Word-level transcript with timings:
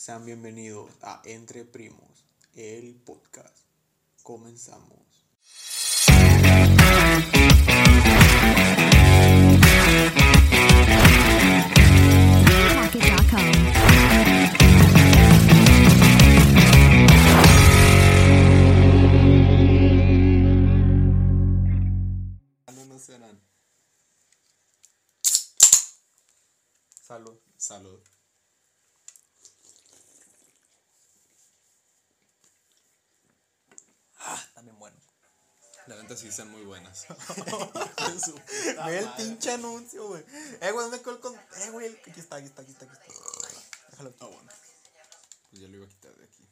Sean 0.00 0.24
bienvenidos 0.24 0.90
a 1.02 1.20
Entre 1.26 1.62
Primos, 1.66 2.24
el 2.54 2.94
podcast. 3.04 3.66
Comenzamos. 4.22 5.26
Serán. 22.98 23.40
Salud. 27.02 27.38
Salud. 27.56 28.00
También 34.54 34.78
bueno. 34.78 34.96
La 35.90 35.96
neta 35.96 36.16
sí 36.16 36.28
están 36.28 36.48
muy 36.52 36.62
buenas. 36.62 37.04
Ve 38.86 38.98
el 39.00 39.08
pinche 39.14 39.50
anuncio, 39.50 40.06
güey. 40.06 40.24
Eh, 40.60 40.70
güey, 40.70 40.88
me 40.88 41.02
col 41.02 41.18
con. 41.18 41.34
Eh, 41.34 41.70
güey, 41.72 41.88
aquí 42.08 42.20
está, 42.20 42.36
aquí 42.36 42.46
está, 42.46 42.62
aquí 42.62 42.70
está, 42.70 42.84
aquí 42.84 42.94
está. 42.94 43.88
Déjalo 43.90 44.10
aquí. 44.10 44.18
Ah, 44.20 44.26
bueno. 44.26 44.52
Pues 45.50 45.62
ya 45.62 45.66
lo 45.66 45.76
iba 45.78 45.86
a 45.86 45.88
quitar 45.88 46.14
de 46.14 46.24
aquí. 46.26 46.48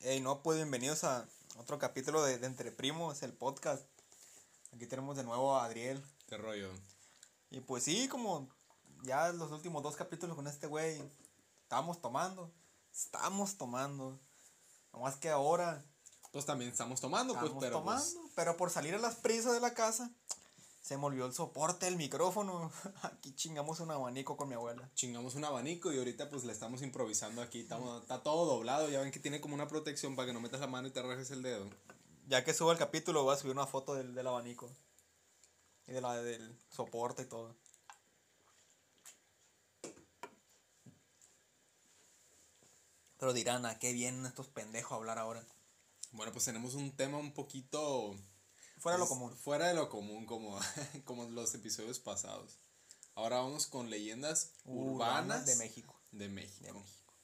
Ey, 0.00 0.20
no, 0.22 0.42
pues 0.42 0.56
bienvenidos 0.56 1.04
a 1.04 1.28
otro 1.58 1.78
capítulo 1.78 2.24
de, 2.24 2.38
de 2.38 2.46
Entre 2.46 2.72
Primos, 2.72 3.22
el 3.22 3.34
podcast. 3.34 3.84
Aquí 4.74 4.86
tenemos 4.86 5.18
de 5.18 5.24
nuevo 5.24 5.54
a 5.54 5.66
Adriel. 5.66 6.02
¿Qué 6.26 6.38
rollo? 6.38 6.70
Y 7.50 7.60
pues 7.60 7.84
sí, 7.84 8.08
como 8.08 8.48
ya 9.02 9.32
los 9.32 9.52
últimos 9.52 9.82
dos 9.82 9.96
capítulos 9.96 10.34
con 10.34 10.46
este 10.46 10.66
güey, 10.66 10.98
estábamos 11.64 12.00
tomando. 12.00 12.50
Estamos 12.90 13.58
tomando. 13.58 14.18
Nomás 14.94 15.16
que 15.16 15.28
ahora 15.28 15.84
Pues 16.32 16.46
también 16.46 16.70
estamos 16.70 17.00
tomando, 17.00 17.34
estamos 17.34 17.52
pues, 17.52 17.64
pero 17.64 17.78
tomando. 17.78 18.02
pues, 18.02 18.32
Pero 18.34 18.56
por 18.56 18.70
salir 18.70 18.94
a 18.94 18.98
las 18.98 19.16
prisas 19.16 19.52
de 19.52 19.60
la 19.60 19.74
casa, 19.74 20.10
se 20.80 20.96
me 20.96 21.04
olvidó 21.04 21.26
el 21.26 21.34
soporte 21.34 21.84
del 21.84 21.96
micrófono. 21.96 22.72
Aquí 23.02 23.34
chingamos 23.34 23.80
un 23.80 23.90
abanico 23.90 24.36
con 24.36 24.48
mi 24.48 24.54
abuela. 24.54 24.90
chingamos 24.94 25.34
un 25.34 25.44
abanico 25.44 25.92
y 25.92 25.98
ahorita 25.98 26.30
pues 26.30 26.44
le 26.44 26.52
estamos 26.52 26.80
improvisando 26.80 27.42
aquí. 27.42 27.60
Estamos, 27.60 28.02
está 28.02 28.22
todo 28.22 28.46
doblado, 28.46 28.88
ya 28.88 29.00
ven 29.00 29.12
que 29.12 29.20
tiene 29.20 29.42
como 29.42 29.54
una 29.54 29.68
protección 29.68 30.16
para 30.16 30.26
que 30.26 30.32
no 30.32 30.40
metas 30.40 30.60
la 30.60 30.66
mano 30.66 30.88
y 30.88 30.90
te 30.90 31.02
rajes 31.02 31.30
el 31.30 31.42
dedo. 31.42 31.68
Ya 32.28 32.44
que 32.44 32.54
suba 32.54 32.72
el 32.72 32.78
capítulo, 32.78 33.24
voy 33.24 33.34
a 33.34 33.38
subir 33.38 33.54
una 33.54 33.66
foto 33.66 33.94
del, 33.94 34.14
del 34.14 34.26
abanico. 34.26 34.70
Y 35.86 35.92
de 35.92 36.00
la, 36.00 36.16
del 36.16 36.58
soporte 36.70 37.22
y 37.22 37.26
todo. 37.26 37.54
Pero 43.18 43.34
dirán, 43.34 43.66
¿a 43.66 43.78
qué 43.78 43.92
vienen 43.92 44.24
estos 44.26 44.48
pendejos 44.48 44.92
a 44.92 44.94
hablar 44.96 45.18
ahora? 45.18 45.44
Bueno, 46.12 46.32
pues 46.32 46.44
tenemos 46.44 46.74
un 46.74 46.94
tema 46.96 47.18
un 47.18 47.32
poquito... 47.32 48.16
Fuera 48.78 48.96
de 48.96 49.00
lo 49.00 49.06
pues, 49.08 49.18
común. 49.18 49.36
Fuera 49.36 49.68
de 49.68 49.74
lo 49.74 49.88
común, 49.88 50.26
como, 50.26 50.58
como 51.04 51.24
los 51.26 51.54
episodios 51.54 51.98
pasados. 52.00 52.58
Ahora 53.14 53.36
vamos 53.38 53.66
con 53.66 53.90
leyendas 53.90 54.52
urbanas, 54.64 55.46
de 55.46 55.56
México. 55.56 56.00
De 56.10 56.28
México. 56.28 56.64
De 56.66 56.72
México. 56.72 57.14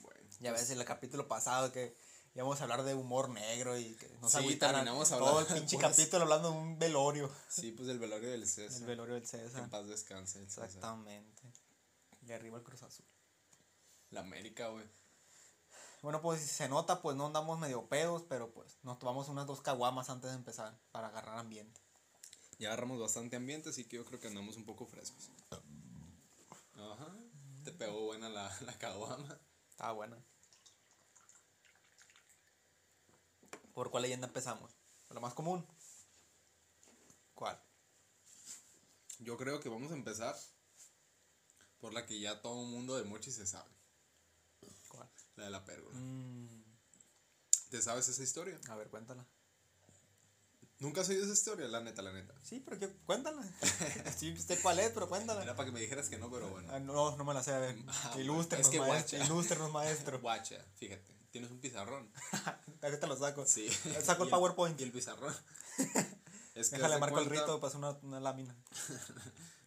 Bueno, 0.00 0.20
Ya 0.40 0.52
ves 0.52 0.70
en 0.70 0.78
el 0.78 0.84
capítulo 0.84 1.26
pasado 1.28 1.72
que 1.72 1.96
íbamos 2.34 2.60
a 2.60 2.62
hablar 2.64 2.84
de 2.84 2.94
humor 2.94 3.28
negro 3.28 3.78
y 3.78 3.94
que 3.96 4.08
nos 4.20 4.32
Sí, 4.32 4.38
agüitaran. 4.38 4.76
terminamos 4.84 5.08
Todo 5.10 5.20
el 5.40 5.46
hablando 5.46 5.54
pinche 5.54 5.78
capítulo 5.78 6.22
hablando 6.22 6.50
de 6.52 6.56
un 6.58 6.78
velorio. 6.78 7.30
sí, 7.48 7.72
pues 7.72 7.88
el 7.88 7.98
velorio 7.98 8.30
del 8.30 8.46
César. 8.48 8.80
El 8.80 8.86
velorio 8.86 9.14
del 9.14 9.22
Que 9.24 9.28
César. 9.28 9.64
en 9.64 9.70
paz 9.70 9.86
descanse 9.88 10.38
el 10.38 10.46
César. 10.48 10.64
Exactamente. 10.64 11.42
Y 12.26 12.32
arriba 12.32 12.56
el 12.58 12.64
Cruz 12.64 12.82
Azul. 12.82 13.04
La 14.10 14.20
América, 14.20 14.68
güey. 14.68 14.86
Bueno, 16.04 16.20
pues 16.20 16.42
si 16.42 16.48
se 16.48 16.68
nota, 16.68 17.00
pues 17.00 17.16
no 17.16 17.24
andamos 17.24 17.58
medio 17.58 17.88
pedos, 17.88 18.24
pero 18.28 18.52
pues 18.52 18.76
nos 18.82 18.98
tomamos 18.98 19.30
unas 19.30 19.46
dos 19.46 19.62
caguamas 19.62 20.10
antes 20.10 20.28
de 20.28 20.36
empezar 20.36 20.78
para 20.92 21.08
agarrar 21.08 21.38
ambiente. 21.38 21.80
Ya 22.58 22.68
agarramos 22.68 23.00
bastante 23.00 23.36
ambiente, 23.36 23.70
así 23.70 23.86
que 23.86 23.96
yo 23.96 24.04
creo 24.04 24.20
que 24.20 24.28
andamos 24.28 24.58
un 24.58 24.66
poco 24.66 24.84
frescos. 24.84 25.30
Ajá. 26.74 27.06
Te 27.64 27.72
pegó 27.72 28.02
buena 28.02 28.28
la, 28.28 28.54
la 28.66 28.76
caguama. 28.76 29.40
Estaba 29.70 29.92
buena. 29.92 30.22
¿Por 33.72 33.90
cuál 33.90 34.02
leyenda 34.02 34.26
empezamos? 34.26 34.76
¿Por 35.08 35.14
la 35.14 35.22
más 35.22 35.32
común? 35.32 35.66
¿Cuál? 37.32 37.58
Yo 39.20 39.38
creo 39.38 39.58
que 39.58 39.70
vamos 39.70 39.90
a 39.90 39.94
empezar 39.94 40.36
por 41.80 41.94
la 41.94 42.04
que 42.04 42.20
ya 42.20 42.42
todo 42.42 42.62
el 42.62 42.68
mundo 42.68 42.94
de 42.94 43.04
Mochi 43.04 43.32
se 43.32 43.46
sabe. 43.46 43.73
La 45.36 45.44
de 45.44 45.50
la 45.50 45.64
pérgola. 45.64 45.98
Mm, 45.98 46.48
¿Te 47.70 47.82
sabes 47.82 48.08
esa 48.08 48.22
historia? 48.22 48.58
a 48.68 48.76
ver, 48.76 48.88
cuéntala. 48.88 49.26
¿Nunca 50.80 51.00
has 51.00 51.08
oído 51.08 51.24
esa 51.24 51.32
historia? 51.32 51.66
La 51.68 51.80
neta, 51.80 52.02
la 52.02 52.12
neta. 52.12 52.34
Sí, 52.42 52.60
pero 52.64 52.78
¿qué? 52.78 52.88
Cuéntala. 53.06 53.42
sí, 54.18 54.36
sé 54.36 54.58
cuál 54.60 54.80
es, 54.80 54.90
pero 54.90 55.08
cuéntala. 55.08 55.42
Era 55.42 55.56
para 55.56 55.66
que 55.66 55.72
me 55.72 55.80
dijeras 55.80 56.08
que 56.08 56.18
no, 56.18 56.30
pero 56.30 56.48
bueno. 56.50 56.68
Ah, 56.72 56.78
no, 56.80 57.16
no 57.16 57.24
me 57.24 57.32
la 57.32 57.42
sé. 57.42 57.52
A 57.52 57.58
ver, 57.58 57.76
Ah, 57.88 58.14
ilústrenos, 58.18 58.66
es 58.66 58.72
que 58.72 58.80
maestro. 58.80 59.18
guacha. 59.18 59.32
Ilústrenos, 59.32 59.72
maestro. 59.72 60.20
Guacha, 60.20 60.64
fíjate. 60.76 61.14
Tienes 61.30 61.50
un 61.50 61.60
pizarrón. 61.60 62.10
Ahorita 62.82 63.06
lo 63.06 63.16
saco. 63.16 63.44
Sí. 63.46 63.68
Saco 64.02 64.24
el 64.24 64.30
PowerPoint. 64.30 64.80
Y 64.80 64.84
el 64.84 64.92
pizarrón. 64.92 65.34
es 66.54 66.70
que 66.70 66.76
Déjale 66.76 66.98
marco 66.98 67.18
el 67.18 67.26
rito, 67.30 67.58
pasa 67.60 67.78
una, 67.78 67.90
una 68.02 68.20
lámina. 68.20 68.54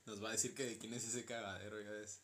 Nos 0.05 0.23
va 0.23 0.29
a 0.29 0.31
decir 0.33 0.55
que 0.55 0.65
de 0.65 0.77
quién 0.77 0.93
es 0.93 1.03
ese 1.03 1.25
cagadero, 1.25 1.81
ya 1.81 1.89
ves. 1.91 2.19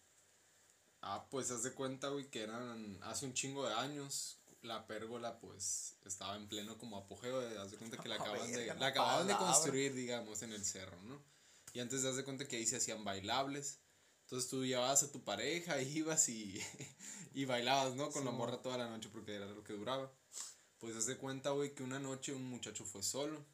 Ah, 1.05 1.27
pues 1.29 1.51
haz 1.51 1.63
de 1.63 1.73
cuenta, 1.73 2.07
güey, 2.07 2.29
que 2.29 2.41
eran 2.43 2.97
hace 3.03 3.25
un 3.25 3.33
chingo 3.33 3.67
de 3.67 3.73
años. 3.73 4.39
La 4.61 4.87
pérgola, 4.87 5.37
pues, 5.41 5.97
estaba 6.05 6.37
en 6.37 6.47
pleno 6.47 6.77
como 6.77 6.95
apogeo. 6.95 7.41
De, 7.41 7.59
haz 7.59 7.71
de 7.71 7.77
cuenta 7.77 7.97
que 7.97 8.07
la 8.07 8.15
A 8.19 8.21
acaban, 8.21 8.51
de, 8.53 8.67
la 8.67 8.87
acababan 8.87 9.27
de 9.27 9.35
construir, 9.35 9.93
digamos, 9.93 10.41
en 10.43 10.53
el 10.53 10.63
cerro, 10.63 11.01
¿no? 11.03 11.21
Y 11.73 11.81
antes 11.81 12.03
de 12.03 12.13
de 12.13 12.23
cuenta 12.23 12.47
que 12.47 12.55
ahí 12.55 12.65
se 12.65 12.77
hacían 12.77 13.03
bailables. 13.03 13.79
Entonces 14.21 14.49
tú 14.49 14.65
llevabas 14.65 15.03
a 15.03 15.11
tu 15.11 15.25
pareja, 15.25 15.81
ibas 15.81 16.29
y, 16.29 16.61
y 17.33 17.43
bailabas, 17.43 17.95
¿no? 17.95 18.09
Con 18.09 18.23
la 18.23 18.31
morra 18.31 18.61
toda 18.61 18.77
la 18.77 18.89
noche 18.89 19.09
porque 19.11 19.35
era 19.35 19.47
lo 19.47 19.61
que 19.61 19.73
duraba. 19.73 20.09
Pues 20.77 20.95
haz 20.95 21.05
de 21.05 21.17
cuenta, 21.17 21.49
güey, 21.49 21.75
que 21.75 21.83
una 21.83 21.99
noche 21.99 22.33
un 22.33 22.49
muchacho 22.49 22.85
fue 22.85 23.03
solo. 23.03 23.45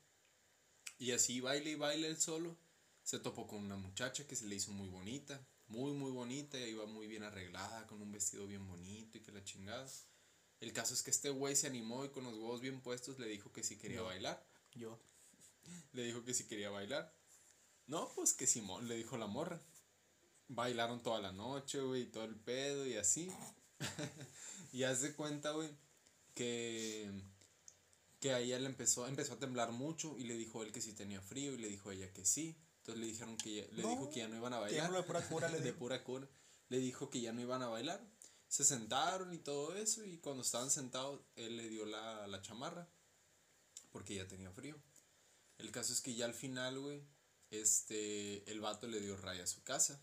Y 1.00 1.14
así 1.14 1.42
baile 1.42 1.72
y 1.72 1.76
baile 1.76 2.10
él 2.10 2.22
solo. 2.22 2.56
Se 3.02 3.18
topó 3.18 3.48
con 3.48 3.64
una 3.64 3.76
muchacha 3.76 4.28
que 4.28 4.36
se 4.36 4.46
le 4.46 4.56
hizo 4.56 4.72
muy 4.72 4.90
bonita. 4.90 5.44
Muy, 5.70 5.94
muy 5.94 6.12
bonita. 6.12 6.58
Iba 6.58 6.68
iba 6.68 6.86
muy 6.86 7.08
bien 7.08 7.24
arreglada, 7.24 7.88
con 7.88 8.02
un 8.02 8.12
vestido 8.12 8.46
bien 8.46 8.68
bonito 8.68 9.18
y 9.18 9.22
que 9.22 9.32
la 9.32 9.44
chingada. 9.44 9.88
El 10.60 10.74
caso 10.74 10.94
es 10.94 11.04
que 11.04 11.12
este 11.12 11.30
güey 11.30 11.56
se 11.56 11.68
animó 11.68 12.04
y 12.06 12.10
con 12.10 12.26
los 12.26 12.34
huevos 12.34 12.62
bien 12.62 12.82
puestos 12.82 13.18
le 13.20 13.28
dijo 13.28 13.52
que 13.52 13.64
sí 13.64 13.78
quería 13.78 14.02
bailar. 14.02 14.46
Yo. 14.74 15.00
Le 15.94 16.04
dijo 16.04 16.24
que 16.24 16.34
sí 16.34 16.46
quería 16.46 16.70
bailar. 16.70 17.14
No, 17.88 18.12
pues 18.16 18.34
que 18.34 18.46
Simón, 18.46 18.88
le 18.88 18.96
dijo 18.96 19.18
la 19.18 19.28
morra. 19.28 19.60
Bailaron 20.48 21.02
toda 21.02 21.20
la 21.20 21.32
noche, 21.32 21.80
güey, 21.82 22.04
y 22.04 22.06
todo 22.06 22.24
el 22.24 22.36
pedo 22.36 22.86
y 22.86 22.96
así. 22.96 23.32
y 24.74 24.84
haz 24.84 25.02
de 25.02 25.14
cuenta, 25.14 25.52
güey, 25.52 25.70
que 26.36 27.12
que 28.20 28.34
a 28.34 28.40
ella 28.40 28.60
le 28.60 28.66
empezó, 28.66 29.08
empezó 29.08 29.34
a 29.34 29.40
temblar 29.40 29.72
mucho 29.72 30.18
y 30.18 30.26
le 30.26 30.36
dijo 30.36 30.64
él 30.64 30.72
que 30.72 30.82
sí 30.82 30.94
tenía 30.94 31.22
frío 31.22 31.54
y 31.54 31.58
le 31.58 31.70
dijo 31.70 31.92
ella 31.92 32.12
que 32.12 32.26
sí. 32.26 32.58
Entonces 32.92 33.00
le 33.00 33.12
dijeron 33.12 33.38
que 33.38 33.56
ya- 33.56 33.68
le 33.72 33.82
No, 33.84 33.90
dijo 33.90 34.10
que 34.10 34.20
ya 34.20 34.28
no 34.28 34.36
iban 34.38 34.54
a 34.54 34.60
bailar. 34.60 34.92
de 34.92 35.04
pura 35.04 35.28
cura, 35.28 35.50
le 35.50 35.60
de 35.60 35.66
dijo. 35.66 35.78
pura 35.80 36.04
cura. 36.04 36.28
Le 36.70 36.80
dijo 36.80 37.10
que 37.10 37.22
ya 37.22 37.32
no 37.34 37.42
iban 37.42 37.62
a 37.64 37.68
bailar. 37.68 38.02
Se 38.48 38.64
sentaron 38.64 39.34
y 39.34 39.38
todo 39.38 39.76
eso 39.76 40.04
y 40.06 40.18
cuando 40.18 40.42
estaban 40.44 40.72
sentados 40.72 41.22
él 41.36 41.58
le 41.58 41.70
dio 41.70 41.86
la, 41.86 42.26
la 42.28 42.42
chamarra 42.42 42.90
porque 43.92 44.16
ya 44.16 44.28
tenía 44.28 44.52
frío. 44.52 44.76
El 45.58 45.72
caso 45.72 45.94
es 45.94 46.02
que 46.02 46.16
ya 46.16 46.26
al 46.26 46.34
final, 46.34 46.80
güey, 46.80 47.04
este, 47.52 48.50
el 48.52 48.60
vato 48.62 48.88
le 48.88 49.00
dio 49.02 49.18
raya 49.18 49.44
a 49.44 49.48
su 49.48 49.64
casa. 49.64 50.02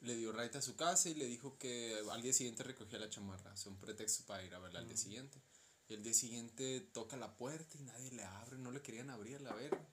Le 0.00 0.14
dio 0.16 0.32
raya 0.32 0.58
a 0.58 0.62
su 0.62 0.76
casa 0.76 1.08
y 1.08 1.14
le 1.14 1.26
dijo 1.26 1.56
que 1.58 1.98
al 2.10 2.20
día 2.22 2.32
siguiente 2.32 2.62
recogía 2.62 2.98
la 2.98 3.08
chamarra. 3.10 3.52
O 3.52 3.56
sea, 3.56 3.72
un 3.72 3.78
pretexto 3.78 4.24
para 4.26 4.44
ir 4.44 4.54
a 4.54 4.58
verla 4.58 4.80
al 4.80 4.86
día 4.88 4.96
siguiente. 4.96 5.40
Y 5.88 5.94
el 5.94 6.02
día 6.02 6.12
siguiente 6.14 6.80
toca 6.92 7.16
la 7.16 7.36
puerta 7.36 7.78
y 7.78 7.82
nadie 7.82 8.10
le 8.12 8.24
abre. 8.24 8.58
No 8.58 8.70
le 8.70 8.82
querían 8.82 9.08
abrir 9.10 9.36
a 9.36 9.40
la 9.40 9.54
verga. 9.54 9.88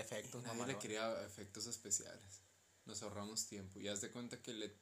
Efectos, 0.00 0.42
Nadie 0.42 0.54
mamalón. 0.54 0.74
le 0.74 0.78
quería 0.80 1.22
efectos 1.24 1.66
especiales. 1.66 2.42
Nos 2.84 3.02
ahorramos 3.02 3.46
tiempo. 3.46 3.80
Y 3.80 3.88
haz 3.88 4.00
de 4.00 4.10
cuenta 4.10 4.40
que 4.40 4.52
le 4.52 4.72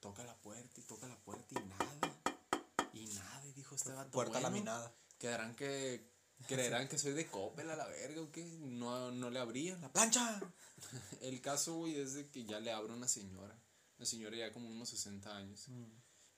toca 0.00 0.22
la 0.24 0.36
puerta 0.40 0.80
y 0.80 0.82
toca 0.84 1.08
la 1.08 1.18
puerta 1.18 1.46
y 1.50 1.64
nada. 1.64 2.38
Y 2.92 3.06
nada. 3.06 3.46
Y 3.46 3.52
dijo 3.52 3.74
este 3.74 3.92
vato. 3.92 4.10
Puerta 4.10 4.32
bueno, 4.34 4.48
laminada. 4.48 4.94
Quedarán 5.18 5.54
que. 5.56 6.14
Creerán 6.46 6.86
que 6.86 6.98
soy 6.98 7.12
de 7.12 7.26
Coppel 7.26 7.70
a 7.70 7.76
la 7.76 7.86
verga 7.86 8.20
o 8.20 8.30
qué. 8.30 8.44
No, 8.44 9.10
no 9.10 9.30
le 9.30 9.38
abrían. 9.38 9.80
¡La 9.80 9.90
plancha! 9.90 10.40
El 11.22 11.40
caso, 11.40 11.76
güey, 11.76 11.98
es 11.98 12.14
de 12.14 12.28
que 12.30 12.44
ya 12.44 12.60
le 12.60 12.70
abre 12.70 12.92
una 12.92 13.08
señora. 13.08 13.58
Una 13.96 14.06
señora 14.06 14.36
ya 14.36 14.52
como 14.52 14.68
unos 14.68 14.90
60 14.90 15.34
años. 15.34 15.66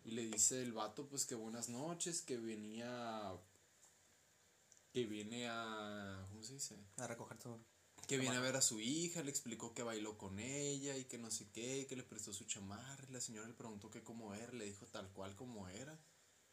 Y 0.04 0.12
le 0.12 0.22
dice 0.22 0.62
el 0.62 0.72
vato, 0.72 1.08
pues 1.08 1.26
que 1.26 1.34
buenas 1.34 1.68
noches, 1.68 2.22
que 2.22 2.36
venía. 2.36 3.36
Que 4.92 5.04
viene 5.04 5.48
a. 5.48 6.24
¿Cómo 6.30 6.42
se 6.44 6.54
dice? 6.54 6.76
A 6.96 7.06
recoger 7.08 7.36
tu. 7.38 7.60
Que 8.08 8.16
viene 8.16 8.36
a 8.36 8.40
ver 8.40 8.56
a 8.56 8.62
su 8.62 8.80
hija, 8.80 9.22
le 9.22 9.30
explicó 9.30 9.74
que 9.74 9.82
bailó 9.82 10.16
con 10.16 10.38
ella 10.38 10.96
y 10.96 11.04
que 11.04 11.18
no 11.18 11.30
sé 11.30 11.50
qué, 11.52 11.86
que 11.86 11.94
le 11.94 12.02
prestó 12.02 12.32
su 12.32 12.46
chamarra. 12.46 13.06
La 13.10 13.20
señora 13.20 13.46
le 13.46 13.52
preguntó 13.52 13.90
que 13.90 14.02
cómo 14.02 14.34
era, 14.34 14.50
le 14.54 14.64
dijo 14.64 14.86
tal 14.86 15.12
cual 15.12 15.36
como 15.36 15.68
era 15.68 16.00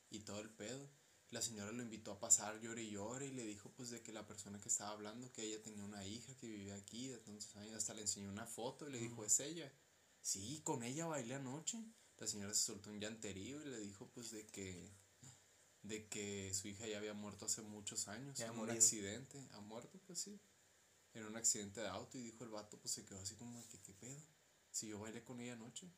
y 0.09 0.19
todo 0.19 0.41
el 0.41 0.49
pedo. 0.49 0.89
La 1.29 1.41
señora 1.41 1.71
lo 1.71 1.81
invitó 1.81 2.11
a 2.11 2.19
pasar 2.19 2.59
llore 2.59 2.83
y 2.83 2.91
llore 2.91 3.27
y 3.27 3.31
le 3.31 3.45
dijo 3.45 3.71
pues 3.71 3.89
de 3.89 4.01
que 4.01 4.11
la 4.11 4.27
persona 4.27 4.59
que 4.59 4.67
estaba 4.67 4.91
hablando, 4.91 5.31
que 5.31 5.43
ella 5.43 5.63
tenía 5.63 5.85
una 5.85 6.05
hija 6.05 6.35
que 6.35 6.47
vivía 6.47 6.75
aquí 6.75 7.07
de 7.07 7.19
tantos 7.19 7.55
años, 7.55 7.75
hasta 7.75 7.93
le 7.93 8.01
enseñó 8.01 8.29
una 8.29 8.45
foto 8.45 8.89
y 8.89 8.91
le 8.91 8.99
dijo, 8.99 9.23
es 9.23 9.39
ella. 9.39 9.71
Sí, 10.21 10.59
con 10.65 10.83
ella 10.83 11.05
bailé 11.05 11.35
anoche. 11.35 11.81
La 12.17 12.27
señora 12.27 12.53
se 12.53 12.65
soltó 12.65 12.89
un 12.89 12.99
llanterío 12.99 13.61
y 13.61 13.65
le 13.65 13.79
dijo 13.79 14.09
pues 14.13 14.31
de 14.31 14.45
que 14.47 14.91
de 15.83 16.07
que 16.07 16.53
su 16.53 16.67
hija 16.67 16.85
ya 16.85 16.97
había 16.97 17.13
muerto 17.13 17.45
hace 17.45 17.61
muchos 17.61 18.09
años 18.09 18.39
en 18.41 18.51
un 18.57 18.69
accidente. 18.69 19.47
¿Ha 19.53 19.61
muerto? 19.61 19.99
Pues 20.05 20.19
sí. 20.19 20.37
En 21.15 21.25
un 21.25 21.35
accidente 21.37 21.81
de 21.81 21.87
auto 21.87 22.17
y 22.17 22.21
dijo 22.23 22.43
el 22.43 22.49
vato, 22.51 22.77
pues 22.77 22.93
se 22.93 23.03
quedó 23.05 23.19
así 23.19 23.35
como 23.35 23.67
que, 23.69 23.79
¿qué 23.81 23.93
pedo? 23.93 24.17
Si 24.69 24.87
yo 24.87 24.99
bailé 24.99 25.23
con 25.23 25.39
ella 25.39 25.53
anoche. 25.53 25.89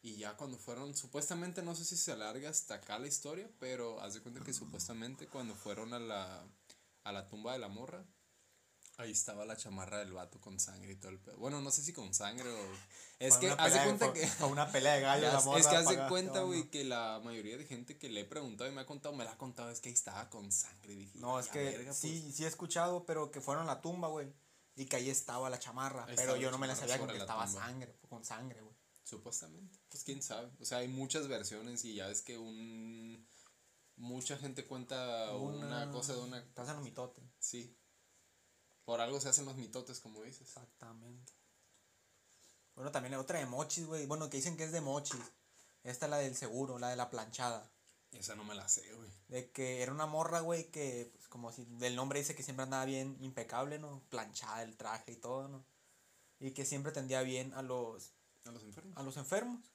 Y 0.00 0.16
ya 0.16 0.36
cuando 0.36 0.56
fueron, 0.58 0.96
supuestamente, 0.96 1.62
no 1.62 1.74
sé 1.76 1.84
si 1.84 1.96
se 1.96 2.10
alarga 2.12 2.48
hasta 2.50 2.74
acá 2.74 2.98
la 2.98 3.06
historia, 3.08 3.48
pero 3.60 4.00
haz 4.00 4.14
de 4.14 4.20
cuenta 4.20 4.40
que 4.42 4.52
supuestamente 4.52 5.28
cuando 5.28 5.54
fueron 5.54 5.92
a 5.94 6.00
la, 6.00 6.44
a 7.04 7.12
la 7.12 7.28
tumba 7.28 7.52
de 7.52 7.58
la 7.60 7.68
morra, 7.68 8.04
ahí 8.96 9.12
estaba 9.12 9.44
la 9.44 9.56
chamarra 9.56 9.98
del 9.98 10.12
vato 10.12 10.40
con 10.40 10.58
sangre 10.58 10.92
y 10.92 10.96
todo 10.96 11.10
el 11.12 11.18
pedo. 11.20 11.36
Bueno, 11.38 11.60
no 11.60 11.70
sé 11.70 11.82
si 11.82 11.92
con 11.92 12.12
sangre 12.14 12.48
o... 12.50 12.66
Es 13.20 13.36
que 13.36 13.48
haz 13.50 13.72
de 13.72 13.84
cuenta 13.84 14.12
que... 14.12 14.26
fue 14.26 14.48
una 14.48 14.70
pelea 14.72 14.94
de 14.94 15.00
gallos. 15.02 15.22
Ya, 15.28 15.32
la 15.34 15.38
es 15.38 15.44
morra 15.44 15.60
que 15.70 15.76
haz 15.76 15.88
de 15.88 16.08
cuenta, 16.08 16.40
güey, 16.42 16.68
que 16.70 16.82
la 16.82 17.20
mayoría 17.22 17.56
de 17.56 17.64
gente 17.64 17.96
que 17.96 18.08
le 18.08 18.22
he 18.22 18.24
preguntado 18.24 18.68
y 18.68 18.74
me 18.74 18.80
ha 18.80 18.86
contado, 18.86 19.14
me 19.14 19.24
la 19.24 19.30
ha 19.32 19.38
contado, 19.38 19.70
es 19.70 19.80
que 19.80 19.88
ahí 19.88 19.94
estaba 19.94 20.28
con 20.30 20.50
sangre. 20.50 20.96
Dije, 20.96 21.18
No, 21.20 21.38
es 21.38 21.46
"Ya, 21.46 21.52
que 21.52 21.64
verga, 21.64 21.84
pues". 21.90 21.96
sí, 21.98 22.32
sí 22.32 22.42
he 22.44 22.48
escuchado, 22.48 23.06
pero 23.06 23.30
que 23.30 23.40
fueron 23.40 23.68
a 23.68 23.74
la 23.76 23.80
tumba, 23.80 24.08
güey. 24.08 24.32
Y 24.74 24.86
que 24.86 24.96
ahí 24.96 25.10
estaba 25.10 25.50
la 25.50 25.58
chamarra. 25.58 26.04
Ahí 26.06 26.16
pero 26.16 26.36
yo 26.36 26.50
no 26.50 26.58
me 26.58 26.66
la 26.66 26.74
sabía 26.74 26.98
con 26.98 27.08
que 27.08 27.18
estaba 27.18 27.46
tumba. 27.46 27.60
sangre, 27.60 27.98
con 28.08 28.24
sangre, 28.24 28.60
güey. 28.60 28.74
Supuestamente. 29.04 29.78
Pues 29.88 30.04
quién 30.04 30.22
sabe. 30.22 30.50
O 30.60 30.64
sea, 30.64 30.78
hay 30.78 30.88
muchas 30.88 31.28
versiones 31.28 31.84
y 31.84 31.94
ya 31.94 32.08
es 32.10 32.22
que 32.22 32.38
un. 32.38 33.26
Mucha 33.96 34.38
gente 34.38 34.66
cuenta 34.66 35.36
una, 35.36 35.90
cosa 35.90 36.14
de 36.14 36.20
una. 36.20 36.38
Estás 36.38 36.68
en 36.68 36.76
los 36.76 36.84
mitotes. 36.84 37.24
Sí. 37.38 37.76
Por 38.84 39.00
algo 39.00 39.20
se 39.20 39.28
hacen 39.28 39.44
los 39.44 39.56
mitotes, 39.56 40.00
como 40.00 40.22
dices. 40.22 40.42
Exactamente. 40.48 41.32
Bueno, 42.74 42.90
también 42.90 43.14
hay 43.14 43.20
otra 43.20 43.38
de 43.38 43.46
mochis, 43.46 43.86
güey. 43.86 44.06
Bueno, 44.06 44.30
que 44.30 44.38
dicen 44.38 44.56
que 44.56 44.64
es 44.64 44.72
de 44.72 44.80
mochis. 44.80 45.20
Esta 45.84 46.06
es 46.06 46.10
la 46.10 46.18
del 46.18 46.36
seguro, 46.36 46.78
la 46.78 46.88
de 46.88 46.96
la 46.96 47.10
planchada. 47.10 47.70
Esa 48.12 48.34
no 48.34 48.44
me 48.44 48.54
la 48.54 48.68
sé, 48.68 48.92
güey. 48.94 49.10
De 49.28 49.50
que 49.50 49.82
era 49.82 49.92
una 49.92 50.06
morra, 50.06 50.40
güey, 50.40 50.70
que, 50.70 51.12
como 51.32 51.50
si 51.50 51.64
del 51.64 51.96
nombre 51.96 52.18
dice 52.18 52.34
que 52.34 52.42
siempre 52.42 52.64
andaba 52.64 52.84
bien 52.84 53.16
impecable, 53.22 53.78
¿no? 53.78 54.02
Planchada 54.10 54.62
el 54.62 54.76
traje 54.76 55.12
y 55.12 55.16
todo, 55.16 55.48
¿no? 55.48 55.64
Y 56.38 56.50
que 56.50 56.66
siempre 56.66 56.92
tendía 56.92 57.22
bien 57.22 57.54
a 57.54 57.62
los, 57.62 58.12
A 58.44 58.50
los 58.50 58.62
enfermos. 58.62 58.98
a 58.98 59.02
los 59.02 59.16
enfermos. 59.16 59.72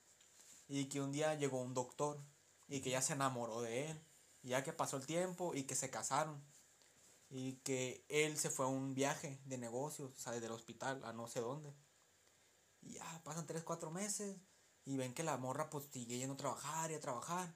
Y 0.67 0.85
que 0.85 1.01
un 1.01 1.11
día 1.11 1.33
llegó 1.33 1.59
un 1.59 1.73
doctor 1.73 2.21
y 2.67 2.81
que 2.81 2.91
ya 2.91 3.01
se 3.01 3.13
enamoró 3.13 3.63
de 3.63 3.89
él. 3.89 3.99
Y 4.43 4.49
ya 4.49 4.63
que 4.63 4.71
pasó 4.71 4.97
el 4.97 5.07
tiempo 5.07 5.55
y 5.55 5.63
que 5.63 5.73
se 5.73 5.89
casaron. 5.89 6.39
Y 7.31 7.53
que 7.63 8.05
él 8.07 8.37
se 8.37 8.51
fue 8.51 8.65
a 8.65 8.69
un 8.69 8.93
viaje 8.93 9.39
de 9.45 9.57
negocios, 9.57 10.11
o 10.15 10.19
sea, 10.19 10.33
desde 10.33 10.45
el 10.45 10.51
hospital 10.51 11.03
a 11.05 11.11
no 11.11 11.27
sé 11.27 11.39
dónde. 11.39 11.73
Y 12.83 12.93
ya 12.93 13.21
pasan 13.23 13.47
3, 13.47 13.63
4 13.63 13.89
meses 13.89 14.37
y 14.85 14.95
ven 14.95 15.15
que 15.15 15.23
la 15.23 15.37
morra 15.37 15.71
pues 15.71 15.85
sigue 15.91 16.19
yendo 16.19 16.35
a 16.35 16.37
trabajar 16.37 16.91
y 16.91 16.93
a 16.93 16.99
trabajar. 16.99 17.51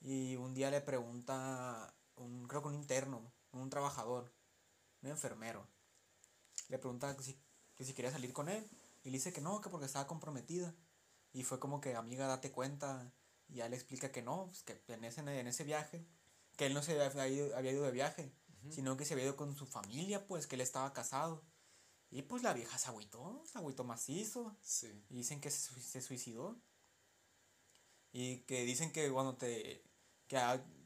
Y 0.00 0.36
un 0.36 0.54
día 0.54 0.70
le 0.70 0.80
pregunta, 0.80 1.94
un, 2.22 2.46
creo 2.46 2.62
que 2.62 2.68
un 2.68 2.74
interno, 2.74 3.32
un 3.52 3.70
trabajador, 3.70 4.32
un 5.02 5.10
enfermero. 5.10 5.66
Le 6.68 6.78
pregunta 6.78 7.16
que 7.16 7.22
si, 7.22 7.38
que 7.74 7.84
si 7.84 7.94
quería 7.94 8.10
salir 8.10 8.32
con 8.32 8.48
él. 8.48 8.68
Y 9.04 9.10
le 9.10 9.18
dice 9.18 9.32
que 9.32 9.40
no, 9.40 9.60
que 9.60 9.68
porque 9.68 9.86
estaba 9.86 10.06
comprometida. 10.06 10.74
Y 11.32 11.42
fue 11.44 11.58
como 11.58 11.80
que, 11.80 11.94
amiga, 11.94 12.26
date 12.26 12.52
cuenta. 12.52 13.12
Y 13.48 13.56
ya 13.56 13.68
le 13.68 13.76
explica 13.76 14.12
que 14.12 14.22
no, 14.22 14.46
pues, 14.46 14.62
que 14.62 14.80
en 14.92 15.04
ese, 15.04 15.20
en 15.20 15.46
ese 15.46 15.64
viaje, 15.64 16.06
que 16.56 16.66
él 16.66 16.74
no 16.74 16.82
se 16.82 17.00
había 17.00 17.28
ido, 17.28 17.56
había 17.56 17.72
ido 17.72 17.84
de 17.84 17.90
viaje, 17.90 18.32
sino 18.70 18.96
que 18.96 19.04
se 19.04 19.14
había 19.14 19.26
ido 19.26 19.36
con 19.36 19.56
su 19.56 19.66
familia, 19.66 20.26
pues, 20.26 20.46
que 20.46 20.54
él 20.54 20.60
estaba 20.60 20.92
casado. 20.92 21.42
Y 22.10 22.22
pues 22.22 22.42
la 22.42 22.52
vieja 22.52 22.78
se 22.78 22.88
agüitó, 22.88 23.42
se 23.46 23.58
agüitó 23.58 23.84
macizo. 23.84 24.56
Sí. 24.62 25.04
Y 25.08 25.16
dicen 25.16 25.40
que 25.40 25.50
se, 25.50 25.80
se 25.80 26.00
suicidó. 26.02 26.60
Y 28.12 28.40
que 28.40 28.64
dicen 28.64 28.92
que 28.92 29.10
cuando 29.10 29.36
te. 29.36 29.82
que 30.28 30.36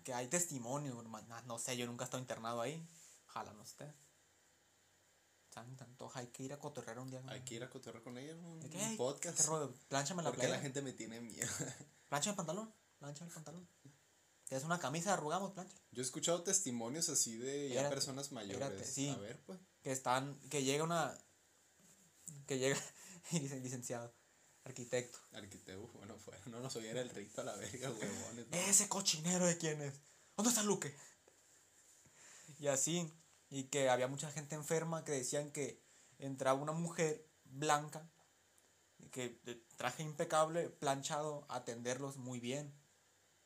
que 0.06 0.14
hay 0.14 0.28
testimonio, 0.28 1.02
no, 1.02 1.42
no 1.46 1.58
sé, 1.58 1.76
yo 1.76 1.84
nunca 1.84 2.04
he 2.04 2.06
estado 2.06 2.20
internado 2.20 2.60
ahí. 2.60 2.80
Ojalá 3.26 3.52
no 3.54 3.64
esté. 3.64 3.92
Tan, 5.50 5.76
tanto, 5.76 6.08
hay 6.14 6.28
que 6.28 6.44
ir 6.44 6.52
a 6.52 6.60
cotorrear 6.60 7.00
un 7.00 7.10
día. 7.10 7.20
Hay 7.26 7.40
que 7.40 7.56
ir 7.56 7.64
a 7.64 7.68
cotorrear 7.68 8.04
con 8.04 8.16
ella, 8.16 8.36
¿no? 8.36 8.54
¿De 8.58 8.66
Un 8.66 8.70
qué? 8.70 8.78
Ay, 8.78 8.96
podcast. 8.96 9.36
¿qué 9.36 9.42
rollo? 9.42 9.74
Plánchame 9.88 10.22
la 10.22 10.30
Porque 10.30 10.46
la 10.46 10.60
gente 10.60 10.80
me 10.80 10.92
tiene 10.92 11.20
miedo. 11.20 11.48
Plancha 12.08 12.30
el 12.30 12.36
pantalón. 12.36 12.72
Plancha 13.00 13.24
el 13.24 13.32
pantalón. 13.32 13.68
Es 14.48 14.62
una 14.62 14.78
camisa, 14.78 15.12
arrugamos, 15.12 15.54
plancha. 15.54 15.76
Yo 15.90 16.02
he 16.02 16.04
escuchado 16.04 16.44
testimonios 16.44 17.08
así 17.08 17.36
de 17.36 17.70
ya 17.70 17.88
personas 17.88 18.30
mayores. 18.30 18.62
espérate, 18.62 18.84
sí. 18.84 19.08
A 19.08 19.16
ver, 19.16 19.42
pues. 19.44 19.58
Que 19.82 19.90
están. 19.90 20.38
que 20.50 20.62
llega 20.62 20.84
una. 20.84 21.18
que 22.46 22.60
llega. 22.60 22.78
y 23.32 23.40
dicen 23.40 23.60
licenciado, 23.60 24.14
arquitecto. 24.66 25.18
Arquitecto, 25.32 25.88
bueno, 25.94 26.16
fuera. 26.18 26.40
No 26.46 26.60
nos 26.60 26.76
oyera 26.76 27.00
el 27.00 27.10
rito 27.10 27.40
a 27.40 27.44
la 27.44 27.56
verga, 27.56 27.90
huevones. 27.90 28.48
¿no? 28.48 28.56
Ese 28.56 28.88
cochinero 28.88 29.46
de 29.46 29.56
quién 29.56 29.80
es. 29.80 29.94
¿Dónde 30.36 30.50
está 30.50 30.62
Luque? 30.62 30.94
Y 32.58 32.66
así. 32.66 33.10
Y 33.48 33.64
que 33.64 33.88
había 33.88 34.08
mucha 34.08 34.30
gente 34.30 34.54
enferma 34.56 35.04
que 35.04 35.12
decían 35.12 35.52
que 35.52 35.80
entraba 36.18 36.60
una 36.60 36.72
mujer 36.72 37.24
blanca, 37.44 38.10
que 39.12 39.40
de 39.44 39.54
traje 39.76 40.02
impecable, 40.02 40.68
planchado, 40.68 41.46
a 41.48 41.56
atenderlos 41.56 42.16
muy 42.16 42.40
bien. 42.40 42.74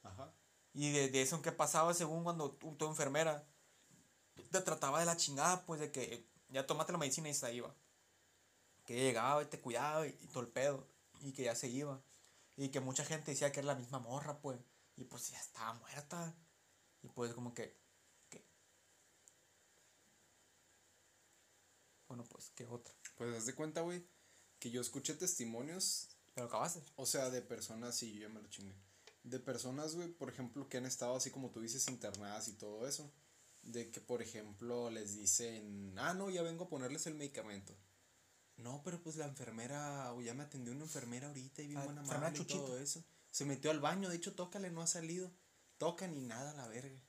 Ajá. 0.03 0.33
Y 0.73 0.93
de, 0.93 1.09
de 1.11 1.23
eso 1.23 1.43
que 1.43 1.53
pasaba 1.53 1.93
según 1.95 2.25
cuando 2.25 2.53
tu, 2.53 2.75
tu 2.77 2.87
enfermera 2.87 3.47
te 4.51 4.61
trataba 4.61 5.01
de 5.01 5.07
la 5.07 5.17
chingada, 5.17 5.67
pues 5.67 5.81
de 5.81 5.93
que 5.93 6.27
ya 6.49 6.67
tomaste 6.67 6.93
la 6.93 6.99
medicina 6.99 7.29
y 7.29 7.35
se 7.35 7.55
iba. 7.55 7.75
Que 8.85 8.95
llegaba 8.95 9.43
y 9.43 9.47
te 9.47 9.61
cuidaba 9.61 10.07
y, 10.07 10.17
y 10.23 10.27
todo 10.29 10.41
el 10.41 10.49
pedo. 10.49 10.87
Y 11.21 11.33
que 11.33 11.45
ya 11.45 11.55
se 11.55 11.69
iba. 11.69 12.03
Y 12.57 12.71
que 12.71 12.81
mucha 12.81 13.05
gente 13.05 13.31
decía 13.33 13.53
que 13.53 13.61
era 13.61 13.69
la 13.69 13.75
misma 13.77 13.99
morra, 14.01 14.41
pues. 14.41 14.59
Y 14.97 15.05
pues 15.05 15.31
ya 15.31 15.41
estaba 15.41 15.75
muerta. 15.75 16.35
Y 17.03 17.09
pues 17.09 17.35
como 17.35 17.55
que... 17.55 17.79
que- 18.31 18.45
Bueno, 22.09 22.25
pues, 22.29 22.51
¿qué 22.55 22.67
otra? 22.67 22.93
Pues 23.17 23.35
haz 23.37 23.47
de 23.47 23.55
cuenta, 23.55 23.81
güey, 23.83 24.05
que 24.59 24.71
yo 24.71 24.81
escuché 24.81 25.15
testimonios 25.15 26.09
¿Te 26.35 26.41
lo 26.43 26.47
acabaste? 26.47 26.81
O 26.97 27.07
sea, 27.07 27.31
de 27.31 27.43
personas, 27.43 27.97
sí, 27.97 28.13
yo 28.15 28.21
ya 28.23 28.29
me 28.29 28.41
lo 28.41 28.49
chingué. 28.49 28.75
De 29.25 29.39
personas, 29.41 29.95
güey, 29.97 30.09
por 30.09 30.29
ejemplo, 30.31 30.69
que 30.69 30.79
han 30.79 30.87
estado 30.87 31.17
así 31.17 31.31
como 31.31 31.51
tú 31.51 31.61
dices, 31.61 31.89
internadas 31.89 32.49
y 32.49 32.53
todo 32.55 32.87
eso. 32.87 33.13
De 33.63 33.91
que, 33.91 34.01
por 34.01 34.23
ejemplo, 34.23 34.91
les 34.91 35.17
dicen, 35.17 35.95
ah, 35.99 36.15
no, 36.15 36.31
ya 36.31 36.43
vengo 36.43 36.65
a 36.65 36.69
ponerles 36.69 37.07
el 37.07 37.15
medicamento. 37.15 37.75
No, 38.61 38.83
pero 38.85 39.03
pues 39.03 39.17
la 39.17 39.25
enfermera, 39.27 40.13
o 40.13 40.21
ya 40.23 40.35
me 40.35 40.43
atendió 40.45 40.73
una 40.73 40.85
enfermera 40.85 41.29
ahorita 41.29 41.63
y 41.63 41.67
bien 41.69 41.79
Ah, 41.81 41.85
buena 41.85 42.03
madre 42.03 42.39
y 42.39 42.45
todo 42.45 42.79
eso. 42.79 43.03
Se 43.31 43.45
metió 43.45 43.71
al 43.71 43.81
baño, 43.81 44.09
de 44.09 44.17
hecho, 44.17 44.35
tócale, 44.35 44.71
no 44.71 44.83
ha 44.83 44.87
salido. 44.87 45.31
Toca 45.79 46.07
ni 46.07 46.21
nada, 46.21 46.53
la 46.55 46.67
verga. 46.69 47.01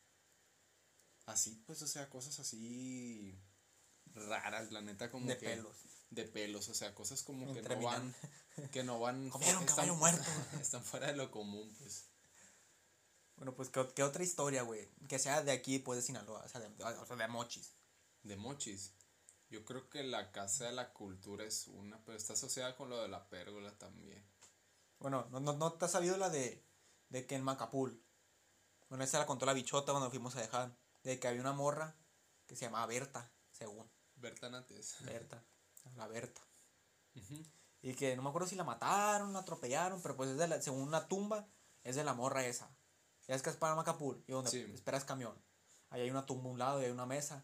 Así, 1.26 1.62
pues, 1.66 1.82
o 1.82 1.88
sea, 1.88 2.10
cosas 2.10 2.40
así 2.40 3.38
raras, 4.14 4.72
la 4.72 4.82
neta, 4.82 5.12
como 5.12 5.28
De 5.28 5.38
que- 5.38 5.46
pelos. 5.48 5.76
De 6.10 6.26
pelos, 6.26 6.68
o 6.68 6.74
sea, 6.74 6.94
cosas 6.94 7.24
como 7.24 7.54
que 7.54 7.62
no 7.62 7.82
van, 7.82 8.14
que 8.74 8.84
no 8.84 9.00
van. 9.00 9.30
Comieron 9.30 9.62
están- 9.62 9.76
caballo 9.76 9.96
muerto. 9.96 10.24
Están 10.62 10.84
fuera 10.84 11.08
de 11.08 11.16
lo 11.16 11.32
común, 11.32 11.74
pues. 11.80 12.08
Bueno, 13.38 13.56
pues, 13.56 13.70
¿qué, 13.70 13.88
qué 13.96 14.04
otra 14.04 14.24
historia, 14.24 14.64
güey? 14.64 14.90
Que 15.08 15.20
sea 15.20 15.42
de 15.42 15.52
aquí, 15.52 15.80
pues, 15.80 15.98
de 15.98 16.04
Sinaloa, 16.04 16.44
o 16.44 16.50
sea, 16.50 16.60
de, 16.62 16.68
o 16.84 17.06
sea, 17.06 17.16
de 17.16 17.28
Mochis. 17.28 17.72
De 18.24 18.36
mochis. 18.36 18.92
Yo 19.52 19.66
creo 19.66 19.90
que 19.90 20.02
la 20.04 20.32
Casa 20.32 20.66
de 20.66 20.72
la 20.72 20.94
Cultura 20.94 21.44
es 21.44 21.68
una, 21.68 22.02
pero 22.06 22.18
está 22.18 22.34
asociada 22.34 22.76
con 22.78 22.90
lo 22.90 23.02
de 23.02 23.10
la 23.10 23.28
pérgola 23.30 23.78
también. 23.78 24.26
Bueno, 24.98 25.28
¿no, 25.30 25.42
no, 25.42 25.54
no 25.54 25.74
te 25.74 25.86
has 25.86 25.92
sabido 25.92 26.16
la 26.18 26.30
de, 26.30 26.66
de 27.10 27.28
que 27.28 27.36
en 27.36 27.44
Macapul? 27.44 28.02
Bueno, 28.88 29.04
esa 29.04 29.20
la 29.20 29.26
contó 29.26 29.46
la 29.46 29.54
bichota 29.54 29.92
cuando 29.92 30.10
fuimos 30.10 30.36
a 30.38 30.42
dejar. 30.42 30.76
De 31.04 31.20
que 31.20 31.28
había 31.28 31.42
una 31.42 31.52
morra 31.54 31.96
que 32.48 32.56
se 32.56 32.66
llamaba 32.66 32.86
Berta, 32.86 33.30
según. 33.52 33.92
Bertanates. 34.16 34.96
Berta, 35.04 35.44
la 35.96 36.08
Berta. 36.08 36.42
Y 37.82 37.94
que 37.96 38.16
no 38.16 38.22
me 38.22 38.30
acuerdo 38.30 38.48
si 38.48 38.56
la 38.56 38.64
mataron, 38.64 39.34
la 39.34 39.40
atropellaron, 39.40 40.02
pero 40.02 40.16
pues 40.16 40.30
es 40.30 40.38
de 40.38 40.48
la, 40.48 40.62
según 40.62 40.82
una 40.84 41.08
tumba, 41.08 41.48
es 41.84 41.96
de 41.96 42.04
la 42.04 42.14
morra 42.14 42.46
esa. 42.46 42.74
Ya 43.28 43.36
es 43.36 43.42
que 43.42 43.50
es 43.50 43.58
para 43.58 43.76
Macapul, 43.76 44.24
y 44.28 44.32
donde 44.32 44.52
Sí. 44.52 44.62
esperas 44.74 45.04
camión. 45.04 45.36
Ahí 45.90 46.02
hay 46.02 46.12
una 46.12 46.26
tumba 46.26 46.50
a 46.50 46.54
un 46.54 46.60
lado 46.60 46.82
y 46.82 46.86
hay 46.86 46.92
una 46.92 47.06
mesa. 47.06 47.44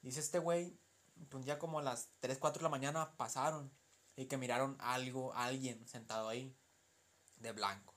Dice 0.00 0.20
este 0.20 0.38
güey, 0.38 0.78
pues 1.28 1.44
ya 1.44 1.58
como 1.58 1.78
a 1.78 1.82
las 1.82 2.08
3, 2.20 2.38
4 2.38 2.60
de 2.60 2.64
la 2.64 2.68
mañana 2.70 3.16
pasaron 3.16 3.72
y 4.16 4.26
que 4.26 4.36
miraron 4.36 4.76
algo, 4.80 5.32
alguien 5.34 5.86
sentado 5.88 6.28
ahí, 6.28 6.56
de 7.36 7.52
blanco, 7.52 7.94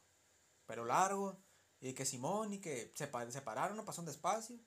pero 0.66 0.86
largo, 0.86 1.38
y 1.80 1.94
que 1.94 2.06
Simón, 2.06 2.54
y 2.54 2.60
que 2.60 2.92
se, 2.96 3.08
pa- 3.08 3.30
se 3.30 3.42
pararon, 3.42 3.84
pasaron 3.86 4.06
despacio, 4.08 4.60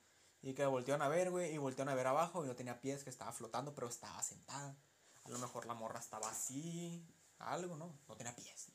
y 0.42 0.54
que 0.54 0.64
voltearon 0.64 1.02
a 1.02 1.09
ver, 1.09 1.30
güey, 1.30 1.52
y 1.52 1.59
voltearon 1.59 1.92
a 1.92 1.97
ver 1.97 2.07
abajo, 2.07 2.45
y 2.45 2.49
no 2.49 2.54
tenía 2.54 2.80
pies, 2.80 3.02
que 3.04 3.11
estaba 3.11 3.33
flotando, 3.33 3.75
pero 3.75 3.88
estaba 3.88 4.23
sentada. 4.23 4.76
A 5.25 5.28
lo 5.28 5.38
mejor 5.38 5.66
la 5.66 5.75
morra 5.75 5.99
estaba 6.00 6.30
así, 6.30 7.04
algo, 7.38 7.76
¿no? 7.76 7.99
No 8.09 8.16
tenía 8.16 8.35
pies. 8.35 8.71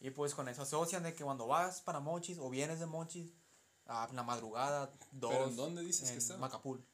Y 0.00 0.10
pues 0.10 0.34
con 0.34 0.48
eso 0.48 0.62
asocian 0.62 1.02
de 1.02 1.14
que 1.14 1.24
cuando 1.24 1.46
vas 1.46 1.80
para 1.82 2.00
Mochis 2.00 2.38
o 2.38 2.50
vienes 2.50 2.80
de 2.80 2.86
Mochis, 2.86 3.32
a 3.86 4.08
la 4.12 4.22
madrugada, 4.22 4.92
dos. 5.12 5.30
¿Pero 5.30 5.48
en 5.48 5.56
dónde 5.56 5.82
dices 5.82 6.10
que 6.10 6.18
está? 6.18 6.36
Macapul. 6.38 6.84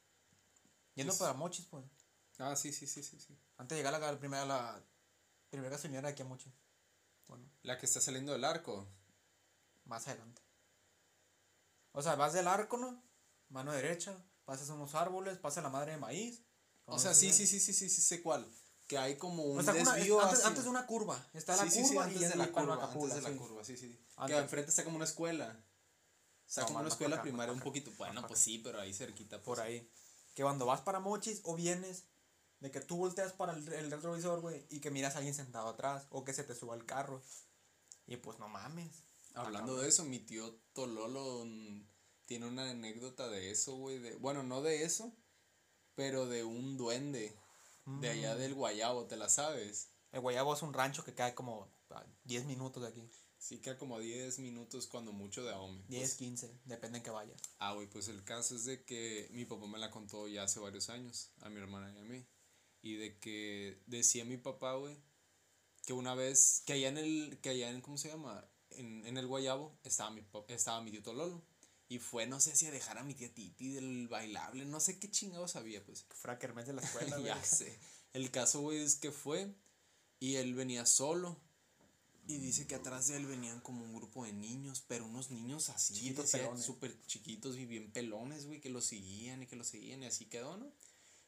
Yendo 0.95 1.13
Sí, 1.13 1.19
para 1.19 1.33
Mochis, 1.33 1.65
pues. 1.65 1.83
Ah, 2.39 2.55
sí, 2.55 2.71
sí, 2.73 2.87
sí, 2.87 3.03
sí, 3.03 3.19
sí. 3.19 3.37
Antes 3.57 3.75
de 3.75 3.83
llegar 3.83 3.93
a 3.95 3.99
la, 3.99 4.19
primera, 4.19 4.45
la 4.45 4.83
primera 5.49 5.71
gasolinera 5.71 6.07
de 6.07 6.13
aquí 6.13 6.21
a 6.21 6.25
Mochis. 6.25 6.53
Bueno, 7.27 7.49
La 7.63 7.77
que 7.77 7.85
está 7.85 8.01
saliendo 8.01 8.31
del 8.33 8.43
arco. 8.43 8.87
más 9.85 10.07
adelante. 10.07 10.41
O 11.91 12.01
sea, 12.01 12.15
vas 12.15 12.33
del 12.33 12.47
arco, 12.47 12.77
¿no? 12.77 13.01
Mano 13.49 13.71
derecha, 13.71 14.15
pasas 14.45 14.69
unos 14.69 14.95
árboles, 14.95 15.37
pasas 15.37 15.63
la 15.63 15.69
madre 15.69 15.91
de 15.91 15.97
maíz. 15.97 16.41
O 16.85 16.97
sea, 16.99 17.13
sí, 17.13 17.31
sí, 17.31 17.45
sí, 17.47 17.59
sí, 17.59 17.73
sí, 17.73 17.89
sí, 17.89 18.01
sé 18.01 18.21
cuál. 18.21 18.45
Que 18.87 18.97
hay 18.97 19.17
como 19.17 19.43
un 19.43 19.59
O 19.59 19.63
sea, 19.63 19.73
una- 19.73 19.93
antes, 19.93 20.43
antes 20.45 20.63
de 20.63 20.69
una 20.69 20.85
curva. 20.85 21.23
Está 21.33 21.55
la 21.55 21.63
sí, 21.63 21.69
sí, 21.69 21.81
curva 21.83 22.05
sí, 22.05 22.11
y 22.11 22.15
antes 22.15 22.21
ya 22.21 22.29
de 22.29 22.35
la 22.35 22.51
curva, 22.51 22.83
antes 22.91 23.13
de 23.15 23.21
la 23.21 23.29
sí. 23.29 23.35
curva, 23.37 23.63
sí, 23.63 23.77
sí. 23.77 23.89
sí. 23.91 24.05
Antes. 24.17 24.35
Que 24.35 24.41
enfrente 24.41 24.69
está 24.71 24.83
como 24.83 24.95
una 24.97 25.05
escuela. 25.05 25.63
Está 26.47 26.61
No, 26.61 26.67
como 26.67 26.79
una 26.79 26.89
escuela 26.89 27.15
acá, 27.15 27.23
primaria 27.23 27.53
un 27.53 27.61
poquito. 27.61 27.91
Bueno, 27.97 28.25
pues 28.27 28.39
sí, 28.39 28.59
pero 28.59 28.81
ahí 28.81 28.93
cerquita. 28.93 29.37
pues. 29.37 29.45
Por 29.45 29.61
ahí. 29.61 29.89
Que 30.33 30.43
cuando 30.43 30.65
vas 30.65 30.81
para 30.81 30.99
Mochis 30.99 31.41
o 31.43 31.55
vienes, 31.55 32.03
de 32.59 32.71
que 32.71 32.79
tú 32.81 32.97
volteas 32.97 33.33
para 33.33 33.53
el, 33.53 33.67
el 33.73 33.91
retrovisor, 33.91 34.39
güey, 34.41 34.65
y 34.69 34.79
que 34.79 34.89
miras 34.91 35.15
a 35.15 35.17
alguien 35.17 35.35
sentado 35.35 35.67
atrás, 35.69 36.07
o 36.09 36.23
que 36.23 36.33
se 36.33 36.43
te 36.43 36.55
suba 36.55 36.75
el 36.75 36.85
carro. 36.85 37.21
Y 38.07 38.17
pues 38.17 38.39
no 38.39 38.47
mames. 38.49 38.91
Hablando 39.35 39.77
de 39.77 39.89
eso, 39.89 40.05
mi 40.05 40.19
tío 40.19 40.55
Tololo 40.73 41.43
mm, 41.45 41.81
tiene 42.25 42.47
una 42.47 42.69
anécdota 42.69 43.27
de 43.27 43.51
eso, 43.51 43.75
güey. 43.77 43.99
de- 43.99 44.15
Bueno, 44.17 44.43
no 44.43 44.61
de 44.61 44.83
eso, 44.83 45.11
pero 45.95 46.25
de 46.27 46.43
un 46.43 46.77
duende 46.77 47.35
de 47.85 48.09
allá 48.09 48.35
del 48.35 48.53
Guayabo, 48.55 49.05
¿te 49.07 49.17
la 49.17 49.27
sabes? 49.29 49.89
El 50.11 50.21
Guayabo 50.21 50.53
es 50.53 50.61
un 50.61 50.73
rancho 50.73 51.03
que 51.03 51.13
cae 51.13 51.33
como 51.35 51.67
a 51.89 52.03
10 52.23 52.45
minutos 52.45 52.81
de 52.83 52.89
aquí. 52.89 53.09
Sí, 53.43 53.59
queda 53.59 53.77
como 53.77 53.99
10 53.99 54.39
minutos 54.39 54.87
cuando 54.87 55.11
mucho 55.11 55.43
de 55.43 55.51
Ahome. 55.51 55.83
10, 55.89 56.01
pues. 56.01 56.15
15, 56.15 56.61
depende 56.63 56.99
en 56.99 57.03
que 57.03 57.09
vayas. 57.09 57.41
Ah, 57.59 57.73
güey, 57.73 57.89
pues 57.89 58.07
el 58.07 58.23
caso 58.23 58.55
es 58.55 58.63
de 58.63 58.85
que 58.85 59.27
mi 59.33 59.43
papá 59.43 59.67
me 59.67 59.79
la 59.79 59.91
contó 59.91 60.29
ya 60.29 60.43
hace 60.43 60.61
varios 60.61 60.87
años, 60.89 61.33
a 61.41 61.49
mi 61.49 61.59
hermana 61.59 61.93
y 61.93 61.99
a 61.99 62.05
mí. 62.05 62.25
Y 62.81 62.95
de 62.95 63.19
que 63.19 63.83
decía 63.85 64.23
mi 64.23 64.37
papá, 64.37 64.75
güey, 64.75 64.97
que 65.85 65.91
una 65.91 66.15
vez, 66.15 66.63
que 66.65 66.71
allá 66.71 66.87
en 66.87 66.97
el, 66.97 67.37
que 67.41 67.49
allá 67.49 67.69
en, 67.69 67.81
¿cómo 67.81 67.97
se 67.97 68.07
llama? 68.07 68.49
En, 68.69 69.05
en 69.05 69.17
el 69.17 69.27
Guayabo 69.27 69.77
estaba 69.83 70.11
mi, 70.11 70.25
estaba 70.47 70.81
mi 70.81 70.91
tío 70.91 71.03
Tololo. 71.03 71.45
Y 71.89 71.99
fue, 71.99 72.25
no 72.25 72.39
sé 72.39 72.55
si 72.55 72.65
a 72.65 72.71
dejar 72.71 72.97
a 72.97 73.03
mi 73.03 73.13
tía 73.13 73.33
Titi 73.33 73.73
del 73.73 74.07
bailable, 74.07 74.63
no 74.63 74.79
sé 74.79 74.99
qué 74.99 75.11
chingados 75.11 75.51
sabía, 75.51 75.83
pues. 75.83 76.05
Kermés 76.39 76.67
de 76.67 76.73
la 76.73 76.81
escuela, 76.81 77.17
güey. 77.17 77.27
ya 77.27 77.43
sé. 77.43 77.77
El 78.13 78.31
caso, 78.31 78.61
güey, 78.61 78.79
es 78.79 78.95
que 78.95 79.11
fue 79.11 79.53
y 80.21 80.35
él 80.35 80.53
venía 80.53 80.85
solo. 80.85 81.41
Y 82.25 82.37
dice 82.37 82.65
que 82.67 82.75
atrás 82.75 83.07
de 83.07 83.17
él 83.17 83.25
venían 83.25 83.59
como 83.59 83.83
un 83.83 83.93
grupo 83.93 84.23
de 84.23 84.31
niños, 84.31 84.83
pero 84.87 85.05
unos 85.05 85.29
niños 85.29 85.69
así, 85.69 85.93
Chiquitos, 85.93 86.31
súper 86.57 86.97
chiquitos 87.05 87.57
y 87.57 87.65
bien 87.65 87.91
pelones, 87.91 88.45
güey, 88.45 88.61
que 88.61 88.69
lo 88.69 88.81
seguían 88.81 89.43
y 89.43 89.47
que 89.47 89.57
lo 89.57 89.65
seguían 89.65 90.03
y 90.03 90.05
así 90.05 90.25
quedó, 90.25 90.55
¿no? 90.57 90.71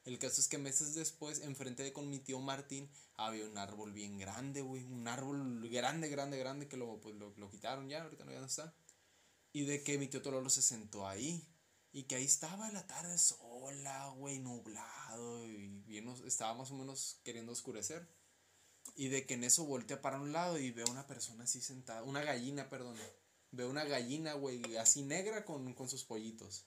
El 0.06 0.20
caso 0.20 0.40
es 0.40 0.48
que 0.48 0.58
meses 0.58 0.94
después, 0.94 1.42
enfrente 1.42 1.84
de 1.84 1.92
con 1.92 2.10
mi 2.10 2.20
tío 2.20 2.40
Martín, 2.40 2.90
había 3.16 3.46
un 3.46 3.58
árbol 3.58 3.92
bien 3.92 4.18
grande, 4.20 4.62
güey, 4.62 4.84
un 4.84 5.08
árbol 5.08 5.68
grande, 5.70 6.08
grande, 6.08 6.38
grande, 6.38 6.68
que 6.68 6.78
lo, 6.78 7.02
pues, 7.02 7.16
lo, 7.16 7.34
lo 7.36 7.50
quitaron 7.50 7.90
ya, 7.90 8.04
ahorita 8.04 8.24
no 8.24 8.32
ya 8.32 8.40
no 8.40 8.46
está. 8.46 8.74
Y 9.52 9.64
de 9.64 9.84
que 9.84 9.98
mi 9.98 10.08
tío 10.08 10.22
Tololo 10.22 10.50
se 10.50 10.62
sentó 10.62 11.08
ahí. 11.08 11.48
Y 11.92 12.04
que 12.04 12.16
ahí 12.16 12.25
estaba 12.25 12.70
la 12.72 12.86
tarde 12.88 13.18
sola, 13.18 14.10
güey, 14.18 14.40
nublado. 14.40 15.48
Y 15.48 15.70
bien, 15.88 16.14
estaba 16.25 16.54
más 16.54 16.70
o 16.72 16.75
menos 16.75 17.22
queriendo 17.24 17.54
oscurecer. 17.54 18.06
Y 18.96 19.10
de 19.10 19.25
que 19.25 19.34
en 19.34 19.44
eso 19.44 19.66
voltea 19.66 20.02
para 20.02 20.20
un 20.20 20.32
lado 20.32 20.58
y 20.58 20.72
veo 20.72 20.86
una 20.90 21.06
persona 21.06 21.44
así 21.44 21.62
sentada. 21.62 22.04
Una 22.04 22.24
gallina, 22.24 22.70
perdón. 22.70 22.96
Veo 23.52 23.70
una 23.70 23.84
gallina, 23.84 24.34
güey, 24.34 24.78
así 24.78 25.02
negra 25.04 25.46
con, 25.46 25.74
con 25.74 25.90
sus 25.90 26.04
pollitos. 26.04 26.66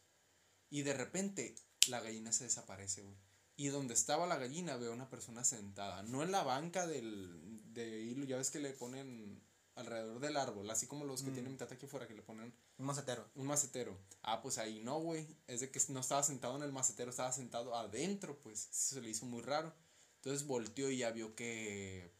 Y 0.70 0.82
de 0.82 0.94
repente 0.94 1.54
la 1.88 2.00
gallina 2.00 2.32
se 2.32 2.44
desaparece, 2.44 3.02
güey. 3.02 3.16
Y 3.56 3.68
donde 3.68 3.94
estaba 3.94 4.26
la 4.26 4.36
gallina 4.36 4.76
veo 4.76 4.92
una 4.92 5.10
persona 5.10 5.42
sentada. 5.42 6.02
No 6.04 6.22
en 6.22 6.30
la 6.30 6.44
banca 6.44 6.86
del, 6.86 7.60
de 7.72 8.02
hilo, 8.02 8.24
ya 8.24 8.36
ves 8.36 8.50
que 8.50 8.60
le 8.60 8.72
ponen 8.72 9.42
alrededor 9.74 10.20
del 10.20 10.36
árbol. 10.36 10.70
Así 10.70 10.86
como 10.86 11.04
los 11.04 11.22
que 11.22 11.30
tienen 11.30 11.52
mi 11.52 11.58
tata 11.58 11.74
aquí 11.74 11.86
afuera 11.86 12.06
que 12.06 12.14
le 12.14 12.22
ponen 12.22 12.54
Un 12.76 12.86
macetero. 12.86 13.28
un 13.34 13.46
macetero. 13.46 13.98
Ah, 14.22 14.42
pues 14.42 14.58
ahí 14.58 14.80
no, 14.80 15.00
güey. 15.00 15.26
Es 15.46 15.60
de 15.60 15.70
que 15.70 15.80
no 15.88 16.00
estaba 16.00 16.22
sentado 16.22 16.56
en 16.56 16.62
el 16.62 16.72
macetero, 16.72 17.10
estaba 17.10 17.32
sentado 17.32 17.74
adentro, 17.74 18.38
pues. 18.40 18.68
Eso 18.70 18.94
se 18.94 19.00
le 19.00 19.10
hizo 19.10 19.26
muy 19.26 19.42
raro. 19.42 19.74
Entonces 20.16 20.46
volteó 20.46 20.90
y 20.90 20.98
ya 20.98 21.10
vio 21.10 21.34
que. 21.34 22.12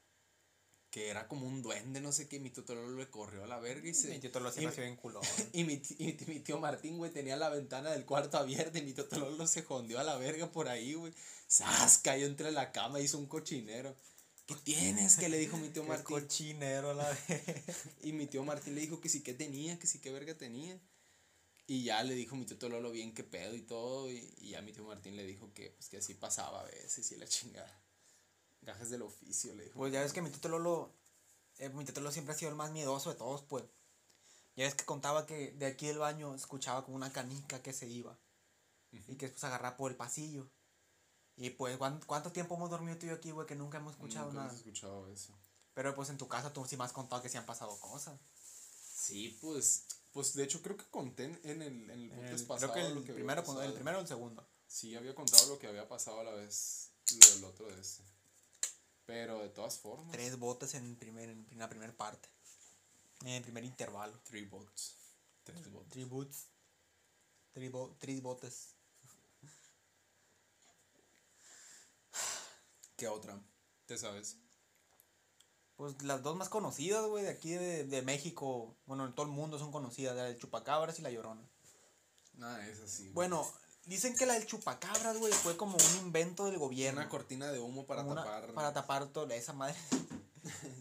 Que 0.91 1.09
era 1.09 1.29
como 1.29 1.47
un 1.47 1.61
duende, 1.63 2.01
no 2.01 2.13
sé 2.13 2.29
qué. 2.29 2.41
Mi 2.41 2.51
tío 2.51 2.65
le 2.97 3.11
corrió 3.11 3.45
a 3.45 3.47
la 3.47 3.59
verga 3.59 3.89
y 3.89 3.95
se. 3.95 4.09
Mi 4.09 4.19
tío 4.21 4.31
Tololo 4.31 4.51
y- 4.51 4.55
siempre 4.55 4.75
sido 4.77 4.85
bien 4.87 4.97
culón. 4.97 5.23
y 5.53 5.65
mi, 5.65 5.77
ti- 5.79 5.97
y 5.99 6.17
mi 6.31 6.41
tío 6.41 6.59
Martín, 6.59 6.97
güey, 6.99 7.11
tenía 7.13 7.37
la 7.37 7.49
ventana 7.51 7.91
del 7.91 8.05
cuarto 8.07 8.39
abierta 8.39 8.79
y 8.79 8.83
mi 8.83 8.93
tío 8.93 9.07
Tololo 9.07 9.47
se 9.47 9.63
jondeó 9.63 9.99
a 9.99 10.05
la 10.05 10.17
verga 10.17 10.51
por 10.51 10.69
ahí, 10.69 10.95
güey. 10.95 11.13
¡Sas! 11.47 11.99
Cayó 11.99 12.27
entre 12.27 12.51
la 12.53 12.73
cama, 12.73 13.01
hizo 13.01 13.19
un 13.19 13.27
cochinero. 13.27 13.95
¿Qué 14.47 14.55
tienes? 14.65 15.17
Que 15.17 15.29
le 15.29 15.37
dijo 15.39 15.59
mi 15.59 15.69
tío 15.69 15.85
Martín. 15.85 16.05
cochinero 16.05 16.95
la 16.95 17.09
vez. 17.29 17.43
Y 18.03 18.13
mi 18.13 18.27
tío 18.27 18.43
Martín 18.45 18.75
le 18.75 18.81
dijo 18.81 19.01
que 19.01 19.09
sí 19.11 19.23
que 19.23 19.35
tenía, 19.35 19.79
que 19.79 19.87
sí 19.87 19.99
que 19.99 20.11
verga 20.11 20.37
tenía. 20.39 20.81
Y 21.67 21.85
ya 21.85 22.03
le 22.03 22.15
dijo 22.15 22.35
mi 22.35 22.47
tío 22.47 22.57
Tololo 22.57 22.91
bien 22.91 23.13
qué 23.13 23.25
pedo 23.25 23.55
y 23.55 23.61
todo. 23.61 24.11
Y, 24.11 24.35
y 24.39 24.51
ya 24.53 24.63
mi 24.63 24.73
tío 24.73 24.85
Martín 24.85 25.17
le 25.17 25.27
dijo 25.27 25.53
que, 25.53 25.71
pues, 25.73 25.91
que 25.91 25.99
así 25.99 26.15
pasaba 26.15 26.63
a 26.63 26.65
veces 26.65 27.13
y 27.13 27.17
la 27.17 27.27
chingada. 27.29 27.79
Gajes 28.69 28.91
del 28.91 29.01
oficio, 29.03 29.55
le 29.55 29.65
dijo. 29.65 29.79
Pues 29.79 29.93
ya 29.93 30.03
ves 30.03 30.13
que 30.13 30.21
mi 30.21 30.29
tío 30.31 30.51
Lolo, 30.51 30.93
eh, 31.57 31.71
mi 31.71 31.85
tío 31.87 31.95
Lolo 31.95 32.13
siempre 32.13 32.35
ha 32.35 32.39
sido 32.39 32.51
el 32.51 32.55
más 32.57 32.71
miedoso 32.71 33.09
de 33.11 33.17
todos, 33.17 33.43
pues. 33.43 33.65
Ya 34.57 34.65
ves 34.65 34.75
que 34.75 34.85
contaba 34.85 35.25
que 35.25 35.53
de 35.53 35.67
aquí 35.67 35.87
del 35.87 35.99
baño 35.99 36.35
escuchaba 36.35 36.85
como 36.85 36.97
una 36.97 37.11
canica 37.13 37.63
que 37.63 37.73
se 37.73 37.87
iba. 37.87 38.19
Y 38.93 39.17
que 39.17 39.27
después 39.27 39.45
agarraba 39.45 39.77
por 39.77 39.91
el 39.91 39.97
pasillo. 39.97 40.51
Y 41.37 41.51
pues, 41.51 41.77
¿cuán- 41.79 42.01
¿cuánto 42.07 42.31
tiempo 42.33 42.57
hemos 42.57 42.69
dormido 42.69 42.99
tú 42.99 43.07
y 43.07 43.09
yo 43.11 43.15
aquí, 43.15 43.31
güey? 43.31 43.47
Que 43.47 43.55
nunca 43.55 43.79
hemos 43.79 43.93
escuchado 43.95 44.27
Nunca 44.27 44.39
nada. 44.41 44.49
hemos 44.51 44.59
escuchado 44.59 45.09
eso. 45.09 45.33
Pero 45.75 45.95
pues 45.95 46.11
en 46.11 46.19
tu 46.19 46.27
casa 46.29 46.53
tú 46.53 46.65
sí 46.67 46.77
me 46.77 46.85
has 46.85 46.93
contado 46.93 47.23
que 47.23 47.29
sí 47.29 47.37
han 47.39 47.47
pasado 47.47 47.79
cosas. 47.81 48.19
Sí, 48.95 49.39
pues, 49.41 49.85
pues 50.13 50.35
de 50.35 50.43
hecho 50.45 50.61
creo 50.61 50.77
que 50.77 50.85
conté 50.91 51.25
en 51.45 51.63
el, 51.63 51.91
en 51.91 51.91
el 51.91 52.11
podcast 52.11 52.47
pasado 52.47 52.73
creo 52.73 52.85
que 52.85 52.89
el 52.91 52.95
lo 52.97 53.05
que 53.05 53.13
primero, 53.15 53.63
el 53.63 53.73
primero 53.73 53.99
o 53.99 54.01
el 54.01 54.09
segundo. 54.09 54.47
Sí, 54.67 54.97
había 54.97 55.15
contado 55.15 55.47
lo 55.47 55.59
que 55.59 55.69
había 55.69 55.89
pasado 55.89 56.21
a 56.21 56.25
la 56.25 56.33
vez 56.33 56.91
lo 57.13 57.35
del 57.35 57.45
otro 57.45 57.67
de 57.69 57.81
este. 57.81 58.03
Pero 59.09 59.39
de 59.39 59.49
todas 59.49 59.79
formas. 59.79 60.13
Tres 60.13 60.39
botes 60.39 60.75
en, 60.75 60.95
primer, 60.97 61.31
en 61.31 61.59
la 61.59 61.67
primera 61.71 61.97
parte. 61.97 62.29
En 63.23 63.29
el 63.29 63.43
primer 63.43 63.65
intervalo. 63.65 64.21
Three 64.21 64.45
bots. 64.45 64.97
Tres 65.45 65.71
bots. 65.71 65.89
Three 65.89 66.05
boots. 66.05 66.47
Three, 67.55 67.71
bo- 67.71 67.97
tres 67.99 68.21
botes. 68.21 68.75
¿Qué 72.99 73.09
otra? 73.09 73.41
¿Te 73.87 73.97
sabes? 73.97 74.37
Pues 75.77 76.03
las 76.03 76.23
dos 76.23 76.37
más 76.37 76.51
conocidas, 76.51 77.07
güey, 77.07 77.25
de 77.25 77.31
aquí 77.31 77.53
de, 77.53 77.85
de 77.85 78.03
México. 78.03 78.77
Bueno, 78.85 79.07
en 79.07 79.15
todo 79.15 79.25
el 79.25 79.33
mundo 79.33 79.59
son 79.59 79.73
conocidas. 79.73 80.17
La 80.17 80.25
del 80.25 80.39
chupacabras 80.39 80.99
y 80.99 81.03
la 81.03 81.11
llorona. 81.11 81.49
Nada, 82.35 82.69
es 82.69 82.81
así. 82.81 83.09
Bueno, 83.09 83.51
dicen 83.89 84.15
que 84.17 84.27
la 84.27 84.35
del 84.35 84.47
chupacabras, 84.47 85.17
güey, 85.19 85.33
fue 85.33 85.57
como 85.57 85.77
un 85.77 85.97
invento 86.07 86.45
del 86.47 86.59
gobierno. 86.59 87.01
una 87.01 87.09
cortina 87.09 87.51
de 87.51 87.59
humo 87.59 87.85
para 87.87 88.03
una- 88.05 88.23
tapar. 88.23 88.53
Para 88.55 88.73
tapar 88.73 89.07
toda 89.09 89.35
esa 89.35 89.53
madre. 89.53 89.77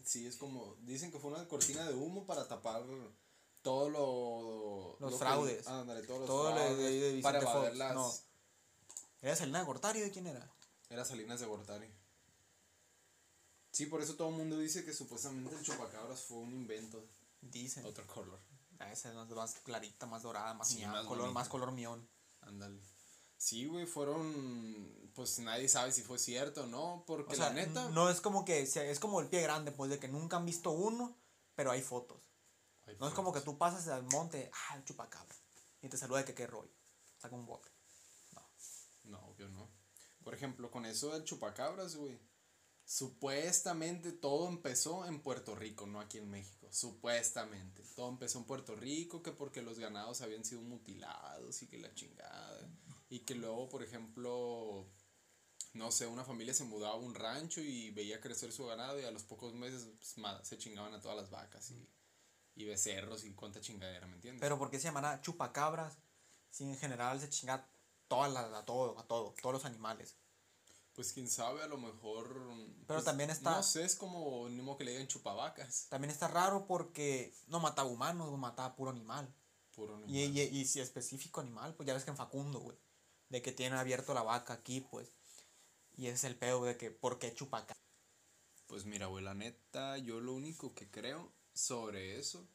Sí, 0.06 0.26
es 0.26 0.38
como. 0.38 0.76
Dicen 0.84 1.12
que 1.12 1.20
fue 1.20 1.32
una 1.32 1.46
cortina 1.48 1.84
de 1.86 1.94
humo 1.94 2.26
para 2.26 2.48
tapar 2.48 2.84
todo 3.64 3.90
lo. 3.90 4.98
Los 5.00 5.12
lo 5.12 5.18
que- 5.18 5.26
fraudes. 5.26 5.68
ándale, 5.68 6.04
todos 6.04 6.20
los 6.22 6.28
Todo 6.28 6.48
de- 6.48 6.54
fraudes. 6.54 7.16
de 7.16 7.22
para 7.22 7.74
las. 7.74 7.94
no. 7.96 8.14
¿Era 9.22 9.36
Selena 9.36 9.64
Gortari 9.64 10.00
de 10.00 10.12
quién 10.12 10.28
era? 10.28 10.48
Era 10.90 11.04
Salinas 11.04 11.40
de 11.42 11.48
Gortari. 11.48 11.90
Sí, 13.72 13.86
por 13.88 14.02
eso 14.02 14.16
todo 14.16 14.30
el 14.30 14.36
mundo 14.36 14.58
dice 14.58 14.86
que 14.86 14.94
supuestamente 14.94 15.54
el 15.56 15.62
chupacabras 15.64 16.22
fue 16.22 16.38
un 16.38 16.54
invento. 16.54 17.04
Dicen. 17.42 17.86
Otro 17.86 18.06
color. 18.08 18.40
Ah, 18.80 18.92
Esa 18.92 19.10
es 19.10 19.16
más, 19.16 19.54
clarita, 19.64 20.06
más 20.06 20.22
dorada, 20.24 20.54
más 20.54 20.70
Sí, 20.70 20.78
miau, 20.78 20.92
más 20.92 21.06
color, 21.06 21.24
bonita. 21.24 21.40
más 21.40 21.50
color 21.50 21.72
mión. 21.72 22.08
Ándale. 22.42 22.80
Sí, 23.38 23.66
güey, 23.66 23.86
fueron. 23.86 25.12
Pues 25.14 25.40
nadie 25.40 25.68
sabe 25.70 25.92
si 25.92 26.02
fue 26.02 26.18
cierto 26.20 26.64
o 26.64 26.68
no. 26.68 27.04
Porque 27.08 27.34
O 27.34 27.36
sea, 27.36 27.50
la 27.50 27.54
neta. 27.56 27.90
no 27.90 28.10
es 28.10 28.20
como 28.22 28.46
que 28.46 28.66
sea- 28.66 28.84
es 28.86 29.00
como 29.00 29.20
el 29.20 29.28
pie 29.30 29.42
grande, 29.42 29.72
pues 29.72 29.90
de 29.92 30.00
que 30.00 30.08
nunca 30.08 30.38
han 30.38 30.46
visto 30.46 30.72
uno, 30.72 31.18
pero 31.56 31.72
hay 31.72 31.82
fotos. 31.82 32.24
No 33.00 33.08
es 33.08 33.14
como 33.14 33.34
que 33.34 33.42
tú 33.42 33.58
pasas 33.58 33.88
al 33.90 34.04
monte, 34.04 34.50
ah, 34.54 34.78
el 34.78 34.86
chupacabra, 34.86 35.36
y 35.82 35.90
te 35.90 35.98
saluda 35.98 36.20
de 36.20 36.26
que 36.26 36.34
qué 36.34 36.48
rollo. 36.48 36.72
Saca 37.18 37.36
un 37.36 37.46
bote. 37.46 37.70
No, 39.04 39.20
obvio 39.28 39.50
no. 39.50 39.70
Por 40.24 40.34
ejemplo, 40.34 40.70
con 40.72 40.86
eso 40.86 41.12
del 41.14 41.24
chupacabras, 41.24 41.96
güey. 41.96 42.18
Supuestamente 42.86 44.14
todo 44.14 44.48
empezó 44.48 45.06
en 45.06 45.22
Puerto 45.22 45.56
Rico, 45.56 45.86
no 45.86 46.00
aquí 46.00 46.18
en 46.20 46.30
México. 46.30 46.68
Supuestamente. 46.72 47.84
Todo 47.96 48.10
empezó 48.10 48.40
en 48.40 48.46
Puerto 48.46 48.76
Rico, 48.76 49.22
que 49.22 49.32
porque 49.34 49.62
los 49.62 49.78
ganados 49.80 50.22
habían 50.22 50.46
sido 50.46 50.62
mutilados 50.62 51.62
y 51.62 51.68
que 51.68 51.78
la 51.78 51.94
chingada. 51.94 52.70
Y 53.10 53.20
que 53.22 53.36
luego, 53.36 53.70
por 53.70 53.84
ejemplo, 53.84 54.86
no 55.74 55.92
sé, 55.92 56.08
una 56.08 56.24
familia 56.26 56.54
se 56.54 56.64
mudaba 56.66 56.96
a 56.96 56.98
un 56.98 57.16
rancho 57.16 57.62
y 57.62 57.92
veía 57.92 58.20
crecer 58.20 58.52
su 58.52 58.66
ganado 58.66 59.00
y 59.00 59.06
a 59.06 59.12
los 59.12 59.24
pocos 59.24 59.54
meses 59.54 59.88
pues, 59.98 60.16
se 60.48 60.58
chingaban 60.58 60.94
a 60.94 61.00
todas 61.02 61.16
las 61.18 61.30
vacas 61.30 61.72
y, 61.72 61.90
y 62.56 62.66
becerros 62.66 63.24
y 63.24 63.34
cuánta 63.34 63.62
chingadera, 63.62 64.08
¿me 64.08 64.16
entiendes? 64.16 64.42
Pero 64.42 64.58
¿por 64.58 64.70
qué 64.70 64.78
se 64.80 64.86
llamará 64.86 65.22
chupacabras? 65.22 65.98
Si 66.50 66.64
en 66.64 66.78
general 66.78 67.20
se 67.22 67.30
chinga 67.30 67.70
todas 68.08 68.32
las- 68.32 68.52
a 68.54 68.66
todo, 68.66 68.98
a 69.00 69.04
todo, 69.08 69.34
todos 69.42 69.54
los 69.54 69.66
animales. 69.66 70.16
Pues 70.94 71.14
quién 71.14 71.30
sabe, 71.30 71.62
a 71.62 71.68
lo 71.68 71.78
mejor. 71.78 72.28
Pero 72.88 72.98
pues, 72.98 73.06
también 73.06 73.30
está- 73.30 73.52
No 73.58 73.62
sé, 73.64 73.84
es 73.86 73.96
como 73.96 74.50
ni 74.50 74.62
modo 74.64 74.78
que 74.78 74.84
le 74.84 74.92
digan 74.92 75.08
chupavacas. 75.08 75.86
También 75.90 76.10
está 76.12 76.28
raro 76.28 76.66
porque 76.66 77.34
no 77.48 77.60
mataba 77.60 77.88
humanos, 77.88 78.36
mataba 78.40 78.76
puro 78.76 78.90
animal. 78.92 79.32
Puro 79.76 80.00
Y, 80.08 80.24
animal. 80.24 80.38
y, 80.54 80.58
y 80.62 80.66
si 80.66 80.80
específico 80.80 81.40
animal, 81.40 81.76
pues 81.76 81.86
ya 81.86 81.94
ves 81.94 82.04
que 82.04 82.10
en 82.10 82.18
Facundo, 82.18 82.60
güey. 82.62 82.76
De 83.30 83.42
que 83.42 83.52
tiene 83.52 83.76
abierto 83.76 84.14
la 84.14 84.24
vaca 84.24 84.54
aquí, 84.54 84.82
pues. 84.82 85.10
Y 85.96 86.08
es 86.08 86.24
el 86.24 86.36
pedo 86.36 86.64
de 86.64 86.78
que, 86.78 86.92
¿por 86.92 87.20
qué 87.20 87.34
chupacabras? 87.34 87.78
Pues 88.68 88.86
mira, 88.86 89.08
güey, 89.08 89.24
la 89.24 89.34
neta, 89.34 89.98
yo 89.98 90.20
lo 90.20 90.34
único 90.34 90.74
que 90.74 90.90
creo 90.90 91.32
sobre 91.54 92.20
eso 92.20 92.48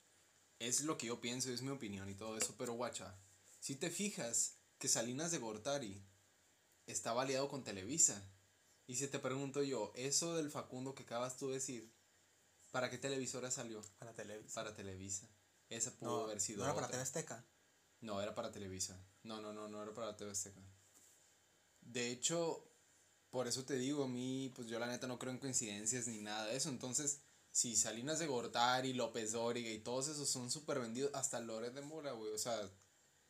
es 0.58 0.82
lo 0.82 0.96
que 0.96 1.06
yo 1.06 1.20
pienso, 1.20 1.50
es 1.50 1.62
mi 1.62 1.70
opinión 1.70 2.08
y 2.08 2.14
todo 2.14 2.36
eso, 2.36 2.54
pero 2.56 2.74
guacha, 2.74 3.18
si 3.58 3.76
te 3.76 3.90
fijas 3.90 4.58
que 4.78 4.88
Salinas 4.88 5.32
de 5.32 5.38
Gortari 5.38 6.04
estaba 6.86 7.22
aliado 7.22 7.48
con 7.48 7.64
Televisa, 7.64 8.22
y 8.86 8.96
si 8.96 9.08
te 9.08 9.18
pregunto 9.18 9.62
yo, 9.62 9.92
eso 9.94 10.36
del 10.36 10.50
Facundo 10.50 10.94
que 10.94 11.04
acabas 11.04 11.36
tú 11.36 11.48
de 11.48 11.54
decir, 11.54 11.92
¿para 12.70 12.90
qué 12.90 12.98
televisora 12.98 13.50
salió? 13.50 13.80
Para 13.98 14.12
televisión. 14.12 14.52
Para 14.54 14.74
Televisa. 14.74 15.28
Esa 15.68 15.92
pudo 15.92 16.18
no, 16.18 16.24
haber 16.24 16.40
sido 16.40 16.58
no 16.58 16.64
era 16.64 16.74
para. 16.74 16.88
TV 16.88 17.02
Azteca. 17.02 17.44
No, 18.00 18.20
era 18.20 18.34
para 18.34 18.52
Televisa. 18.52 19.00
No, 19.24 19.40
no, 19.40 19.52
no, 19.52 19.68
no 19.68 19.82
era 19.82 19.92
para 19.92 20.16
TV 20.16 20.30
Azteca. 20.30 20.60
De 21.80 22.10
hecho, 22.10 22.64
por 23.30 23.48
eso 23.48 23.64
te 23.64 23.76
digo, 23.76 24.04
a 24.04 24.08
mí, 24.08 24.52
pues 24.54 24.68
yo 24.68 24.78
la 24.78 24.86
neta 24.86 25.06
no 25.06 25.18
creo 25.18 25.32
en 25.32 25.38
coincidencias 25.38 26.06
ni 26.06 26.20
nada 26.20 26.46
de 26.46 26.56
eso. 26.56 26.68
Entonces, 26.68 27.22
si 27.50 27.76
Salinas 27.76 28.18
de 28.18 28.26
Gortari, 28.26 28.92
López 28.94 29.32
Dóriga 29.32 29.70
y 29.70 29.78
todos 29.78 30.08
esos 30.08 30.28
son 30.28 30.50
súper 30.50 30.80
vendidos, 30.80 31.10
hasta 31.14 31.40
Loret 31.40 31.74
de 31.74 31.82
Mora, 31.82 32.12
güey. 32.12 32.32
O 32.32 32.38
sea, 32.38 32.58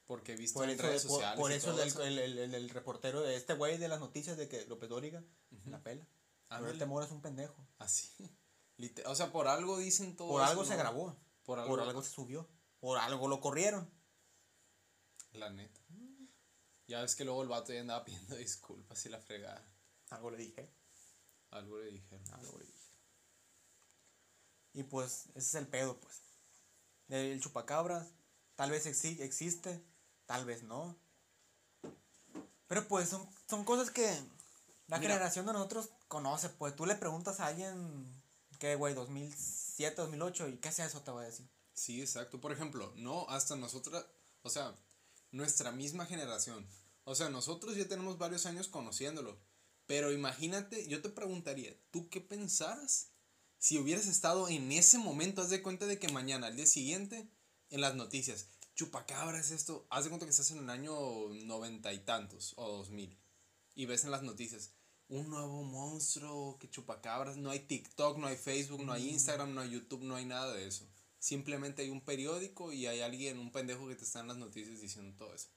porque 0.06 0.32
he 0.32 0.36
visto 0.36 0.58
Por 0.58 0.68
en 0.68 0.74
eso, 0.74 0.82
redes 0.82 1.02
sociales. 1.02 1.40
por 1.40 1.52
eso 1.52 1.72
el, 1.80 1.88
eso. 1.88 2.02
el, 2.02 2.18
el, 2.18 2.70
reportero 2.70 3.20
de 3.22 3.36
este 3.36 3.54
güey 3.54 3.78
de 3.78 3.88
las 3.88 4.00
noticias 4.00 4.36
de 4.36 4.48
que 4.48 4.66
López 4.66 4.88
Dóriga 4.88 5.22
la 5.66 5.82
pela. 5.82 6.06
Ándale. 6.48 6.60
Pero 6.60 6.70
el 6.72 6.78
temor 6.78 7.02
es 7.02 7.10
un 7.10 7.22
pendejo. 7.22 7.66
Así. 7.78 8.08
Lite- 8.78 9.04
O 9.06 9.14
sea, 9.14 9.32
por 9.32 9.48
algo 9.48 9.78
dicen 9.78 10.16
todo 10.16 10.28
Por 10.28 10.42
eso, 10.42 10.50
algo 10.50 10.64
se 10.64 10.76
grabó. 10.76 11.16
Por 11.44 11.58
algo. 11.58 11.70
Por 11.70 11.80
algo 11.80 12.02
se 12.02 12.10
subió. 12.10 12.48
Por 12.80 12.98
algo 12.98 13.28
lo 13.28 13.40
corrieron. 13.40 13.88
La 15.32 15.50
neta. 15.50 15.80
Ya 16.92 17.00
ves 17.00 17.16
que 17.16 17.24
luego 17.24 17.42
el 17.42 17.48
vato 17.48 17.72
ya 17.72 17.80
andaba 17.80 18.04
pidiendo 18.04 18.36
disculpas 18.36 19.06
y 19.06 19.08
la 19.08 19.18
fregada. 19.18 19.64
Algo 20.10 20.30
le 20.30 20.36
dije. 20.36 20.68
Algo 21.50 21.78
le 21.78 21.90
dijeron. 21.90 22.22
Algo 22.34 22.58
le 22.58 22.66
dije. 22.66 22.78
Y 24.74 24.82
pues, 24.82 25.24
ese 25.34 25.38
es 25.38 25.54
el 25.54 25.66
pedo, 25.68 25.98
pues. 25.98 26.20
El 27.08 27.40
chupacabras, 27.40 28.08
tal 28.56 28.70
vez 28.70 28.84
exi- 28.86 29.20
existe, 29.20 29.82
tal 30.26 30.44
vez 30.44 30.64
no. 30.64 30.94
Pero 32.68 32.86
pues 32.88 33.08
son, 33.08 33.26
son 33.48 33.64
cosas 33.64 33.90
que 33.90 34.04
la 34.88 34.98
Mira. 34.98 35.14
generación 35.14 35.46
de 35.46 35.54
nosotros 35.54 35.88
conoce, 36.08 36.50
pues. 36.50 36.76
Tú 36.76 36.84
le 36.84 36.94
preguntas 36.94 37.40
a 37.40 37.46
alguien, 37.46 38.06
¿qué, 38.58 38.74
güey? 38.76 38.92
2007, 38.92 39.96
2008, 39.96 40.48
¿y 40.48 40.56
qué 40.58 40.68
es 40.68 40.78
eso? 40.78 41.00
Te 41.00 41.10
voy 41.10 41.24
a 41.24 41.28
decir. 41.28 41.48
Sí, 41.72 42.02
exacto. 42.02 42.38
Por 42.38 42.52
ejemplo, 42.52 42.92
no 42.96 43.26
hasta 43.30 43.56
nosotras, 43.56 44.04
o 44.42 44.50
sea, 44.50 44.74
nuestra 45.30 45.70
misma 45.72 46.04
generación. 46.04 46.66
O 47.04 47.14
sea, 47.14 47.28
nosotros 47.30 47.76
ya 47.76 47.88
tenemos 47.88 48.18
varios 48.18 48.46
años 48.46 48.68
conociéndolo. 48.68 49.38
Pero 49.86 50.12
imagínate, 50.12 50.86
yo 50.88 51.02
te 51.02 51.08
preguntaría, 51.08 51.76
¿tú 51.90 52.08
qué 52.08 52.20
pensaras 52.20 53.10
si 53.58 53.78
hubieras 53.78 54.06
estado 54.06 54.48
en 54.48 54.70
ese 54.72 54.98
momento? 54.98 55.42
Haz 55.42 55.50
de 55.50 55.62
cuenta 55.62 55.86
de 55.86 55.98
que 55.98 56.08
mañana, 56.08 56.46
al 56.46 56.56
día 56.56 56.66
siguiente, 56.66 57.28
en 57.70 57.80
las 57.80 57.94
noticias, 57.94 58.46
chupacabras 58.74 59.50
esto, 59.50 59.86
haz 59.90 60.04
de 60.04 60.10
cuenta 60.10 60.26
que 60.26 60.30
estás 60.30 60.50
en 60.50 60.58
el 60.58 60.70
año 60.70 60.94
noventa 61.44 61.92
y 61.92 61.98
tantos 62.00 62.54
o 62.56 62.68
dos 62.68 62.90
mil 62.90 63.18
y 63.74 63.86
ves 63.86 64.04
en 64.04 64.10
las 64.10 64.22
noticias 64.22 64.70
un 65.08 65.28
nuevo 65.28 65.62
monstruo 65.62 66.58
que 66.58 66.70
chupacabras, 66.70 67.36
no 67.36 67.50
hay 67.50 67.60
TikTok, 67.60 68.16
no 68.16 68.28
hay 68.28 68.36
Facebook, 68.36 68.82
no 68.82 68.92
hay 68.92 69.10
Instagram, 69.10 69.52
no 69.52 69.60
hay 69.60 69.70
YouTube, 69.70 70.02
no 70.02 70.16
hay 70.16 70.24
nada 70.24 70.54
de 70.54 70.66
eso. 70.66 70.88
Simplemente 71.18 71.82
hay 71.82 71.90
un 71.90 72.00
periódico 72.00 72.72
y 72.72 72.86
hay 72.86 73.00
alguien, 73.00 73.38
un 73.38 73.52
pendejo 73.52 73.86
que 73.88 73.94
te 73.94 74.04
está 74.04 74.20
en 74.20 74.28
las 74.28 74.38
noticias 74.38 74.80
diciendo 74.80 75.14
todo 75.18 75.34
eso. 75.34 75.48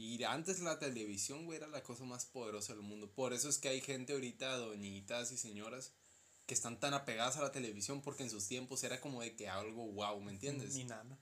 Y 0.00 0.24
antes 0.24 0.60
la 0.60 0.78
televisión, 0.78 1.44
güey, 1.44 1.58
era 1.58 1.66
la 1.66 1.82
cosa 1.82 2.04
más 2.04 2.24
poderosa 2.24 2.72
del 2.72 2.80
mundo. 2.80 3.12
Por 3.12 3.34
eso 3.34 3.50
es 3.50 3.58
que 3.58 3.68
hay 3.68 3.82
gente 3.82 4.14
ahorita, 4.14 4.56
doñitas 4.56 5.30
y 5.30 5.36
señoras, 5.36 5.92
que 6.46 6.54
están 6.54 6.80
tan 6.80 6.94
apegadas 6.94 7.36
a 7.36 7.42
la 7.42 7.52
televisión 7.52 8.00
porque 8.00 8.22
en 8.22 8.30
sus 8.30 8.48
tiempos 8.48 8.82
era 8.82 8.98
como 8.98 9.20
de 9.20 9.36
que 9.36 9.50
algo 9.50 9.92
wow, 9.92 10.18
¿me 10.22 10.32
entiendes? 10.32 10.74
Ni 10.74 10.84
nada. 10.84 11.18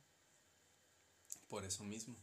Por 1.49 1.65
eso 1.65 1.83
mismo. 1.83 2.17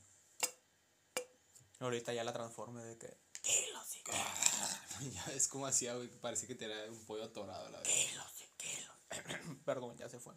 Ahorita 1.79 2.13
ya 2.13 2.23
la 2.23 2.31
transforme 2.31 2.81
de 2.85 2.97
que. 2.97 3.17
Kilo, 3.41 3.79
sí, 3.85 4.01
ya 5.13 5.25
ves 5.25 5.49
cómo 5.49 5.67
hacía, 5.67 5.93
güey, 5.95 6.07
parece 6.07 6.47
que 6.47 6.55
te 6.55 6.65
era 6.65 6.89
un 6.89 7.03
pollo 7.03 7.25
atorado, 7.25 7.69
la 7.69 7.79
verdad. 7.79 7.91
kilo, 7.91 8.23
sí, 8.33 8.45
kilo. 8.55 9.57
Perdón, 9.65 9.97
ya 9.97 10.07
se 10.07 10.19
fue. 10.19 10.33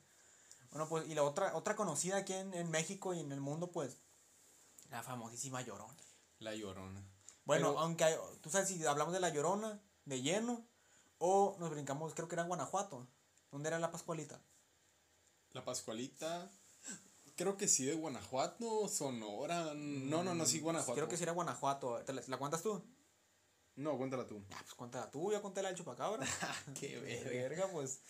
Bueno, 0.70 0.88
pues, 0.88 1.08
y 1.08 1.14
la 1.14 1.22
otra, 1.22 1.54
otra 1.54 1.76
conocida 1.76 2.16
aquí 2.16 2.32
en, 2.32 2.54
en 2.54 2.68
México 2.72 3.14
y 3.14 3.20
en 3.20 3.30
el 3.30 3.40
mundo, 3.40 3.70
pues, 3.70 3.98
la 4.90 5.04
famosísima 5.04 5.62
Llorona. 5.62 6.07
La 6.38 6.54
llorona. 6.54 7.02
Bueno, 7.44 7.68
Pero- 7.70 7.80
aunque 7.80 8.04
hay- 8.04 8.16
tú 8.42 8.50
sabes 8.50 8.68
si 8.68 8.84
hablamos 8.86 9.12
de 9.14 9.20
la 9.20 9.30
Llorona, 9.30 9.80
de 10.04 10.20
lleno, 10.22 10.66
o 11.18 11.56
nos 11.58 11.70
brincamos, 11.70 12.14
creo 12.14 12.28
que 12.28 12.34
era 12.34 12.42
en 12.42 12.48
Guanajuato. 12.48 13.06
¿Dónde 13.50 13.68
era 13.68 13.78
la 13.78 13.90
Pascualita? 13.90 14.40
La 15.52 15.64
Pascualita. 15.64 16.50
Creo 17.36 17.56
que 17.56 17.66
sí 17.68 17.84
de 17.86 17.94
Guanajuato, 17.94 18.86
Sonora. 18.88 19.72
No, 19.74 20.22
no, 20.22 20.34
no, 20.34 20.44
sí 20.44 20.60
Guanajuato. 20.60 20.92
Mm, 20.92 20.94
Creo 20.96 21.08
que 21.08 21.16
sí 21.16 21.22
era 21.22 21.32
Guanajuato. 21.32 21.96
¿Te 22.04 22.12
la, 22.12 22.22
la 22.26 22.36
cuentas 22.36 22.62
tú? 22.62 22.82
No, 23.76 23.96
cuéntala 23.96 24.26
tú. 24.26 24.42
Ah, 24.52 24.58
pues 24.60 24.74
cuéntala 24.74 25.10
tú, 25.10 25.32
ya 25.32 25.40
conté 25.40 25.62
la 25.62 25.68
del 25.68 25.78
chupacabra. 25.78 26.26
Qué 26.78 26.98
verga. 27.24 27.68
pues. 27.72 28.00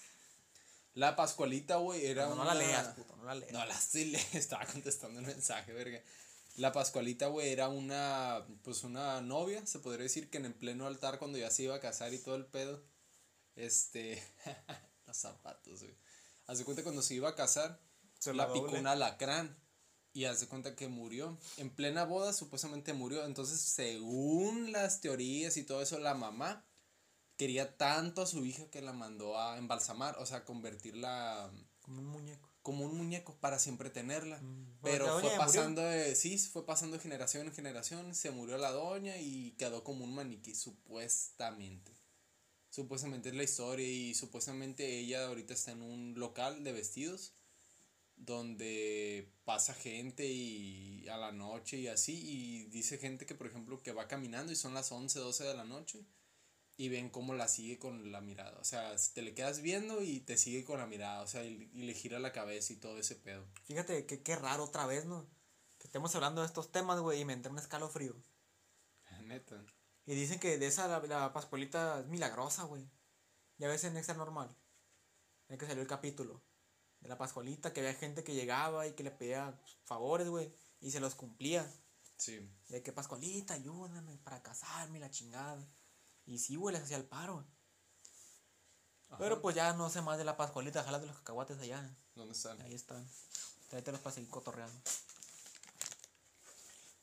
La 0.94 1.14
Pascualita, 1.14 1.76
güey, 1.76 2.06
era 2.06 2.24
No, 2.26 2.34
no 2.34 2.42
una... 2.42 2.54
la 2.54 2.60
leas, 2.60 2.88
puto, 2.94 3.14
no 3.16 3.24
la 3.24 3.34
leas. 3.36 3.52
No, 3.52 3.64
la 3.64 3.74
estoy 3.74 4.06
le- 4.06 4.18
estaba 4.32 4.64
contestando 4.66 5.20
el 5.20 5.26
mensaje, 5.26 5.72
verga. 5.72 6.02
La 6.58 6.72
Pascualita, 6.72 7.28
güey, 7.28 7.50
era 7.50 7.68
una, 7.68 8.44
pues 8.62 8.82
una 8.82 9.20
novia, 9.20 9.64
se 9.64 9.78
podría 9.78 10.02
decir 10.02 10.28
que 10.28 10.38
en 10.38 10.44
el 10.44 10.54
pleno 10.54 10.88
altar 10.88 11.20
cuando 11.20 11.38
ya 11.38 11.50
se 11.50 11.62
iba 11.62 11.76
a 11.76 11.80
casar 11.80 12.12
y 12.12 12.18
todo 12.18 12.34
el 12.34 12.46
pedo, 12.46 12.82
Este. 13.54 14.22
los 15.06 15.16
zapatos, 15.16 15.82
güey. 15.82 15.96
Haz 16.46 16.58
de 16.58 16.64
cuenta 16.64 16.82
cuando 16.82 17.02
se 17.02 17.14
iba 17.14 17.28
a 17.28 17.36
casar, 17.36 17.80
Se 18.18 18.34
la 18.34 18.46
la 18.46 18.52
picó 18.52 18.72
un 18.72 18.86
alacrán. 18.86 19.56
Y 20.12 20.24
haz 20.24 20.40
de 20.40 20.48
cuenta 20.48 20.74
que 20.74 20.88
murió. 20.88 21.38
En 21.58 21.70
plena 21.70 22.04
boda, 22.04 22.32
supuestamente 22.32 22.92
murió. 22.92 23.24
Entonces, 23.24 23.60
según 23.60 24.72
las 24.72 25.00
teorías 25.00 25.56
y 25.56 25.62
todo 25.62 25.80
eso, 25.80 26.00
la 26.00 26.14
mamá 26.14 26.66
quería 27.36 27.76
tanto 27.76 28.22
a 28.22 28.26
su 28.26 28.44
hija 28.44 28.68
que 28.68 28.82
la 28.82 28.92
mandó 28.92 29.38
a 29.38 29.58
embalsamar. 29.58 30.16
O 30.18 30.26
sea, 30.26 30.44
convertirla 30.44 31.52
Como 32.68 32.84
un 32.84 32.98
muñeco. 32.98 33.34
para 33.40 33.58
siempre 33.58 33.88
tenerla. 33.88 34.38
Mm, 34.42 34.78
Pero 34.82 35.06
fue 35.06 35.22
murió. 35.22 35.38
pasando 35.38 35.80
de, 35.80 36.14
sí, 36.14 36.36
fue 36.36 36.66
pasando 36.66 36.98
de 36.98 37.02
generación 37.02 37.46
en 37.46 37.54
generación, 37.54 38.14
se 38.14 38.30
murió 38.30 38.58
la 38.58 38.72
doña 38.72 39.16
y 39.16 39.52
quedó 39.52 39.82
como 39.82 40.04
un 40.04 40.14
maniquí, 40.14 40.54
supuestamente. 40.54 41.92
Supuestamente 42.68 43.30
es 43.30 43.34
la 43.34 43.42
historia 43.42 43.88
y 43.88 44.14
supuestamente 44.14 44.98
ella 44.98 45.28
ahorita 45.28 45.54
está 45.54 45.70
en 45.70 45.80
un 45.80 46.12
local 46.18 46.62
de 46.62 46.72
vestidos 46.72 47.32
donde 48.16 49.32
pasa 49.46 49.72
gente 49.72 50.26
y 50.26 51.08
a 51.08 51.16
la 51.16 51.32
noche 51.32 51.78
y 51.78 51.86
así 51.86 52.12
y 52.12 52.64
dice 52.64 52.98
gente 52.98 53.24
que 53.24 53.34
por 53.34 53.46
ejemplo 53.46 53.82
que 53.82 53.92
va 53.92 54.08
caminando 54.08 54.52
y 54.52 54.56
son 54.56 54.74
las 54.74 54.92
11, 54.92 55.18
12 55.20 55.44
de 55.44 55.54
la 55.54 55.64
noche 55.64 56.04
y 56.78 56.88
ven 56.88 57.10
cómo 57.10 57.34
la 57.34 57.48
sigue 57.48 57.78
con 57.78 58.12
la 58.12 58.20
mirada. 58.20 58.56
O 58.60 58.64
sea, 58.64 58.94
te 59.12 59.20
le 59.20 59.34
quedas 59.34 59.60
viendo 59.60 60.00
y 60.00 60.20
te 60.20 60.38
sigue 60.38 60.64
con 60.64 60.78
la 60.78 60.86
mirada. 60.86 61.22
O 61.22 61.26
sea, 61.26 61.44
y, 61.44 61.68
y 61.74 61.82
le 61.82 61.92
gira 61.92 62.20
la 62.20 62.32
cabeza 62.32 62.72
y 62.72 62.76
todo 62.76 62.96
ese 62.98 63.16
pedo. 63.16 63.44
Fíjate 63.64 64.06
que 64.06 64.22
qué 64.22 64.36
raro 64.36 64.64
otra 64.64 64.86
vez, 64.86 65.04
¿no? 65.04 65.26
Que 65.78 65.88
estemos 65.88 66.14
hablando 66.14 66.40
de 66.40 66.46
estos 66.46 66.70
temas, 66.70 67.00
güey, 67.00 67.20
y 67.20 67.24
me 67.24 67.32
entra 67.32 67.50
un 67.50 67.58
escalofrío. 67.58 68.14
Neta. 69.24 69.62
Y 70.06 70.14
dicen 70.14 70.38
que 70.38 70.56
de 70.56 70.68
esa 70.68 70.86
la, 70.86 71.00
la 71.00 71.32
pascualita 71.32 72.00
es 72.00 72.06
milagrosa, 72.06 72.62
güey. 72.62 72.88
Ya 73.58 73.66
ves 73.66 73.82
en 73.82 73.96
Extra 73.96 74.14
Normal. 74.14 74.48
En 75.48 75.58
que 75.58 75.66
salió 75.66 75.82
el 75.82 75.88
capítulo. 75.88 76.40
De 77.00 77.08
la 77.08 77.18
pascualita, 77.18 77.72
que 77.72 77.80
había 77.80 77.94
gente 77.94 78.22
que 78.22 78.34
llegaba 78.34 78.86
y 78.86 78.92
que 78.92 79.02
le 79.02 79.10
pedía 79.10 79.60
favores, 79.84 80.28
güey. 80.28 80.52
Y 80.80 80.92
se 80.92 81.00
los 81.00 81.16
cumplía. 81.16 81.68
Sí. 82.16 82.48
De 82.68 82.82
que 82.82 82.92
Pascualita, 82.92 83.54
ayúdame 83.54 84.16
para 84.18 84.42
casarme, 84.42 85.00
la 85.00 85.10
chingada. 85.10 85.66
Y 86.28 86.38
sí, 86.38 86.56
güey, 86.56 86.74
les 86.74 86.84
hacía 86.84 86.98
el 86.98 87.06
paro. 87.06 87.44
Pero 89.18 89.40
pues 89.40 89.56
ya 89.56 89.72
no 89.72 89.88
sé 89.88 90.02
más 90.02 90.18
de 90.18 90.24
la 90.24 90.36
Pascualita, 90.36 90.84
jala 90.84 90.98
de 90.98 91.06
los 91.06 91.16
cacahuates 91.16 91.58
allá. 91.58 91.96
¿Dónde 92.14 92.34
están? 92.34 92.60
Ahí 92.60 92.74
están. 92.74 93.08
Tráetelos 93.70 94.02
para 94.02 94.14
seguir 94.14 94.28
cotorreando. 94.28 94.78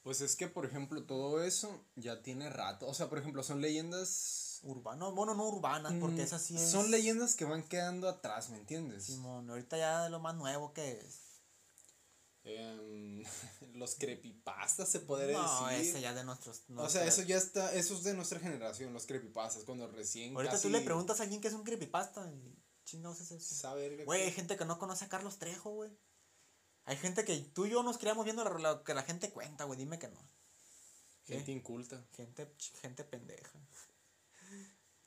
Pues 0.03 0.21
es 0.21 0.35
que, 0.35 0.47
por 0.47 0.67
ejemplo, 0.67 1.03
todo 1.03 1.41
eso 1.41 1.83
ya 1.95 2.21
tiene 2.21 2.51
rato. 2.51 2.85
O 2.87 2.93
sea, 2.93 3.09
por 3.09 3.17
ejemplo, 3.17 3.41
son 3.41 3.61
leyendas. 3.61 4.59
Urbano, 4.61 5.11
bueno, 5.13 5.33
no 5.33 5.47
urbanas, 5.47 5.93
porque 5.99 6.21
mm, 6.21 6.25
esas 6.25 6.43
sí 6.43 6.55
es. 6.55 6.69
Son 6.69 6.91
leyendas 6.91 7.35
que 7.35 7.45
van 7.45 7.63
quedando 7.63 8.07
atrás, 8.07 8.49
¿me 8.49 8.57
entiendes? 8.57 9.05
Simón, 9.05 9.49
ahorita 9.49 9.77
ya 9.77 10.03
de 10.03 10.11
lo 10.11 10.19
más 10.19 10.35
nuevo 10.35 10.73
que 10.73 10.99
es. 10.99 11.24
Em, 12.45 13.23
los 13.73 13.95
creepypastas 13.95 14.87
se 14.87 14.99
podría 14.99 15.37
no, 15.37 15.67
decir. 15.67 15.87
ese 15.87 16.01
ya 16.01 16.13
de 16.13 16.23
nuestros. 16.23 16.63
O 16.75 16.89
sea, 16.89 17.05
eso 17.05 17.23
ya 17.23 17.37
está, 17.37 17.73
eso 17.73 17.95
es 17.95 18.03
de 18.03 18.13
nuestra 18.13 18.39
generación, 18.39 18.93
los 18.93 19.07
creepypastas, 19.07 19.63
cuando 19.63 19.87
recién 19.87 20.35
Ahorita 20.35 20.53
casi 20.53 20.67
tú 20.67 20.69
le 20.69 20.81
preguntas 20.81 21.19
a 21.19 21.23
alguien 21.23 21.41
que 21.41 21.47
es 21.47 21.53
un 21.55 21.63
creepypasta 21.63 22.31
y 22.31 22.55
chingados 22.85 23.19
es 23.21 23.31
eso. 23.31 23.55
saber 23.55 24.05
Güey, 24.05 24.23
hay 24.23 24.31
gente 24.31 24.57
que 24.57 24.65
no 24.65 24.77
conoce 24.77 25.05
a 25.05 25.09
Carlos 25.09 25.39
Trejo, 25.39 25.71
güey. 25.71 25.91
Hay 26.85 26.97
gente 26.97 27.25
que 27.25 27.35
tú 27.39 27.65
y 27.65 27.71
yo 27.71 27.81
nos 27.81 27.97
criamos 27.97 28.25
viendo 28.25 28.43
lo, 28.43 28.59
lo 28.59 28.83
que 28.83 28.93
la 28.93 29.01
gente 29.01 29.31
cuenta, 29.31 29.63
güey. 29.63 29.79
Dime 29.79 29.97
que 29.97 30.07
no. 30.07 30.19
gente 31.25 31.45
¿Qué? 31.45 31.51
inculta. 31.51 32.05
Gente, 32.15 32.53
gente 32.79 33.03
pendeja. 33.03 33.59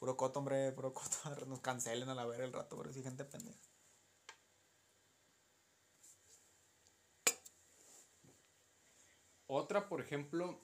Puro 0.01 0.17
coto, 0.17 0.41
hombre, 0.41 0.73
puro 0.73 0.93
coto. 0.93 1.17
Nos 1.47 1.61
cancelen 1.61 2.09
a 2.09 2.15
la 2.15 2.25
ver 2.25 2.41
el 2.41 2.53
rato, 2.53 2.77
pero 2.77 2.93
sí, 2.93 3.03
gente 3.03 3.25
pendeja. 3.25 3.59
Otra, 9.49 9.89
por 9.89 10.01
ejemplo, 10.03 10.61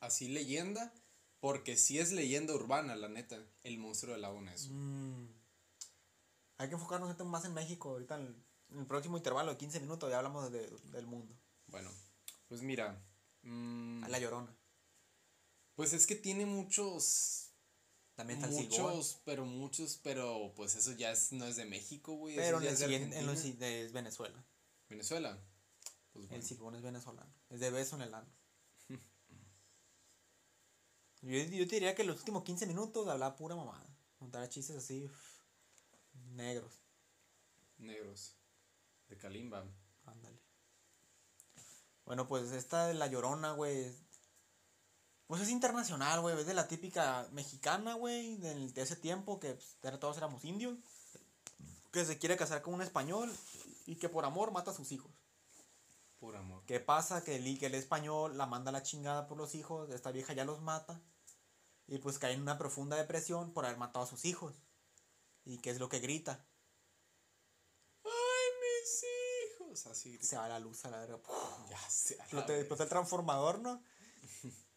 así 0.00 0.28
leyenda, 0.28 0.92
porque 1.40 1.76
sí 1.76 1.98
es 1.98 2.12
leyenda 2.12 2.54
urbana, 2.54 2.94
la 2.94 3.08
neta, 3.08 3.42
el 3.62 3.78
monstruo 3.78 4.14
de 4.14 4.20
lago 4.20 4.40
Ness. 4.42 4.68
Mm. 4.70 5.26
Hay 6.58 6.68
que 6.68 6.74
enfocarnos 6.74 7.18
más 7.26 7.44
en 7.46 7.54
México. 7.54 7.88
Ahorita 7.90 8.20
en 8.20 8.44
el, 8.78 8.86
próximo 8.86 9.16
intervalo 9.16 9.50
de 9.50 9.56
15 9.56 9.80
minutos 9.80 10.10
ya 10.10 10.18
hablamos 10.18 10.52
de- 10.52 10.70
del 10.92 11.06
mundo. 11.06 11.34
Bueno, 11.68 11.90
pues 12.48 12.60
mira, 12.60 13.02
mm, 13.42 14.04
A 14.04 14.08
la 14.08 14.18
llorona. 14.18 14.54
pues 15.74 15.94
es 15.94 16.06
que 16.06 16.16
tiene 16.16 16.44
muchos, 16.44 17.50
También 18.14 18.38
está 18.44 18.50
el 18.50 18.62
muchos, 18.62 19.20
pero 19.24 19.46
muchos, 19.46 19.98
pero 20.02 20.52
pues 20.54 20.76
eso 20.76 20.92
ya 20.92 21.12
es, 21.12 21.32
no 21.32 21.46
es 21.46 21.56
de 21.56 21.64
México, 21.64 22.14
güey. 22.14 22.36
Pero 22.36 22.58
eso 22.58 22.64
ya 22.66 22.72
es 22.72 22.78
de 22.78 23.18
en 23.18 23.26
los 23.26 23.42
Venezuela. 23.92 24.44
Venezuela. 24.88 25.38
Pues 26.14 26.30
El 26.30 26.42
silbón 26.42 26.76
es 26.76 26.82
venezolano. 26.82 27.30
Es 27.50 27.60
de 27.60 27.70
beso 27.70 27.96
en 27.96 28.02
el 28.02 28.14
ano. 28.14 28.28
yo, 31.22 31.38
yo 31.38 31.68
te 31.68 31.74
diría 31.74 31.94
que 31.94 32.04
los 32.04 32.18
últimos 32.18 32.44
15 32.44 32.66
minutos 32.66 33.06
hablaba 33.08 33.36
pura 33.36 33.56
mamada. 33.56 33.84
Contaba 34.18 34.48
chistes 34.48 34.76
así. 34.76 35.10
negros. 36.34 36.80
Negros. 37.78 38.36
De 39.08 39.18
Kalimba. 39.18 39.64
Ándale. 40.06 40.38
Bueno, 42.06 42.28
pues 42.28 42.52
esta 42.52 42.86
de 42.86 42.94
La 42.94 43.08
Llorona, 43.08 43.52
güey. 43.52 43.92
Pues 45.26 45.42
es 45.42 45.48
internacional, 45.48 46.20
güey. 46.20 46.38
Es 46.38 46.46
de 46.46 46.54
la 46.54 46.68
típica 46.68 47.28
mexicana, 47.32 47.94
güey. 47.94 48.36
De 48.36 48.80
ese 48.80 48.94
tiempo 48.94 49.40
que 49.40 49.54
pues, 49.54 49.98
todos 49.98 50.16
éramos 50.16 50.44
indios. 50.44 50.78
Que 51.90 52.04
se 52.04 52.18
quiere 52.18 52.36
casar 52.36 52.62
con 52.62 52.74
un 52.74 52.82
español. 52.82 53.32
Y 53.86 53.96
que 53.96 54.08
por 54.08 54.24
amor 54.24 54.52
mata 54.52 54.70
a 54.70 54.74
sus 54.74 54.92
hijos. 54.92 55.10
Por 56.18 56.36
amor. 56.36 56.62
¿Qué 56.66 56.80
pasa? 56.80 57.22
Que 57.22 57.36
el, 57.36 57.58
que 57.58 57.66
el 57.66 57.74
español 57.74 58.38
la 58.38 58.46
manda 58.46 58.70
a 58.70 58.72
la 58.72 58.82
chingada 58.82 59.26
por 59.26 59.36
los 59.36 59.54
hijos. 59.54 59.90
Esta 59.90 60.10
vieja 60.10 60.32
ya 60.32 60.44
los 60.44 60.60
mata. 60.62 61.02
Y 61.86 61.98
pues 61.98 62.18
cae 62.18 62.32
en 62.32 62.42
una 62.42 62.56
profunda 62.58 62.96
depresión 62.96 63.52
por 63.52 63.66
haber 63.66 63.78
matado 63.78 64.04
a 64.04 64.08
sus 64.08 64.24
hijos. 64.24 64.54
¿Y 65.44 65.58
qué 65.58 65.70
es 65.70 65.78
lo 65.78 65.88
que 65.88 65.98
grita? 65.98 66.46
¡Ay, 68.04 68.10
mis 68.62 69.04
hijos! 69.04 69.86
Así. 69.86 70.18
Se 70.22 70.36
va 70.36 70.48
la 70.48 70.58
luz 70.58 70.84
a 70.84 70.90
la 70.90 71.00
verga. 71.00 71.20
Ya 71.68 71.78
la 71.78 72.24
explota, 72.24 72.56
explota 72.56 72.84
el 72.84 72.88
transformador, 72.88 73.58
¿no? 73.58 73.82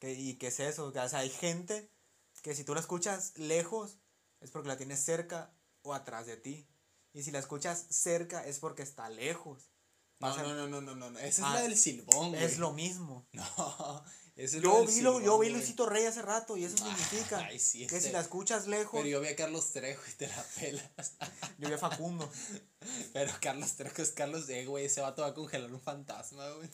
¿Y 0.01 0.35
qué 0.35 0.47
es 0.47 0.59
eso? 0.59 0.87
O 0.87 0.91
sea, 0.91 1.07
hay 1.19 1.29
gente 1.29 1.89
que 2.41 2.55
si 2.55 2.63
tú 2.63 2.73
la 2.73 2.81
escuchas 2.81 3.37
lejos 3.37 3.97
es 4.41 4.51
porque 4.51 4.67
la 4.67 4.77
tienes 4.77 5.03
cerca 5.03 5.53
o 5.81 5.93
atrás 5.93 6.25
de 6.27 6.37
ti. 6.37 6.67
Y 7.13 7.23
si 7.23 7.31
la 7.31 7.39
escuchas 7.39 7.87
cerca 7.89 8.45
es 8.45 8.59
porque 8.59 8.83
está 8.83 9.09
lejos. 9.09 9.71
No, 10.19 10.27
Pasa- 10.29 10.43
no, 10.43 10.53
no, 10.55 10.67
no, 10.67 10.81
no, 10.81 10.95
no, 10.95 11.11
no. 11.11 11.19
Esa 11.19 11.45
Ah, 11.45 11.49
es 11.49 11.55
la 11.55 11.61
del 11.61 11.77
silbón, 11.77 12.29
güey. 12.31 12.43
Es 12.43 12.57
lo 12.57 12.73
mismo. 12.73 13.27
No, 13.33 14.03
es 14.35 14.51
Yo 14.53 14.85
vi, 14.85 15.01
lo, 15.01 15.13
yo 15.13 15.19
silbón, 15.21 15.39
vi. 15.41 15.49
Luisito 15.49 15.85
Rey 15.87 16.05
hace 16.05 16.21
rato 16.21 16.57
y 16.57 16.65
eso 16.65 16.75
Ay, 16.85 16.91
significa 16.95 17.49
sí, 17.57 17.79
que 17.87 17.95
este- 17.97 18.01
si 18.01 18.11
la 18.13 18.19
escuchas 18.19 18.67
lejos, 18.67 18.91
Pero 18.93 19.07
yo 19.07 19.19
vi 19.21 19.29
a 19.29 19.35
Carlos 19.35 19.71
Trejo 19.73 20.01
y 20.07 20.13
te 20.13 20.27
la 20.27 20.43
pelas. 20.59 21.13
yo 21.57 21.67
vi 21.69 21.73
a 21.73 21.77
Facundo. 21.79 22.29
Pero 23.13 23.31
Carlos 23.41 23.75
Trejo 23.75 24.01
es 24.01 24.11
Carlos 24.11 24.45
de, 24.47 24.65
güey. 24.65 24.85
Ese 24.85 25.01
vato 25.01 25.23
va 25.23 25.29
a 25.29 25.33
congelar 25.33 25.71
un 25.71 25.81
fantasma, 25.81 26.47
güey. 26.51 26.69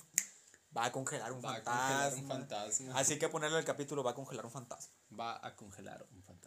Va 0.75 0.85
a 0.85 0.91
congelar 0.91 1.31
un 1.31 1.43
Va 1.45 1.51
a 1.51 1.55
fantasma. 1.61 1.79
congelar 1.87 2.13
un 2.15 2.27
fantasma. 2.27 2.99
Así 2.99 3.19
que 3.19 3.29
ponerle 3.29 3.59
el 3.59 3.65
capítulo 3.65 4.03
va 4.03 4.11
a 4.11 4.15
congelar 4.15 4.45
un 4.45 4.51
fantasma. 4.51 4.93
Va 5.17 5.39
a 5.45 5.55
congelar 5.55 6.05
un 6.11 6.21
fantasma. 6.23 6.42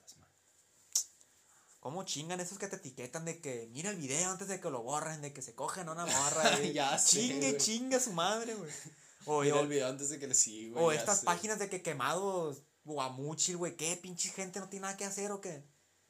¿Cómo 1.87 2.03
chingan 2.03 2.41
esos 2.41 2.59
que 2.59 2.67
te 2.67 2.75
etiquetan 2.75 3.25
de 3.25 3.41
que 3.41 3.69
mira 3.71 3.91
el 3.91 3.97
video 3.97 4.29
antes 4.29 4.49
de 4.49 4.61
que 4.61 4.71
lo 4.71 4.83
borren, 4.83 5.21
de 5.23 5.33
que 5.33 5.41
se 5.41 5.55
cogen 5.55 5.89
a 5.89 5.93
una 5.93 6.05
morra? 6.07 6.61
Ya 6.63 6.99
sé, 6.99 7.21
Chingue, 7.21 7.51
güey. 7.51 7.59
chingue 7.59 7.95
a 7.95 8.01
su 8.01 8.13
madre, 8.13 8.55
güey. 8.57 8.73
O, 9.27 9.43
Mira 9.43 9.55
o- 9.55 9.61
el 9.61 9.69
video 9.69 9.87
antes 9.87 10.09
de 10.11 10.19
que 10.19 10.27
le 10.27 10.35
siga, 10.35 10.73
güey. 10.81 10.85
o 10.85 10.91
estas 10.91 11.21
sé. 11.21 11.27
páginas 11.27 11.61
de 11.61 11.69
que 11.69 11.83
quemados 11.83 12.63
guamuchil, 12.83 13.57
güey. 13.57 13.77
¿Qué 13.77 13.97
pinche 13.97 14.31
gente 14.31 14.59
no 14.59 14.69
tiene 14.69 14.83
nada 14.83 14.97
que 14.97 15.05
hacer 15.05 15.31
o 15.31 15.41
qué? 15.41 15.63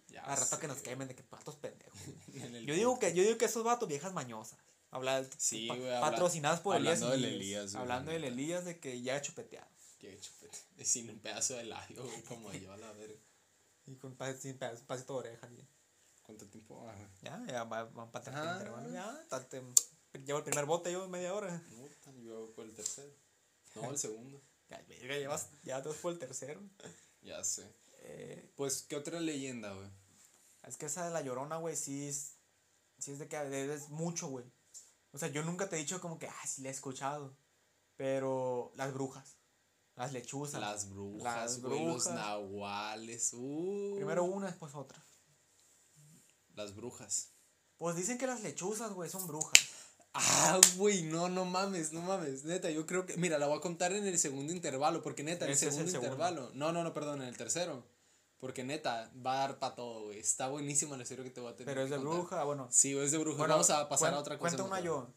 Ya 0.08 0.22
A 0.22 0.34
rato 0.34 0.56
sé, 0.56 0.60
que 0.62 0.66
nos 0.68 0.78
quemen 0.78 1.08
de 1.08 1.14
que 1.14 1.22
patos 1.22 1.56
pendejos. 1.56 2.00
Yo 2.66 2.74
digo 2.74 2.98
que, 2.98 3.12
yo 3.14 3.22
digo 3.22 3.36
que 3.36 3.44
esos 3.44 3.62
vatos 3.64 3.86
viejas 3.86 4.14
mañosas. 4.14 4.58
Hablar, 4.90 5.26
Sí, 5.36 5.68
pa- 5.68 6.00
patrocinadas 6.00 6.60
por 6.60 6.74
Elías. 6.76 7.02
hablando 7.02 7.16
del 7.22 7.34
Elías. 7.34 7.74
Hablando 7.74 8.12
la 8.12 8.18
del. 8.18 8.24
Elías 8.24 8.64
de 8.64 8.80
que 8.80 9.02
ya 9.02 9.20
chupeteado. 9.20 9.68
Qué 9.98 10.18
chupete. 10.20 10.56
Y 10.78 10.86
Sin 10.86 11.10
un 11.10 11.18
pedazo 11.18 11.52
de 11.54 11.64
labio, 11.64 12.02
güey, 12.02 12.22
como 12.22 12.50
yo 12.54 12.72
a 12.72 12.78
la 12.78 12.92
verga. 12.92 13.20
Y 13.86 13.96
con 13.96 14.16
pa- 14.16 14.34
sin 14.34 14.58
pa- 14.58 14.72
pasito 14.86 15.14
de 15.14 15.18
oreja. 15.30 15.48
y- 15.52 15.66
¿Cuánto 16.22 16.46
tiempo? 16.48 16.84
Ah. 16.88 16.94
Ya, 17.22 17.44
ya 17.46 17.64
va- 17.64 17.84
van 17.84 18.10
para 18.10 18.22
Ah. 18.22 18.24
tercer 18.32 18.52
intervalo. 18.56 18.90
Ya, 18.92 19.26
tate- 19.28 19.62
llevo 20.24 20.38
el 20.40 20.44
primer 20.44 20.64
bote 20.66 20.90
yo 20.92 21.08
media 21.08 21.32
hora. 21.34 21.62
Puta, 21.76 22.12
yo 22.20 22.52
por 22.54 22.64
el 22.64 22.74
tercero. 22.74 23.12
No, 23.76 23.90
el 23.90 23.98
segundo. 23.98 24.42
Ya, 24.68 24.82
verga, 24.88 25.16
llevas, 25.16 25.48
ya 25.62 25.80
dos 25.80 25.96
por 25.98 26.12
el 26.12 26.18
tercero. 26.18 26.60
Ya 27.22 27.44
sé. 27.44 27.72
Eh, 27.98 28.52
Pues, 28.56 28.82
¿qué 28.82 28.96
otra 28.96 29.20
leyenda, 29.20 29.72
güey? 29.72 29.88
es 30.64 30.76
que 30.76 30.86
esa 30.86 31.04
de 31.04 31.12
la 31.12 31.20
llorona, 31.20 31.58
güey, 31.58 31.76
sí 31.76 32.08
es. 32.08 32.32
Sí 32.98 33.12
es 33.12 33.18
de 33.20 33.28
que 33.28 33.72
es 33.74 33.88
mucho, 33.90 34.26
güey. 34.28 34.44
O 35.12 35.18
sea, 35.18 35.28
yo 35.28 35.44
nunca 35.44 35.68
te 35.68 35.76
he 35.76 35.78
dicho 35.78 36.00
como 36.00 36.18
que, 36.18 36.26
ah, 36.28 36.46
sí 36.46 36.62
la 36.62 36.68
he 36.70 36.72
escuchado. 36.72 37.36
Pero 37.96 38.72
las 38.74 38.92
brujas, 38.92 39.35
las 39.96 40.12
lechuzas. 40.12 40.60
Las 40.60 40.88
brujas, 40.90 41.24
Las 41.34 41.60
güey, 41.62 41.84
los 41.84 42.04
brujas. 42.04 42.14
nahuales. 42.14 43.32
Uh. 43.34 43.94
Primero 43.96 44.24
una, 44.24 44.46
después 44.46 44.74
otra. 44.74 45.02
Las 46.54 46.74
brujas. 46.74 47.32
Pues 47.76 47.96
dicen 47.96 48.16
que 48.18 48.26
las 48.26 48.42
lechuzas, 48.42 48.92
güey, 48.92 49.10
son 49.10 49.26
brujas. 49.26 49.52
Ah, 50.14 50.58
güey, 50.76 51.02
no, 51.02 51.28
no 51.28 51.44
mames, 51.44 51.92
no 51.92 52.00
mames. 52.00 52.44
Neta, 52.44 52.70
yo 52.70 52.86
creo 52.86 53.04
que. 53.04 53.16
Mira, 53.18 53.38
la 53.38 53.46
voy 53.46 53.58
a 53.58 53.60
contar 53.60 53.92
en 53.92 54.06
el 54.06 54.18
segundo 54.18 54.50
intervalo, 54.52 55.02
porque 55.02 55.22
neta, 55.22 55.44
en 55.44 55.50
el 55.50 55.56
segundo 55.58 55.84
segundo. 55.90 56.06
intervalo. 56.06 56.50
No, 56.54 56.72
no, 56.72 56.82
no, 56.82 56.94
perdón, 56.94 57.20
en 57.20 57.28
el 57.28 57.36
tercero. 57.36 57.84
Porque 58.38 58.64
neta, 58.64 59.10
va 59.24 59.34
a 59.34 59.48
dar 59.48 59.58
para 59.58 59.74
todo, 59.74 60.04
güey. 60.04 60.18
Está 60.18 60.48
buenísima 60.48 60.96
la 60.96 61.04
serie 61.04 61.24
que 61.24 61.30
te 61.30 61.40
voy 61.40 61.52
a 61.52 61.56
tener. 61.56 61.74
Pero 61.74 61.84
es 61.84 61.90
de 61.90 61.96
contar. 61.96 62.14
bruja, 62.14 62.44
bueno. 62.44 62.68
Sí, 62.70 62.96
es 62.96 63.10
de 63.12 63.18
bruja. 63.18 63.38
Bueno, 63.38 63.54
Vamos 63.54 63.70
a 63.70 63.88
pasar 63.88 64.14
a 64.14 64.18
otra 64.18 64.38
cosa. 64.38 64.56
Cuenta 64.56 64.62
una 64.64 64.80
yo. 64.80 65.12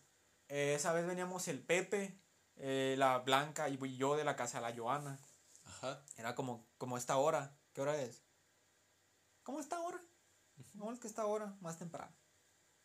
Eh, 0.49 0.73
esa 0.75 0.91
vez 0.93 1.05
veníamos 1.05 1.47
el 1.47 1.61
Pepe, 1.61 2.19
eh, 2.59 2.95
la 2.97 3.17
Blanca 3.19 3.67
y 3.69 3.97
yo 3.97 4.15
de 4.15 4.23
la 4.23 4.35
casa 4.35 4.59
de 4.61 4.69
la 4.69 4.77
Joana. 4.77 5.19
Ajá. 5.65 6.03
Era 6.17 6.35
como, 6.35 6.67
como 6.77 6.97
esta 6.97 7.17
hora. 7.17 7.57
¿Qué 7.73 7.81
hora 7.81 7.99
es? 8.01 8.23
¿Cómo 9.43 9.59
esta 9.59 9.79
hora? 9.79 9.99
¿Cómo 10.77 10.91
es 10.91 10.99
que 10.99 11.07
esta 11.07 11.25
hora? 11.25 11.55
Más 11.61 11.77
temprano. 11.77 12.15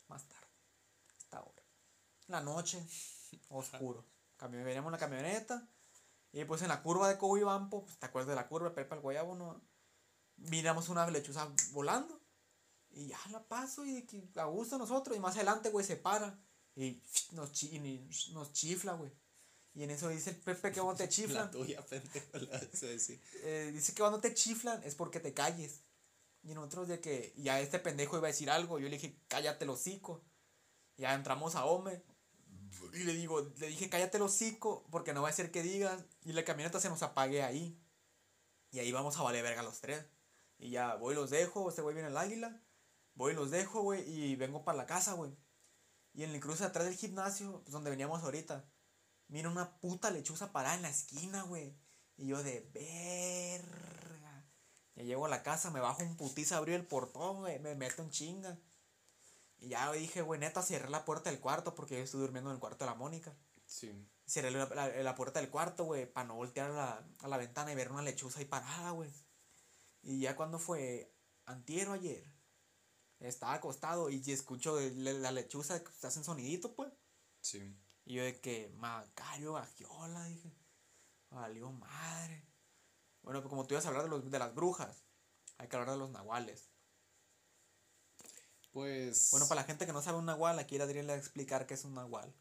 Más 0.09 0.25
tarde. 0.27 0.47
Esta 1.19 1.43
hora. 1.43 1.63
La 2.29 2.41
noche. 2.41 2.87
Oscuro. 3.49 4.07
Veníamos 4.51 4.89
en 4.89 4.93
la 4.93 4.99
camioneta. 4.99 5.69
Y 6.33 6.45
pues 6.45 6.63
en 6.63 6.69
la 6.69 6.83
curva 6.83 7.09
de 7.09 7.17
Cobibampo, 7.19 7.85
pues, 7.85 7.99
¿te 7.99 8.07
acuerdas 8.07 8.29
de 8.31 8.35
la 8.35 8.49
curva? 8.49 8.75
Pepa 8.75 8.97
el 8.97 9.01
Guayabo, 9.03 9.35
¿no? 9.37 9.61
Miramos 10.37 10.89
una 10.89 11.09
lechuza 11.09 11.49
volando. 11.73 12.21
Y 12.91 13.09
ya 13.09 13.19
la 13.31 13.43
paso 13.47 13.85
y 13.85 14.05
que 14.07 14.29
a 14.37 14.45
gusto 14.45 14.79
nosotros. 14.79 15.17
Y 15.17 15.21
más 15.21 15.37
adelante, 15.37 15.71
güey, 15.71 15.85
se 15.87 15.97
para. 15.97 16.39
Y 16.77 17.03
nos, 17.33 17.53
chi- 17.53 17.77
y 17.77 18.33
nos 18.33 18.53
chifla, 18.53 18.95
güey. 18.95 19.13
Y 19.75 19.83
en 19.83 19.91
eso 19.91 20.09
dice 20.09 20.31
el 20.31 20.37
Pepe 20.37 20.71
que 20.71 20.81
cuando 20.81 20.97
te 20.97 21.09
chiflan. 21.09 21.47
La 21.47 21.51
tuya, 21.51 21.85
pendejo, 21.85 22.39
la 22.39 22.61
eh, 23.43 23.71
dice 23.73 23.93
que 23.93 24.01
cuando 24.01 24.21
te 24.21 24.33
chiflan 24.33 24.83
es 24.85 24.95
porque 24.95 25.21
te 25.21 25.35
calles. 25.35 25.81
Y 26.43 26.55
nosotros 26.55 26.89
de 26.89 27.01
que 27.01 27.33
ya 27.37 27.61
este 27.61 27.79
pendejo 27.79 28.19
iba 28.19 28.29
a 28.29 28.31
decir 28.31 28.51
algo, 28.51 28.79
yo 28.79 28.89
le 28.89 28.97
dije, 28.97 29.17
cállate 29.29 29.65
el 29.65 29.71
hocico. 29.71 30.23
Ya 30.97 31.15
entramos 31.15 31.55
a 31.57 31.65
Ome. 31.65 32.03
Y 32.93 32.99
le 33.05 33.15
digo, 33.15 33.41
le 33.59 33.69
dije, 33.69 33.89
cállate 33.89 34.19
el 34.19 34.25
hocico, 34.25 34.87
porque 34.91 35.13
no 35.13 35.23
va 35.23 35.31
a 35.31 35.33
ser 35.33 35.51
que 35.51 35.63
digas. 35.63 36.05
Y 36.25 36.33
la 36.33 36.45
camioneta 36.45 36.81
se 36.81 36.89
nos 36.89 37.03
apague 37.03 37.43
ahí. 37.43 37.81
Y 38.71 38.79
ahí 38.79 38.93
vamos 38.93 39.17
a 39.17 39.23
valer 39.23 39.43
verga 39.43 39.63
los 39.63 39.81
tres. 39.81 40.05
Y 40.59 40.71
ya 40.71 40.95
voy 40.97 41.15
y 41.15 41.17
los 41.17 41.31
dejo, 41.31 41.69
este 41.69 41.83
güey 41.83 41.95
viene 41.95 42.11
el 42.11 42.17
águila. 42.17 42.61
Voy 43.15 43.33
y 43.33 43.37
los 43.37 43.51
dejo, 43.51 43.83
güey, 43.83 44.09
y 44.09 44.37
vengo 44.37 44.65
para 44.65 44.79
la 44.79 44.87
casa, 44.87 45.15
güey. 45.15 45.33
Y 46.13 46.25
en 46.25 46.31
el 46.31 46.41
cruce 46.41 46.65
atrás 46.65 46.85
del 46.87 46.97
gimnasio, 46.97 47.63
pues 47.63 47.73
donde 47.73 47.91
veníamos 47.91 48.23
ahorita, 48.23 48.65
mira 49.29 49.49
una 49.49 49.79
puta 49.81 50.11
lechuza 50.11 50.53
parada 50.53 50.75
en 50.77 50.83
la 50.83 50.91
esquina, 50.91 51.43
güey. 51.43 51.77
Y 52.17 52.27
yo 52.29 52.43
de 52.43 52.61
verga. 52.73 54.45
Ya 54.95 55.03
llego 55.03 55.27
a 55.27 55.29
la 55.29 55.43
casa, 55.43 55.71
me 55.71 55.81
bajo 55.81 56.03
un 56.03 56.17
putiza, 56.17 56.57
abrí 56.57 56.73
el 56.75 56.87
portón, 56.87 57.39
güey, 57.41 57.59
me 57.59 57.75
meto 57.75 58.03
en 58.03 58.11
chinga. 58.11 58.59
Y 59.59 59.69
ya 59.69 59.91
dije, 59.93 60.23
güey, 60.23 60.39
neta, 60.39 60.63
cerré 60.63 60.89
la 60.91 61.05
puerta 61.05 61.31
del 61.31 61.41
cuarto 61.41 61.75
porque 61.75 61.97
yo 61.97 62.05
estoy 62.05 62.21
durmiendo 62.21 62.51
en 62.51 62.55
el 62.55 62.61
cuarto 62.61 62.85
de 62.85 62.91
la 62.91 62.97
Mónica. 62.97 63.35
Sí. 63.67 63.91
Cerré 64.27 64.51
la, 64.51 64.67
la- 64.67 64.89
la 64.89 65.15
puerta 65.15 65.41
del 65.41 65.51
cuarto, 65.51 65.85
güey, 65.85 66.11
para 66.11 66.29
no 66.29 66.35
voltear 66.37 66.71
a 66.71 66.75
la, 66.75 67.07
a 67.21 67.29
la 67.29 67.37
ventana 67.37 67.73
y 67.73 67.75
ver 67.75 67.91
una 67.91 68.03
lechuza 68.03 68.39
ahí 68.39 68.45
parada, 68.45 68.91
güey. 68.91 69.11
Y 70.03 70.21
ya 70.21 70.37
cuando 70.37 70.59
fue 70.59 71.13
antier 71.47 71.89
o 71.89 71.93
ayer, 71.95 72.25
estaba 73.21 73.55
acostado 73.55 74.11
y 74.11 74.23
escucho 74.31 74.79
la 74.81 75.33
lechuza 75.33 75.83
hacen 76.03 76.25
sonidito, 76.25 76.75
pues. 76.75 76.93
Sí. 77.41 77.75
Y 78.05 78.15
yo 78.15 78.25
de 78.25 78.41
que, 78.41 78.69
Macario 78.77 79.57
Agiola, 79.57 80.25
dije, 80.27 80.53
valió 81.31 81.73
madre. 81.73 82.45
Bueno, 83.23 83.41
pues 83.41 83.51
como 83.51 83.67
tú 83.67 83.75
ibas 83.75 83.87
a 83.87 83.89
hablar 83.89 84.05
de, 84.05 84.11
los, 84.11 84.31
de 84.31 84.39
las 84.39 84.55
brujas, 84.55 85.05
hay 85.57 85.69
que 85.69 85.77
hablar 85.77 85.93
de 85.93 85.99
los 85.99 86.11
nahuales. 86.11 86.69
Pues. 88.73 89.31
Bueno, 89.31 89.47
para 89.49 89.63
la 89.63 89.67
gente 89.67 89.87
que 89.87 89.93
no 89.93 90.03
sabe 90.03 90.19
un 90.19 90.27
nahual, 90.27 90.59
aquí 90.59 90.77
Adrián 90.79 91.07
le 91.07 91.13
va 91.13 91.17
a 91.17 91.21
explicar 91.21 91.67
qué 91.67 91.75
es 91.75 91.85
un 91.85 91.95
nahual. 91.95 92.35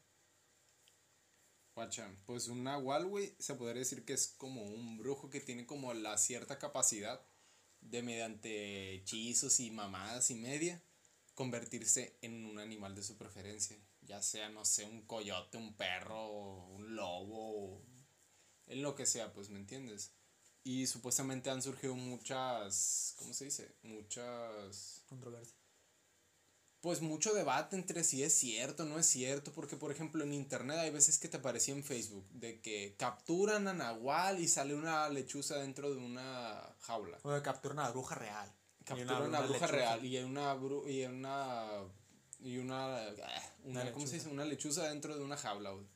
Guacha, 1.74 2.08
pues 2.26 2.48
un 2.48 2.62
nahual, 2.62 3.06
güey, 3.06 3.34
se 3.38 3.54
podría 3.54 3.80
decir 3.80 4.04
que 4.04 4.12
es 4.12 4.28
como 4.36 4.62
un 4.62 4.96
brujo 4.96 5.30
que 5.30 5.40
tiene 5.40 5.66
como 5.66 5.92
la 5.92 6.18
cierta 6.18 6.58
capacidad 6.58 7.20
de 7.80 8.02
mediante 8.02 8.94
hechizos 8.94 9.58
y 9.60 9.70
mamadas 9.70 10.30
y 10.30 10.36
media 10.36 10.82
convertirse 11.34 12.16
en 12.22 12.46
un 12.46 12.58
animal 12.58 12.94
de 12.94 13.02
su 13.02 13.16
preferencia. 13.16 13.76
Ya 14.04 14.22
sea, 14.22 14.48
no 14.50 14.64
sé, 14.64 14.84
un 14.84 15.02
coyote, 15.06 15.56
un 15.58 15.74
perro, 15.76 16.28
un 16.66 16.94
lobo, 16.94 17.82
en 18.66 18.82
lo 18.82 18.94
que 18.94 19.06
sea, 19.06 19.32
pues, 19.32 19.48
¿me 19.50 19.58
entiendes? 19.58 20.12
Y 20.62 20.86
supuestamente 20.86 21.50
han 21.50 21.62
surgido 21.62 21.94
muchas, 21.94 23.14
¿cómo 23.18 23.34
se 23.34 23.46
dice? 23.46 23.74
Muchas 23.82 25.02
Controversia. 25.08 25.56
pues 26.80 27.00
mucho 27.00 27.32
debate 27.34 27.76
entre 27.76 28.04
si 28.04 28.22
es 28.22 28.34
cierto 28.34 28.82
o 28.82 28.86
no 28.86 28.98
es 28.98 29.06
cierto, 29.06 29.52
porque 29.52 29.76
por 29.76 29.90
ejemplo 29.90 30.22
en 30.24 30.32
internet 30.34 30.78
hay 30.78 30.90
veces 30.90 31.18
que 31.18 31.28
te 31.28 31.38
aparecía 31.38 31.74
en 31.74 31.84
Facebook 31.84 32.26
de 32.30 32.60
que 32.60 32.94
capturan 32.98 33.68
a 33.68 33.74
Nahual 33.74 34.40
y 34.40 34.48
sale 34.48 34.74
una 34.74 35.08
lechuza 35.08 35.56
dentro 35.56 35.90
de 35.94 35.96
una 35.98 36.76
jaula. 36.80 37.18
O 37.22 37.30
de 37.30 37.42
capturar 37.42 37.76
una 37.78 37.90
bruja 37.90 38.14
real. 38.14 38.54
Capturan 38.84 39.22
una, 39.22 39.40
bruja 39.40 39.66
real 39.66 40.04
y 40.04 40.16
hay 40.18 40.24
una 40.24 40.54
bru- 40.56 40.86
y 40.90 41.00
hay 41.00 41.06
una 41.06 41.70
y 42.44 42.58
una, 42.58 42.96
ah, 42.98 43.52
una, 43.64 43.80
Una 43.82 43.92
¿cómo 43.92 44.06
se 44.06 44.12
lechuza. 44.12 44.16
dice? 44.16 44.28
Una 44.28 44.44
lechuza 44.44 44.88
dentro 44.88 45.16
de 45.16 45.24
una 45.24 45.36
jaula, 45.36 45.70
güey. 45.70 45.86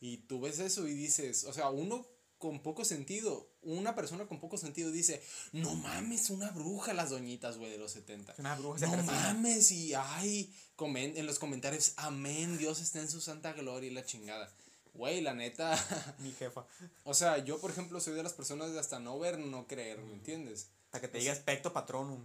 Y 0.00 0.16
tú 0.26 0.40
ves 0.40 0.58
eso 0.58 0.88
y 0.88 0.94
dices, 0.94 1.44
o 1.44 1.52
sea, 1.52 1.70
uno 1.70 2.04
con 2.38 2.60
poco 2.60 2.84
sentido, 2.84 3.48
una 3.62 3.94
persona 3.94 4.26
con 4.26 4.40
poco 4.40 4.56
sentido 4.56 4.90
dice, 4.90 5.22
no 5.52 5.76
mames, 5.76 6.28
una 6.30 6.50
bruja, 6.50 6.92
las 6.92 7.10
doñitas, 7.10 7.56
güey, 7.56 7.70
de 7.70 7.78
los 7.78 7.92
70. 7.92 8.34
Una 8.38 8.56
bruja 8.56 8.84
No 8.84 9.00
mames, 9.04 9.70
y 9.70 9.94
ay, 9.94 10.52
comen, 10.74 11.16
en 11.16 11.26
los 11.26 11.38
comentarios, 11.38 11.92
amén, 11.96 12.58
Dios 12.58 12.80
está 12.80 12.98
en 12.98 13.08
su 13.08 13.20
santa 13.20 13.52
gloria 13.52 13.90
y 13.90 13.94
la 13.94 14.04
chingada. 14.04 14.52
Güey, 14.94 15.20
la 15.20 15.34
neta, 15.34 15.76
Mi 16.18 16.32
jefa. 16.32 16.66
o 17.04 17.14
sea, 17.14 17.38
yo 17.38 17.60
por 17.60 17.70
ejemplo 17.70 18.00
soy 18.00 18.14
de 18.14 18.24
las 18.24 18.32
personas 18.32 18.72
de 18.72 18.80
hasta 18.80 18.98
no 18.98 19.18
ver, 19.20 19.38
no 19.38 19.68
creer, 19.68 19.98
¿me 20.02 20.14
entiendes? 20.14 20.68
Hasta 20.86 21.00
que 21.00 21.08
te 21.08 21.18
diga 21.18 21.32
espectro 21.32 21.72
patronum. 21.72 22.24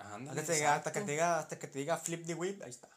Ándale, 0.00 0.40
Hasta 0.40 0.42
que, 0.42 0.46
te 0.46 0.54
diga, 0.54 0.74
hasta 0.76 0.92
que 0.92 1.00
te 1.00 1.10
diga, 1.10 1.38
hasta 1.38 1.58
que 1.58 1.66
te 1.66 1.78
diga 1.78 1.96
flip 1.98 2.26
the 2.26 2.34
whip, 2.34 2.62
ahí 2.62 2.70
está. 2.70 2.88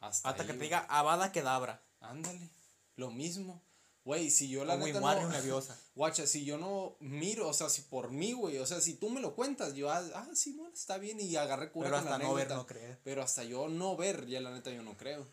Hasta, 0.00 0.30
Hasta 0.30 0.42
ahí, 0.42 0.48
que 0.48 0.54
te 0.54 0.64
diga 0.64 0.86
abada 0.88 1.30
kedabra. 1.30 1.82
Ándale, 2.00 2.50
lo 2.96 3.10
mismo. 3.10 3.62
Güey, 4.04 4.30
si 4.30 4.48
yo 4.48 4.64
la 4.64 4.74
O 4.74 4.78
neta 4.78 5.00
no... 5.00 5.28
Leviosa. 5.28 5.78
Guacha, 5.94 6.26
si 6.26 6.44
yo 6.46 6.56
no 6.56 6.96
miro, 7.00 7.48
o 7.48 7.52
sea, 7.52 7.68
si 7.68 7.82
por 7.82 8.10
mí, 8.10 8.32
güey, 8.32 8.56
o 8.56 8.64
sea, 8.64 8.80
si 8.80 8.94
tú 8.94 9.10
me 9.10 9.20
lo 9.20 9.34
cuentas, 9.34 9.74
yo, 9.74 9.90
ah, 9.90 10.02
ah, 10.14 10.28
sí, 10.32 10.54
bueno, 10.54 10.72
está 10.72 10.96
bien, 10.96 11.20
y 11.20 11.36
agarré 11.36 11.70
cura 11.70 11.90
Pero 11.90 11.98
con 11.98 12.04
la 12.06 12.14
hasta 12.16 12.26
no 12.26 12.32
ver, 12.32 12.48
no 12.48 12.66
creer. 12.66 12.98
Pero 13.04 13.22
hasta 13.22 13.44
yo 13.44 13.68
no 13.68 13.96
ver, 13.96 14.26
ya 14.26 14.40
la 14.40 14.50
neta 14.50 14.70
yo 14.70 14.82
no 14.82 14.96
creo. 14.96 15.26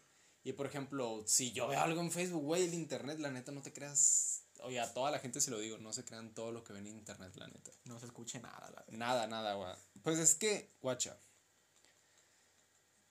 Y 0.44 0.54
por 0.54 0.66
ejemplo, 0.66 1.24
si 1.26 1.54
yo 1.54 1.68
veo 1.70 1.80
algo 1.80 2.02
en 2.02 2.12
Facebook, 2.12 2.44
güey, 2.44 2.66
el 2.66 2.74
internet, 2.74 3.20
la 3.20 3.32
neta 3.32 3.54
no 3.54 3.62
te 3.62 3.72
creas. 3.72 4.45
Oye, 4.64 4.80
a 4.80 4.94
toda 4.94 5.12
la 5.12 5.20
gente 5.20 5.42
se 5.42 5.52
lo 5.52 5.60
digo, 5.60 5.78
no 5.78 5.94
se 5.94 6.04
crean 6.06 6.34
todo 6.34 6.52
lo 6.52 6.64
que 6.64 6.74
ven 6.74 6.88
en 6.88 6.96
internet, 6.98 7.34
la 7.36 7.48
neta. 7.48 7.72
No 7.86 8.00
se 8.00 8.06
escuche 8.08 8.40
nada, 8.40 8.60
la 8.72 8.82
verdad. 8.82 8.86
Nada, 8.98 9.28
nada, 9.28 9.54
güey. 9.56 9.74
Pues 10.04 10.18
es 10.20 10.36
que, 10.36 10.72
guacha. 10.82 11.18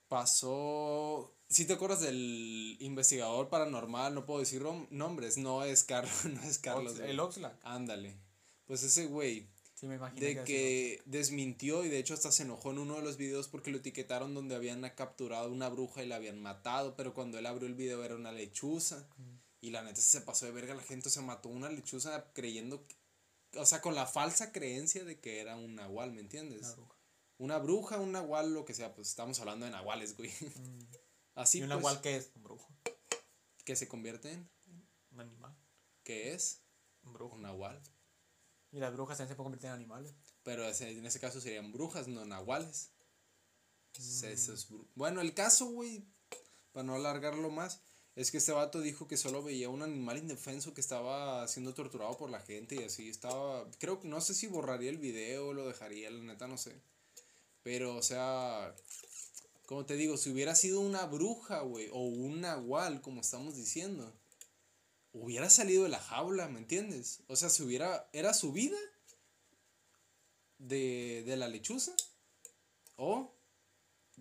Pasó. 0.07 1.31
Si 1.47 1.65
te 1.65 1.73
acuerdas 1.73 2.01
del 2.01 2.77
investigador 2.79 3.49
paranormal, 3.49 4.13
no 4.13 4.25
puedo 4.25 4.39
decir 4.39 4.63
nombres, 4.89 5.37
no 5.37 5.63
es 5.63 5.83
Carlos, 5.83 6.25
no 6.25 6.41
es 6.43 6.57
Carlos. 6.59 6.91
Ox- 6.93 6.99
güey. 6.99 7.11
el 7.11 7.19
Oxlack. 7.19 7.55
Ándale. 7.63 8.17
Pues 8.65 8.83
ese 8.83 9.05
güey, 9.07 9.47
Sí, 9.75 9.87
me 9.87 9.95
imagino. 9.95 10.21
de 10.25 10.43
que 10.43 11.01
desmintió 11.05 11.83
y 11.85 11.89
de 11.89 11.99
hecho 11.99 12.13
hasta 12.13 12.31
se 12.31 12.43
enojó 12.43 12.71
en 12.71 12.79
uno 12.79 12.95
de 12.95 13.01
los 13.03 13.17
videos 13.17 13.47
porque 13.47 13.71
lo 13.71 13.77
etiquetaron 13.77 14.33
donde 14.33 14.55
habían 14.55 14.81
capturado 14.95 15.51
una 15.51 15.69
bruja 15.69 16.03
y 16.03 16.07
la 16.07 16.15
habían 16.15 16.39
matado, 16.41 16.95
pero 16.95 17.13
cuando 17.13 17.37
él 17.37 17.45
abrió 17.45 17.67
el 17.67 17.75
video 17.75 18.03
era 18.03 18.15
una 18.15 18.31
lechuza. 18.31 19.07
Y 19.61 19.71
la 19.71 19.81
neta 19.83 19.99
se 20.01 20.21
pasó 20.21 20.45
de 20.45 20.51
verga, 20.51 20.75
la 20.75 20.83
gente 20.83 21.09
se 21.09 21.21
mató 21.21 21.49
una 21.49 21.69
lechuza 21.69 22.31
creyendo, 22.33 22.85
que- 22.87 23.59
o 23.59 23.65
sea, 23.65 23.81
con 23.81 23.95
la 23.95 24.05
falsa 24.05 24.51
creencia 24.51 25.03
de 25.03 25.19
que 25.19 25.39
era 25.39 25.55
un 25.55 25.75
nahual, 25.75 26.11
¿me 26.11 26.21
entiendes? 26.21 26.61
Una 26.61 26.73
bruja. 26.75 26.95
Una 27.37 27.57
bruja, 27.57 27.99
un 27.99 28.11
nahual, 28.11 28.53
lo 28.53 28.65
que 28.65 28.73
sea, 28.73 28.93
pues 28.95 29.09
estamos 29.09 29.39
hablando 29.39 29.65
de 29.65 29.71
nahuales, 29.71 30.15
güey. 30.17 30.31
Así 31.35 31.59
¿Y 31.59 31.63
un 31.63 31.69
pues, 31.69 31.77
nahual 31.79 32.01
qué 32.01 32.17
es? 32.17 32.31
Un 32.35 32.43
brujo. 32.43 32.67
que 33.65 33.75
se 33.75 33.87
convierte 33.87 34.31
en, 34.31 34.49
Un 35.11 35.19
animal. 35.21 35.57
¿qué 36.03 36.33
es? 36.33 36.61
Un 37.03 37.13
brujo. 37.13 37.35
Un 37.35 37.41
nahual. 37.41 37.81
Y 38.71 38.77
las 38.79 38.93
brujas 38.93 39.17
también 39.17 39.29
se 39.33 39.35
pueden 39.35 39.45
convertir 39.47 39.67
en 39.69 39.73
animales. 39.75 40.13
Pero 40.43 40.63
ese- 40.65 40.91
en 40.91 41.05
ese 41.05 41.19
caso 41.19 41.41
serían 41.41 41.71
brujas, 41.71 42.07
no 42.07 42.23
nahuales. 42.25 42.91
Eso 43.97 44.27
Mm. 44.27 44.53
es 44.55 44.67
Bueno, 44.93 45.21
el 45.21 45.33
caso, 45.33 45.65
güey, 45.67 46.05
para 46.73 46.83
no 46.83 46.95
alargarlo 46.95 47.49
más, 47.49 47.81
es 48.15 48.31
que 48.31 48.37
este 48.37 48.53
vato 48.53 48.79
dijo 48.79 49.07
que 49.07 49.17
solo 49.17 49.43
veía 49.43 49.69
un 49.69 49.81
animal 49.81 50.17
indefenso 50.17 50.73
que 50.73 50.79
estaba 50.79 51.45
siendo 51.49 51.73
torturado 51.73 52.15
por 52.17 52.29
la 52.29 52.39
gente 52.39 52.75
y 52.75 52.83
así 52.83 53.09
estaba. 53.09 53.69
Creo 53.77 53.99
que 53.99 54.07
no 54.07 54.21
sé 54.21 54.33
si 54.33 54.47
borraría 54.47 54.89
el 54.89 54.97
video 54.97 55.47
o 55.47 55.53
lo 55.53 55.67
dejaría, 55.67 56.09
la 56.09 56.23
neta 56.23 56.47
no 56.47 56.57
sé. 56.57 56.73
Pero, 57.63 57.97
o 57.97 58.01
sea, 58.01 58.73
como 59.65 59.85
te 59.85 59.95
digo, 59.97 60.15
si 60.17 60.29
hubiera 60.29 60.55
sido 60.55 60.79
una 60.79 61.05
bruja, 61.05 61.61
güey, 61.61 61.89
o 61.91 61.99
un 61.99 62.41
nahual, 62.41 63.01
como 63.01 63.19
estamos 63.19 63.55
diciendo, 63.55 64.13
hubiera 65.11 65.49
salido 65.49 65.83
de 65.83 65.89
la 65.89 65.99
jaula, 65.99 66.47
¿me 66.47 66.59
entiendes? 66.59 67.19
O 67.27 67.35
sea, 67.35 67.49
si 67.49 67.63
hubiera. 67.63 68.09
Era 68.13 68.33
su 68.33 68.53
vida 68.53 68.77
de, 70.57 71.23
de 71.25 71.35
la 71.35 71.49
lechuza 71.49 71.93
o 72.95 73.34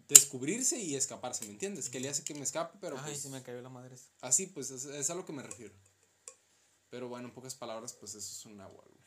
descubrirse 0.09 0.79
y 0.79 0.95
escaparse, 0.95 1.45
¿me 1.47 1.53
entiendes? 1.53 1.89
Que 1.89 2.01
le 2.01 2.09
hace 2.09 2.25
que 2.25 2.35
me 2.35 2.43
escape, 2.43 2.79
pero 2.81 2.97
Ay, 2.99 3.05
pues, 3.13 3.23
se 3.23 3.29
me 3.29 3.43
cayó 3.43 3.61
la 3.63 3.69
madre. 3.69 3.95
esa. 3.95 4.11
así, 4.21 4.47
pues 4.47 4.71
es, 4.71 4.85
es 4.85 5.11
a 5.11 5.15
lo 5.15 5.25
que 5.25 5.33
me 5.33 5.43
refiero. 5.43 5.75
Pero 6.91 7.09
bueno, 7.09 7.29
en 7.29 7.35
pocas 7.35 7.55
palabras, 7.55 7.93
pues 7.95 8.15
eso 8.15 8.31
es 8.31 8.45
un 8.47 8.61
agua, 8.61 8.85
güey. 8.87 9.05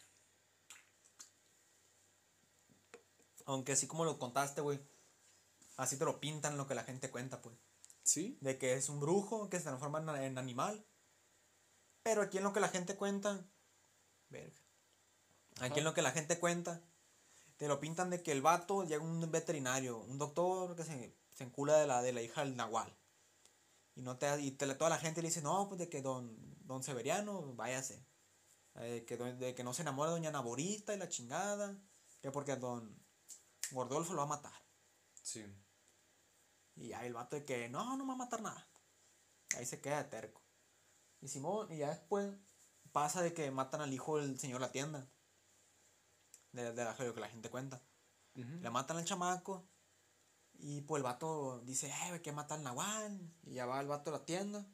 Aunque 3.45 3.71
así 3.71 3.87
como 3.87 4.03
lo 4.03 4.19
contaste, 4.19 4.61
güey. 4.61 4.79
Así 5.77 5.95
te 5.97 6.05
lo 6.05 6.19
pintan 6.19 6.57
lo 6.57 6.67
que 6.67 6.75
la 6.75 6.83
gente 6.83 7.09
cuenta, 7.09 7.41
pues. 7.41 7.55
¿Sí? 8.03 8.37
De 8.41 8.57
que 8.57 8.73
es 8.73 8.89
un 8.89 8.99
brujo 8.99 9.49
que 9.49 9.57
se 9.57 9.63
transforma 9.65 9.99
en, 9.99 10.23
en 10.23 10.37
animal. 10.37 10.85
Pero 12.03 12.21
aquí 12.21 12.39
en 12.39 12.43
lo 12.43 12.51
que 12.51 12.59
la 12.59 12.69
gente 12.69 12.97
cuenta. 12.97 13.49
Verga. 14.29 14.59
Aquí 15.59 15.79
en 15.79 15.85
lo 15.85 15.93
que 15.93 16.01
la 16.01 16.11
gente 16.11 16.39
cuenta. 16.39 16.81
Te 17.57 17.67
lo 17.67 17.79
pintan 17.79 18.09
de 18.09 18.21
que 18.21 18.31
el 18.31 18.41
vato 18.41 18.83
llega 18.83 19.03
un 19.03 19.29
veterinario, 19.31 19.97
un 19.99 20.17
doctor 20.17 20.75
que 20.75 20.83
se, 20.83 21.15
se 21.33 21.43
encula 21.43 21.77
de 21.77 21.87
la, 21.87 22.01
de 22.01 22.13
la 22.13 22.21
hija 22.21 22.41
del 22.43 22.55
Nahual. 22.55 22.95
Y, 23.95 24.03
no 24.03 24.17
te, 24.17 24.39
y 24.41 24.51
te- 24.51 24.75
toda 24.75 24.91
la 24.91 24.99
gente 24.99 25.21
le 25.21 25.29
dice, 25.29 25.41
no, 25.41 25.67
pues 25.67 25.79
de 25.79 25.89
que 25.89 26.01
don, 26.03 26.37
don 26.67 26.83
Severiano, 26.83 27.53
váyase. 27.55 28.05
Eh, 28.75 29.05
que, 29.07 29.17
de 29.17 29.55
que 29.55 29.63
no 29.63 29.73
se 29.73 29.81
enamora 29.81 30.11
de 30.11 30.17
doña 30.17 30.31
Naborita 30.31 30.93
y 30.93 30.97
la 30.99 31.09
chingada. 31.09 31.75
Que 32.21 32.31
porque 32.31 32.55
don 32.55 32.95
Gordolfo 33.71 34.13
lo 34.13 34.19
va 34.19 34.23
a 34.25 34.37
matar. 34.37 34.53
Sí. 35.23 35.43
Y 36.75 36.89
ya 36.89 37.03
el 37.05 37.13
vato 37.13 37.35
de 37.35 37.43
que 37.45 37.69
no, 37.69 37.97
no 37.97 38.05
me 38.05 38.09
va 38.09 38.13
a 38.13 38.17
matar 38.17 38.41
nada. 38.41 38.67
Ahí 39.57 39.65
se 39.65 39.81
queda 39.81 40.09
terco. 40.11 40.43
Y 41.21 41.27
Simón, 41.27 41.71
y 41.71 41.79
ya 41.79 41.89
después 41.89 42.35
pasa 42.91 43.23
de 43.23 43.33
que 43.33 43.49
matan 43.49 43.81
al 43.81 43.93
hijo 43.93 44.19
del 44.19 44.39
señor 44.39 44.61
la 44.61 44.71
tienda. 44.71 45.09
De, 46.57 46.73
de 46.73 46.83
la, 46.83 46.95
lo 46.97 47.13
que 47.13 47.19
la 47.19 47.29
gente 47.29 47.49
cuenta. 47.51 47.81
Le 48.33 48.69
matan 48.69 48.97
al 48.97 49.05
chamaco. 49.05 49.67
Y 50.59 50.81
pues 50.81 50.99
el 50.99 51.03
vato 51.03 51.61
dice, 51.65 51.87
eh, 51.87 52.21
que 52.21 52.31
matar 52.31 52.57
al 52.57 52.63
Nahual. 52.63 53.31
Y 53.43 53.53
ya 53.53 53.65
va 53.67 53.79
el 53.79 53.87
vato 53.87 54.09
a 54.09 54.13
la 54.13 54.25
tienda. 54.25 54.65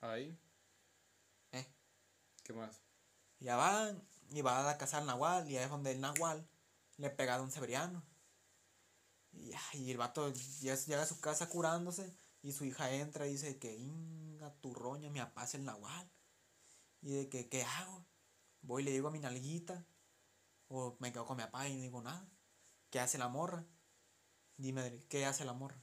Ahí. 0.00 0.36
Eh. 1.52 1.66
¿Qué 2.42 2.52
más? 2.52 2.80
Y 3.38 3.44
ya 3.46 3.56
va. 3.56 3.92
Y 4.30 4.42
va 4.42 4.60
a 4.60 4.64
la 4.64 4.78
casa 4.78 4.98
del 4.98 5.06
Nahual. 5.06 5.48
Y 5.48 5.56
ahí 5.56 5.64
es 5.64 5.70
donde 5.70 5.92
el 5.92 6.00
Nahual 6.00 6.48
le 6.96 7.10
pega 7.10 7.34
a 7.34 7.38
don 7.38 7.52
Severiano. 7.52 8.02
Y, 9.32 9.52
y 9.74 9.90
el 9.92 9.98
vato 9.98 10.32
ya 10.60 10.74
llega 10.74 11.02
a 11.02 11.06
su 11.06 11.20
casa 11.20 11.48
curándose. 11.48 12.12
Y 12.42 12.52
su 12.52 12.64
hija 12.64 12.92
entra 12.92 13.26
y 13.26 13.32
dice 13.32 13.58
que, 13.58 13.76
inga 13.76 14.52
tu 14.60 14.74
roña, 14.74 15.10
mi 15.10 15.20
papá 15.20 15.44
es 15.44 15.54
el 15.54 15.64
Nahual. 15.64 16.10
Y 17.00 17.12
de 17.12 17.28
que, 17.28 17.48
¿qué 17.48 17.64
hago? 17.64 18.04
Voy 18.62 18.82
y 18.82 18.86
le 18.86 18.92
digo 18.92 19.08
a 19.08 19.10
mi 19.10 19.20
nalguita. 19.20 19.86
O 20.68 20.96
me 21.00 21.12
quedo 21.12 21.26
con 21.26 21.36
mi 21.36 21.42
papá 21.44 21.68
y 21.68 21.74
no 21.74 21.82
digo 21.82 22.02
nada. 22.02 22.28
¿Qué 22.90 23.00
hace 23.00 23.18
la 23.18 23.28
morra? 23.28 23.64
Dime, 24.56 25.00
¿qué 25.08 25.24
hace 25.24 25.44
la 25.44 25.52
morra? 25.52 25.80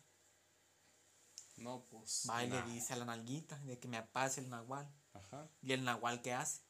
No, 1.57 1.85
pues. 1.85 2.27
Va 2.29 2.43
y 2.43 2.49
le 2.49 2.61
dice 2.63 2.93
a 2.93 2.97
la 2.97 3.05
nalguita 3.05 3.57
de 3.59 3.79
que 3.79 3.87
mi 3.87 3.97
papá 3.97 4.25
es 4.25 4.37
el 4.37 4.49
Nahual. 4.49 4.91
Ajá. 5.13 5.49
¿Y 5.61 5.71
el 5.71 5.83
Nahual 5.83 6.21
qué 6.21 6.33
hace? 6.33 6.61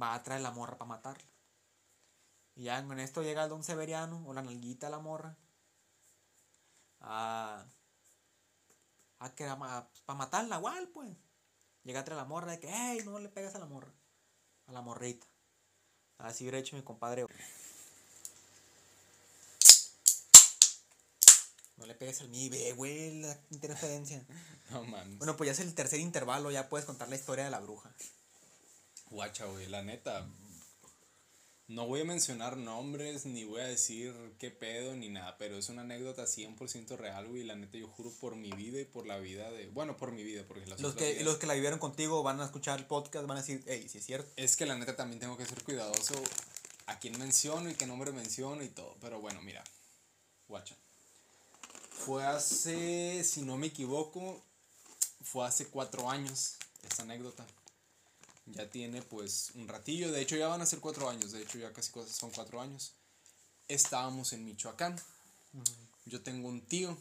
Va 0.00 0.14
a 0.14 0.22
traer 0.22 0.42
la 0.42 0.50
morra 0.50 0.76
para 0.76 0.88
matarla. 0.88 1.28
Y 2.54 2.64
ya 2.64 2.84
con 2.86 3.00
esto 3.00 3.22
llega 3.22 3.44
el 3.44 3.50
don 3.50 3.64
Severiano 3.64 4.22
o 4.26 4.34
la 4.34 4.42
nalguita 4.42 4.86
de 4.86 4.90
la 4.92 4.98
morra. 4.98 5.36
A. 7.00 7.66
A 9.18 9.34
que 9.34 9.46
para 9.46 10.18
matar 10.18 10.42
al 10.42 10.50
Nahual, 10.50 10.88
pues. 10.88 11.16
Llega 11.84 12.00
a 12.00 12.14
la 12.14 12.24
morra 12.24 12.52
de 12.52 12.60
que, 12.60 12.68
hey, 12.70 13.00
no 13.04 13.18
le 13.18 13.28
pegas 13.28 13.54
a 13.54 13.58
la 13.58 13.66
morra. 13.66 13.92
A 14.66 14.72
la 14.72 14.80
morrita. 14.80 15.26
Así 16.18 16.44
hubiera 16.44 16.58
hecho 16.58 16.76
mi 16.76 16.82
compadre. 16.82 17.26
No 21.76 21.86
le 21.86 21.94
pegues 21.94 22.20
al 22.22 22.28
mí, 22.28 22.48
ve, 22.48 22.72
güey, 22.72 23.20
la 23.20 23.38
interferencia. 23.50 24.24
No 24.70 24.82
mames. 24.82 25.18
Bueno, 25.18 25.36
pues 25.36 25.48
ya 25.48 25.52
es 25.52 25.60
el 25.60 25.74
tercer 25.74 26.00
intervalo, 26.00 26.50
ya 26.50 26.70
puedes 26.70 26.86
contar 26.86 27.06
la 27.10 27.16
historia 27.16 27.44
de 27.44 27.50
la 27.50 27.60
bruja. 27.60 27.94
Guacha, 29.10 29.44
güey, 29.44 29.66
la 29.66 29.82
neta. 29.82 30.26
No 31.66 31.86
voy 31.86 32.02
a 32.02 32.04
mencionar 32.04 32.58
nombres, 32.58 33.24
ni 33.24 33.44
voy 33.44 33.62
a 33.62 33.66
decir 33.66 34.12
qué 34.38 34.50
pedo, 34.50 34.94
ni 34.94 35.08
nada, 35.08 35.38
pero 35.38 35.56
es 35.56 35.70
una 35.70 35.80
anécdota 35.80 36.24
100% 36.24 36.96
real, 36.98 37.26
güey. 37.26 37.42
La 37.42 37.54
neta, 37.56 37.78
yo 37.78 37.88
juro 37.88 38.10
por 38.20 38.36
mi 38.36 38.50
vida 38.52 38.80
y 38.80 38.84
por 38.84 39.06
la 39.06 39.18
vida 39.18 39.50
de. 39.50 39.68
Bueno, 39.68 39.96
por 39.96 40.12
mi 40.12 40.22
vida, 40.24 40.44
porque 40.46 40.66
las 40.66 40.80
Los 40.80 40.94
que, 40.94 41.12
vidas- 41.12 41.24
los 41.24 41.38
que 41.38 41.46
la 41.46 41.54
vivieron 41.54 41.78
contigo 41.78 42.22
van 42.22 42.38
a 42.40 42.44
escuchar 42.44 42.78
el 42.78 42.84
podcast, 42.86 43.26
van 43.26 43.38
a 43.38 43.40
decir, 43.40 43.64
hey, 43.66 43.86
si 43.88 43.96
es 43.98 44.04
cierto. 44.04 44.30
Es 44.36 44.56
que 44.56 44.66
la 44.66 44.76
neta 44.76 44.94
también 44.94 45.20
tengo 45.20 45.38
que 45.38 45.46
ser 45.46 45.62
cuidadoso 45.64 46.14
a 46.86 46.98
quién 46.98 47.18
menciono 47.18 47.70
y 47.70 47.74
qué 47.74 47.86
nombre 47.86 48.12
menciono 48.12 48.62
y 48.62 48.68
todo. 48.68 48.96
Pero 49.00 49.20
bueno, 49.22 49.40
mira. 49.40 49.64
Guacha. 50.48 50.76
Fue 51.90 52.24
hace, 52.26 53.24
si 53.24 53.40
no 53.40 53.56
me 53.56 53.68
equivoco, 53.68 54.42
fue 55.22 55.46
hace 55.46 55.68
cuatro 55.68 56.10
años 56.10 56.56
esta 56.86 57.04
anécdota. 57.04 57.46
Ya 58.46 58.68
tiene 58.70 59.02
pues 59.02 59.52
un 59.54 59.68
ratillo. 59.68 60.12
De 60.12 60.20
hecho 60.20 60.36
ya 60.36 60.48
van 60.48 60.60
a 60.60 60.66
ser 60.66 60.80
cuatro 60.80 61.08
años. 61.08 61.32
De 61.32 61.42
hecho 61.42 61.58
ya 61.58 61.72
casi 61.72 61.90
cosas 61.90 62.14
son 62.14 62.30
cuatro 62.30 62.60
años. 62.60 62.94
Estábamos 63.68 64.32
en 64.32 64.44
Michoacán. 64.44 65.00
Yo 66.04 66.22
tengo 66.22 66.48
un 66.48 66.60
tío. 66.62 66.96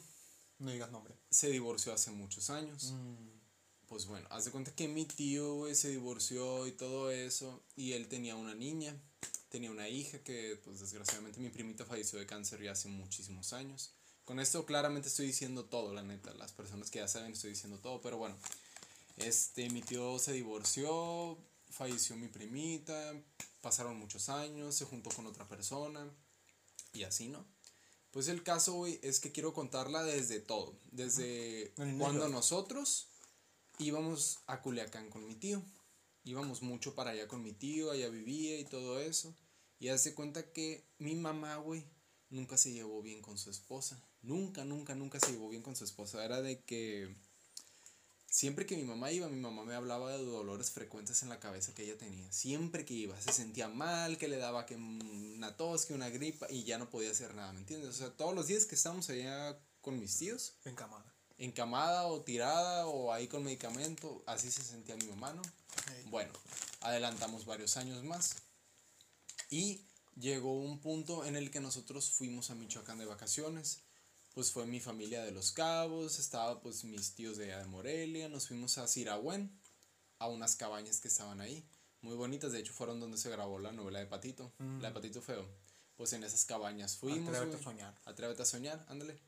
No 0.60 0.72
digas 0.72 0.92
nombre. 0.92 1.16
Se 1.30 1.50
divorció 1.50 1.94
hace 1.94 2.12
muchos 2.12 2.50
años 2.50 2.94
pues 3.94 4.08
bueno, 4.08 4.28
haz 4.32 4.46
de 4.46 4.52
cuenta 4.52 4.74
que 4.74 4.88
mi 4.88 5.06
tío, 5.06 5.68
se 5.76 5.90
divorció 5.90 6.66
y 6.66 6.72
todo 6.72 7.12
eso, 7.12 7.62
y 7.76 7.92
él 7.92 8.08
tenía 8.08 8.36
una 8.36 8.56
niña, 8.56 9.00
tenía 9.50 9.70
una 9.70 9.88
hija 9.88 10.18
que, 10.24 10.60
pues 10.64 10.80
desgraciadamente 10.80 11.40
mi 11.40 11.50
primita 11.50 11.86
falleció 11.86 12.18
de 12.18 12.26
cáncer 12.26 12.64
ya 12.64 12.72
hace 12.72 12.88
muchísimos 12.88 13.54
años. 13.54 13.94
Con 14.26 14.40
esto 14.40 14.66
claramente 14.66 15.10
estoy 15.10 15.28
diciendo 15.28 15.66
todo, 15.66 15.94
la 15.94 16.02
neta, 16.02 16.34
las 16.34 16.54
personas 16.54 16.90
que 16.90 17.00
ya 17.00 17.08
saben 17.08 17.34
estoy 17.34 17.52
diciendo 17.52 17.78
todo, 17.78 18.02
pero 18.02 18.18
bueno, 18.18 18.36
este, 19.18 19.70
mi 19.70 19.82
tío 19.82 20.20
se 20.20 20.34
divorció, 20.34 21.38
falleció 21.70 22.16
mi 22.16 22.28
primita, 22.28 23.14
pasaron 23.62 23.98
muchos 23.98 24.30
años, 24.30 24.76
se 24.76 24.86
juntó 24.86 25.10
con 25.12 25.28
otra 25.28 25.48
persona, 25.48 26.10
y 26.94 27.04
así, 27.04 27.28
¿no? 27.28 27.46
Pues 28.12 28.28
el 28.28 28.44
caso, 28.44 28.74
güey, 28.74 29.00
es 29.02 29.20
que 29.20 29.32
quiero 29.32 29.54
contarla 29.54 30.04
desde 30.04 30.40
todo, 30.40 30.78
desde 30.92 31.74
cuando 31.98 32.30
nosotros 32.30 33.08
íbamos 33.80 34.40
a 34.46 34.62
Culiacán 34.62 35.10
con 35.10 35.26
mi 35.26 35.36
tío. 35.36 35.64
Íbamos 36.24 36.62
mucho 36.62 36.96
para 36.96 37.12
allá 37.12 37.28
con 37.28 37.44
mi 37.44 37.54
tío, 37.54 37.92
allá 37.92 38.08
vivía 38.10 38.60
y 38.60 38.66
todo 38.66 39.02
eso. 39.02 39.36
Y 39.80 39.90
hace 39.90 40.14
cuenta 40.14 40.54
que 40.54 40.88
mi 41.00 41.16
mamá, 41.16 41.58
güey, 41.58 41.86
nunca 42.30 42.56
se 42.56 42.72
llevó 42.72 43.02
bien 43.02 43.22
con 43.22 43.38
su 43.38 43.50
esposa. 43.50 44.02
Nunca, 44.22 44.64
nunca, 44.64 44.96
nunca 44.96 45.20
se 45.20 45.32
llevó 45.32 45.50
bien 45.50 45.64
con 45.64 45.76
su 45.76 45.84
esposa. 45.84 46.24
Era 46.24 46.42
de 46.42 46.62
que 46.64 47.14
siempre 48.34 48.66
que 48.66 48.76
mi 48.76 48.84
mamá 48.84 49.12
iba, 49.12 49.30
mi 49.30 49.40
mamá 49.40 49.64
me 49.64 49.76
hablaba 49.76 50.12
de 50.12 50.26
dolores 50.26 50.72
frecuentes 50.72 51.22
en 51.22 51.30
la 51.30 51.40
cabeza 51.40 51.76
que 51.76 51.84
ella 51.84 52.00
tenía. 52.00 52.30
Siempre 52.32 52.84
que 52.84 52.96
iba, 52.96 53.22
se 53.22 53.32
sentía 53.32 53.68
mal, 53.68 54.18
que 54.18 54.28
le 54.28 54.38
daba 54.38 54.66
que 54.66 54.76
una 54.76 55.56
tos, 55.56 55.86
que 55.86 55.94
una 55.94 56.10
gripa 56.10 56.48
y 56.50 56.64
ya 56.64 56.80
no 56.80 56.90
podía 56.90 57.12
hacer 57.12 57.36
nada, 57.36 57.54
¿me 57.54 57.60
entiendes? 57.60 57.92
O 57.92 57.94
sea, 57.94 58.10
todos 58.10 58.34
los 58.34 58.48
días 58.48 58.66
que 58.66 58.74
estábamos 58.74 59.08
allá 59.12 59.56
con 59.82 60.00
mis 60.00 60.18
tíos, 60.18 60.54
Encamada. 60.66 61.06
encamada 61.38 62.08
o 62.08 62.22
tirada 62.22 62.88
o 62.88 63.14
ahí 63.14 63.28
con 63.28 63.44
medicamento, 63.44 64.24
así 64.26 64.50
se 64.50 64.64
sentía 64.64 64.96
mi 64.96 65.06
mamá, 65.06 65.34
¿no? 65.34 65.44
Bueno, 66.10 66.34
adelantamos 66.82 67.46
varios 67.46 67.78
años 67.78 68.04
más 68.04 68.38
y 69.52 69.82
llegó 70.20 70.60
un 70.60 70.80
punto 70.80 71.24
en 71.26 71.36
el 71.36 71.52
que 71.52 71.60
nosotros 71.60 72.10
fuimos 72.10 72.50
a 72.50 72.56
Michoacán 72.56 72.98
de 72.98 73.06
vacaciones. 73.06 73.82
Pues 74.34 74.52
fue 74.52 74.66
mi 74.66 74.80
familia 74.80 75.24
de 75.24 75.32
Los 75.32 75.52
Cabos, 75.52 76.20
estaba 76.20 76.60
pues 76.60 76.84
mis 76.84 77.14
tíos 77.14 77.38
de 77.38 77.46
allá 77.46 77.60
de 77.60 77.68
Morelia, 77.68 78.30
nos 78.30 78.48
fuimos 78.48 78.78
a 78.80 78.88
Sirahuén, 78.88 79.52
a 80.18 80.28
unas 80.28 80.56
cabañas 80.56 81.00
que 81.00 81.08
estaban 81.08 81.40
ahí, 81.40 81.64
muy 82.02 82.16
bonitas, 82.16 82.52
de 82.52 82.60
hecho 82.60 82.74
fueron 82.74 83.00
donde 83.00 83.18
se 83.18 83.30
grabó 83.30 83.60
la 83.60 83.72
novela 83.72 84.00
de 84.00 84.08
Patito, 84.08 84.52
la 84.82 84.90
de 84.90 84.94
Patito 84.94 85.22
Feo. 85.22 85.48
Pues 85.96 86.12
en 86.14 86.24
esas 86.24 86.44
cabañas 86.46 86.98
fuimos. 86.98 87.30
Atrévete 87.30 87.58
a 87.58 87.64
soñar. 87.64 88.02
Atrévete 88.06 88.42
a 88.42 88.46
soñar, 88.46 88.86
ándale. 88.90 89.20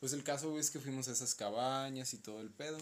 Pues 0.00 0.12
el 0.12 0.24
caso 0.24 0.50
güey, 0.50 0.60
es 0.60 0.70
que 0.70 0.80
fuimos 0.80 1.08
a 1.08 1.12
esas 1.12 1.34
cabañas 1.34 2.14
y 2.14 2.18
todo 2.18 2.40
el 2.40 2.50
pedo. 2.50 2.78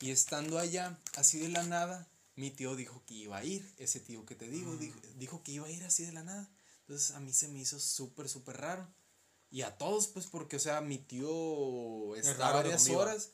Y 0.00 0.10
estando 0.10 0.58
allá, 0.58 0.98
así 1.16 1.38
de 1.38 1.48
la 1.48 1.62
nada, 1.62 2.08
mi 2.36 2.50
tío 2.50 2.76
dijo 2.76 3.02
que 3.06 3.14
iba 3.14 3.38
a 3.38 3.44
ir. 3.44 3.72
Ese 3.78 4.00
tío 4.00 4.26
que 4.26 4.34
te 4.34 4.48
digo, 4.48 4.76
dijo, 4.76 4.98
dijo 5.16 5.42
que 5.42 5.52
iba 5.52 5.66
a 5.66 5.70
ir 5.70 5.84
así 5.84 6.04
de 6.04 6.12
la 6.12 6.24
nada. 6.24 6.50
Entonces 6.80 7.12
a 7.12 7.20
mí 7.20 7.32
se 7.32 7.48
me 7.48 7.60
hizo 7.60 7.78
súper, 7.78 8.28
súper 8.28 8.58
raro. 8.58 8.88
Y 9.50 9.62
a 9.62 9.76
todos, 9.78 10.08
pues, 10.08 10.26
porque, 10.26 10.56
o 10.56 10.60
sea, 10.60 10.80
mi 10.80 10.98
tío 10.98 12.14
está 12.16 12.52
varias 12.52 12.88
horas. 12.90 13.30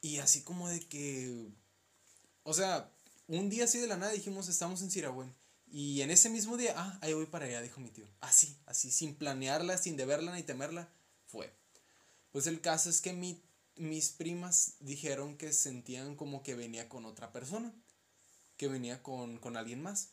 Y 0.00 0.18
así 0.18 0.42
como 0.42 0.68
de 0.68 0.80
que. 0.80 1.48
O 2.42 2.54
sea, 2.54 2.92
un 3.26 3.48
día 3.48 3.64
así 3.64 3.78
de 3.78 3.86
la 3.86 3.96
nada 3.96 4.12
dijimos, 4.12 4.48
estamos 4.48 4.82
en 4.82 4.90
Siragüen. 4.90 5.34
Y 5.68 6.02
en 6.02 6.10
ese 6.10 6.30
mismo 6.30 6.56
día, 6.56 6.74
ah, 6.76 6.98
ahí 7.02 7.12
voy 7.12 7.26
para 7.26 7.46
allá, 7.46 7.60
dijo 7.60 7.80
mi 7.80 7.90
tío. 7.90 8.06
Así, 8.20 8.56
así, 8.66 8.90
sin 8.90 9.16
planearla, 9.16 9.78
sin 9.78 9.96
deberla 9.96 10.34
ni 10.34 10.42
temerla, 10.42 10.88
fue. 11.26 11.52
Pues 12.30 12.46
el 12.46 12.60
caso 12.60 12.88
es 12.88 13.00
que 13.00 13.12
mi, 13.12 13.42
mis 13.74 14.10
primas 14.10 14.74
dijeron 14.80 15.36
que 15.36 15.52
sentían 15.52 16.14
como 16.14 16.42
que 16.42 16.54
venía 16.54 16.88
con 16.88 17.04
otra 17.04 17.32
persona, 17.32 17.74
que 18.56 18.68
venía 18.68 19.02
con, 19.02 19.38
con 19.38 19.56
alguien 19.56 19.82
más. 19.82 20.10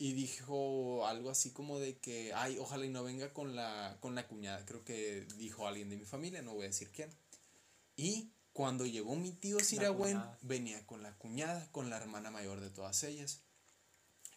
Y 0.00 0.12
dijo 0.12 1.06
algo 1.06 1.30
así 1.30 1.50
como 1.50 1.80
de 1.80 1.98
que, 1.98 2.32
ay, 2.32 2.56
ojalá 2.58 2.86
y 2.86 2.88
no 2.88 3.02
venga 3.02 3.32
con 3.32 3.56
la, 3.56 3.96
con 4.00 4.14
la 4.14 4.28
cuñada. 4.28 4.64
Creo 4.64 4.84
que 4.84 5.26
dijo 5.36 5.66
alguien 5.66 5.90
de 5.90 5.96
mi 5.96 6.04
familia, 6.04 6.40
no 6.40 6.54
voy 6.54 6.64
a 6.64 6.68
decir 6.68 6.90
quién. 6.92 7.10
Y 7.96 8.30
cuando 8.52 8.86
llegó 8.86 9.16
mi 9.16 9.32
tío 9.32 9.58
Siragüen, 9.58 10.22
venía 10.42 10.86
con 10.86 11.02
la 11.02 11.16
cuñada, 11.16 11.68
con 11.72 11.90
la 11.90 11.96
hermana 11.96 12.30
mayor 12.30 12.60
de 12.60 12.70
todas 12.70 13.02
ellas. 13.02 13.40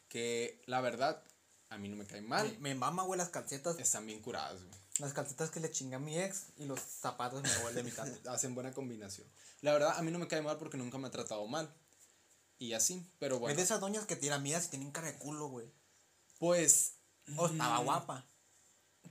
Que 0.08 0.62
la 0.66 0.82
verdad, 0.82 1.24
a 1.70 1.78
mí 1.78 1.90
no 1.90 1.96
me 1.96 2.08
cae 2.08 2.22
mal. 2.22 2.52
Me, 2.54 2.70
me 2.70 2.76
mama, 2.76 3.04
güey, 3.04 3.20
las 3.20 3.30
calcetas. 3.30 3.78
Están 3.78 4.08
bien 4.08 4.20
curadas, 4.20 4.64
güey. 4.64 4.82
Las 5.00 5.14
calcetas 5.14 5.52
que 5.52 5.60
le 5.60 5.72
chinga 5.72 6.00
mi 6.00 6.20
ex 6.20 6.48
y 6.58 6.66
los 6.66 6.80
zapatos 6.80 7.42
de 7.44 7.50
mi 7.50 7.74
de 7.76 7.84
mi 7.84 7.92
casa. 7.92 8.18
Hacen 8.30 8.54
buena 8.54 8.74
combinación. 8.74 9.28
La 9.62 9.74
verdad, 9.74 9.98
a 9.98 10.02
mí 10.02 10.12
no 10.12 10.20
me 10.20 10.28
cae 10.28 10.42
mal 10.42 10.58
porque 10.58 10.78
nunca 10.78 10.98
me 10.98 11.08
ha 11.08 11.12
tratado 11.12 11.48
mal. 11.48 11.74
Y 12.62 12.74
así, 12.74 13.04
pero 13.18 13.40
bueno. 13.40 13.50
Es 13.54 13.58
de 13.58 13.64
esas 13.64 13.82
doñas 13.82 14.06
que 14.06 14.16
tiran 14.16 14.44
mías 14.44 14.66
y 14.68 14.70
tienen 14.70 14.92
cara 14.92 15.08
de 15.12 15.18
culo, 15.18 15.48
güey. 15.48 15.66
Pues. 16.38 16.92
O 17.36 17.48
estaba 17.48 17.82
mm, 17.82 17.84
guapa. 17.86 18.28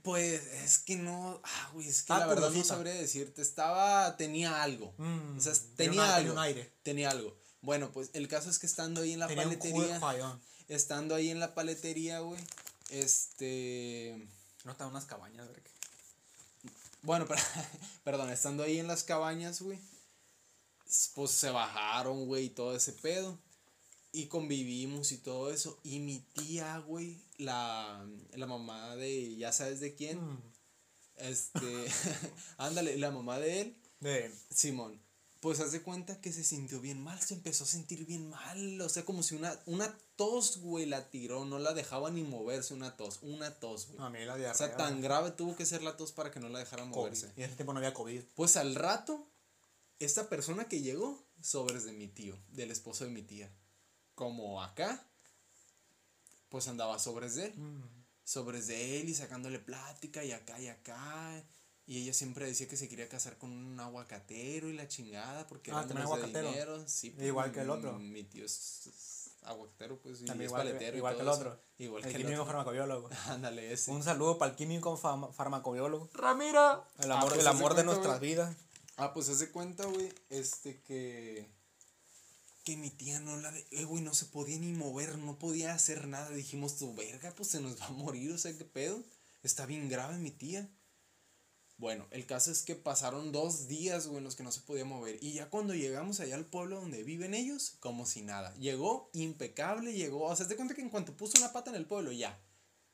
Pues 0.03 0.41
es 0.63 0.77
que 0.77 0.95
no. 0.95 1.41
Ah, 1.43 1.69
güey, 1.73 1.85
es 1.89 2.03
que 2.03 2.13
la 2.13 2.27
verdad 2.27 2.49
no 2.49 2.63
sabría 2.63 2.93
decirte. 2.93 3.41
Estaba. 3.41 4.15
Tenía 4.15 4.63
algo. 4.63 4.93
Mm, 4.97 5.37
o 5.37 5.41
sea, 5.41 5.51
tenía 5.75 6.15
algo. 6.15 6.29
tenía 6.29 6.31
un 6.31 6.39
aire. 6.39 6.73
Tenía 6.81 7.11
algo. 7.11 7.37
Bueno, 7.59 7.91
pues 7.91 8.09
el 8.13 8.29
caso 8.29 8.49
es 8.49 8.57
que 8.57 8.67
estando 8.67 9.01
ahí 9.01 9.11
en 9.11 9.19
la 9.19 9.27
Tenía 9.27 9.43
paletería. 9.43 10.39
Estando 10.69 11.13
ahí 11.15 11.29
en 11.29 11.41
la 11.41 11.53
paletería, 11.53 12.19
güey. 12.19 12.39
Este. 12.89 14.29
No 14.63 14.71
estaban 14.71 14.93
unas 14.93 15.03
cabañas, 15.03 15.45
güey. 15.49 15.59
Bueno, 17.01 17.27
per- 17.27 17.37
perdón, 18.05 18.29
estando 18.29 18.63
ahí 18.63 18.79
en 18.79 18.87
las 18.87 19.03
cabañas, 19.03 19.61
güey. 19.61 19.77
Pues 21.15 21.31
se 21.31 21.49
bajaron, 21.49 22.25
güey, 22.25 22.45
y 22.45 22.49
todo 22.49 22.75
ese 22.75 22.93
pedo. 22.93 23.39
Y 24.13 24.25
convivimos 24.27 25.11
y 25.13 25.17
todo 25.19 25.51
eso. 25.51 25.79
Y 25.83 25.99
mi 25.99 26.19
tía, 26.19 26.79
güey, 26.79 27.21
la, 27.37 28.05
la 28.33 28.45
mamá 28.47 28.95
de, 28.97 29.35
ya 29.37 29.51
sabes 29.53 29.79
de 29.79 29.95
quién. 29.95 30.21
Mm. 30.21 30.41
Este, 31.15 31.85
ándale, 32.57 32.97
la 32.97 33.11
mamá 33.11 33.39
de 33.39 33.61
él, 33.61 33.77
De. 33.99 34.33
Simón. 34.49 34.99
Pues 35.39 35.59
hace 35.59 35.81
cuenta 35.81 36.21
que 36.21 36.31
se 36.31 36.43
sintió 36.43 36.79
bien 36.81 37.01
mal, 37.01 37.19
se 37.19 37.33
empezó 37.33 37.63
a 37.63 37.67
sentir 37.67 38.05
bien 38.05 38.29
mal. 38.29 38.79
O 38.81 38.89
sea, 38.89 39.03
como 39.05 39.23
si 39.23 39.33
una, 39.33 39.59
una 39.65 39.97
tos, 40.15 40.57
güey, 40.57 40.85
la 40.85 41.09
tiró, 41.09 41.45
no 41.45 41.57
la 41.57 41.73
dejaba 41.73 42.11
ni 42.11 42.21
moverse 42.21 42.75
una 42.75 42.95
tos, 42.95 43.19
una 43.23 43.59
tos, 43.59 43.87
güey. 43.87 43.99
A 44.05 44.09
mí 44.11 44.19
la 44.23 44.35
O 44.35 44.37
diarrea. 44.37 44.53
sea, 44.53 44.77
tan 44.77 45.01
grave 45.01 45.31
tuvo 45.31 45.55
que 45.55 45.65
ser 45.65 45.81
la 45.81 45.97
tos 45.97 46.11
para 46.11 46.29
que 46.29 46.39
no 46.39 46.49
la 46.49 46.59
dejara 46.59 46.83
COVID. 46.83 46.95
moverse. 46.95 47.33
Y 47.35 47.41
en 47.41 47.47
ese 47.47 47.55
tiempo 47.55 47.73
no 47.73 47.79
había 47.79 47.93
COVID. 47.93 48.21
Pues 48.35 48.55
al 48.55 48.75
rato, 48.75 49.30
esta 50.05 50.29
persona 50.29 50.65
que 50.67 50.81
llegó, 50.81 51.23
sobres 51.41 51.83
de 51.85 51.93
mi 51.93 52.07
tío, 52.07 52.37
del 52.49 52.71
esposo 52.71 53.05
de 53.05 53.11
mi 53.11 53.21
tía. 53.23 53.49
Como 54.15 54.61
acá, 54.61 55.05
pues 56.49 56.67
andaba 56.67 56.99
sobres 56.99 57.35
de 57.35 57.45
él. 57.45 57.53
Mm. 57.55 57.83
Sobres 58.23 58.67
de 58.67 58.99
él 59.01 59.09
y 59.09 59.15
sacándole 59.15 59.59
plática 59.59 60.23
y 60.23 60.31
acá 60.31 60.59
y 60.59 60.67
acá. 60.67 61.43
Y 61.85 61.97
ella 62.03 62.13
siempre 62.13 62.45
decía 62.45 62.67
que 62.67 62.77
se 62.77 62.87
quería 62.87 63.09
casar 63.09 63.37
con 63.37 63.51
un 63.51 63.79
aguacatero 63.79 64.69
y 64.69 64.73
la 64.73 64.87
chingada 64.87 65.47
porque 65.47 65.71
Ah, 65.71 65.79
era 65.79 65.87
¿también 65.87 66.07
hombres 66.07 66.31
de 66.33 66.41
dinero. 66.43 66.87
Sí, 66.87 67.15
Igual 67.19 67.51
que 67.51 67.61
el 67.61 67.69
otro. 67.69 67.97
Mi 67.99 68.23
tío 68.23 68.45
es, 68.45 68.85
es 68.87 69.31
aguacatero, 69.43 69.99
pues, 69.99 70.21
y 70.21 70.25
También 70.25 70.45
es 70.45 70.51
igual, 70.51 70.67
que- 70.67 70.73
paletero 70.73 70.95
y 70.95 70.97
igual 70.99 71.15
que 71.15 71.19
el 71.21 71.25
todo 71.25 71.35
eso. 71.35 71.49
otro. 71.49 71.63
Igual 71.79 72.03
el 72.03 72.09
que 72.11 72.15
el 72.17 72.21
químico 72.23 72.41
otro. 72.43 72.53
farmacobiólogo. 72.53 73.09
Ándale, 73.27 73.73
ese. 73.73 73.91
Un 73.91 74.03
saludo 74.03 74.37
para 74.37 74.51
el 74.51 74.57
químico 74.57 74.95
farmacobiólogo. 74.95 76.09
Ramiro. 76.13 76.85
El 76.99 77.11
amor, 77.11 77.29
pues, 77.29 77.39
el 77.39 77.43
de 77.45 77.49
amor 77.49 77.71
de 77.71 77.83
cuenta, 77.83 77.83
nuestras 77.93 78.19
vidas. 78.19 78.55
Ah, 79.01 79.13
pues 79.15 79.29
hace 79.29 79.49
cuenta, 79.49 79.83
güey, 79.85 80.09
este 80.29 80.79
que. 80.81 81.47
Que 82.63 82.77
mi 82.77 82.91
tía 82.91 83.19
no 83.19 83.35
la 83.37 83.51
de. 83.51 83.65
Eh, 83.71 83.83
güey, 83.83 84.03
no 84.03 84.13
se 84.13 84.25
podía 84.25 84.59
ni 84.59 84.73
mover, 84.73 85.17
no 85.17 85.39
podía 85.39 85.73
hacer 85.73 86.07
nada. 86.07 86.29
Dijimos, 86.29 86.77
tu 86.77 86.93
verga, 86.93 87.33
pues 87.35 87.49
se 87.49 87.61
nos 87.61 87.81
va 87.81 87.87
a 87.87 87.91
morir, 87.91 88.31
o 88.31 88.37
sea, 88.37 88.55
¿qué 88.55 88.63
pedo? 88.63 89.03
Está 89.41 89.65
bien 89.65 89.89
grave 89.89 90.19
mi 90.19 90.29
tía. 90.29 90.69
Bueno, 91.77 92.05
el 92.11 92.27
caso 92.27 92.51
es 92.51 92.61
que 92.61 92.75
pasaron 92.75 93.31
dos 93.31 93.67
días, 93.67 94.05
güey, 94.05 94.19
en 94.19 94.23
los 94.23 94.35
que 94.35 94.43
no 94.43 94.51
se 94.51 94.61
podía 94.61 94.85
mover. 94.85 95.17
Y 95.19 95.33
ya 95.33 95.49
cuando 95.49 95.73
llegamos 95.73 96.19
allá 96.19 96.35
al 96.35 96.45
pueblo 96.45 96.79
donde 96.79 97.01
viven 97.01 97.33
ellos, 97.33 97.77
como 97.79 98.05
si 98.05 98.21
nada. 98.21 98.53
Llegó 98.57 99.09
impecable, 99.13 99.93
llegó. 99.93 100.25
O 100.25 100.35
sea, 100.35 100.47
te 100.47 100.55
cuenta 100.55 100.75
que 100.75 100.81
en 100.81 100.91
cuanto 100.91 101.17
puso 101.17 101.39
una 101.39 101.51
pata 101.51 101.71
en 101.71 101.77
el 101.77 101.87
pueblo, 101.87 102.11
ya. 102.11 102.39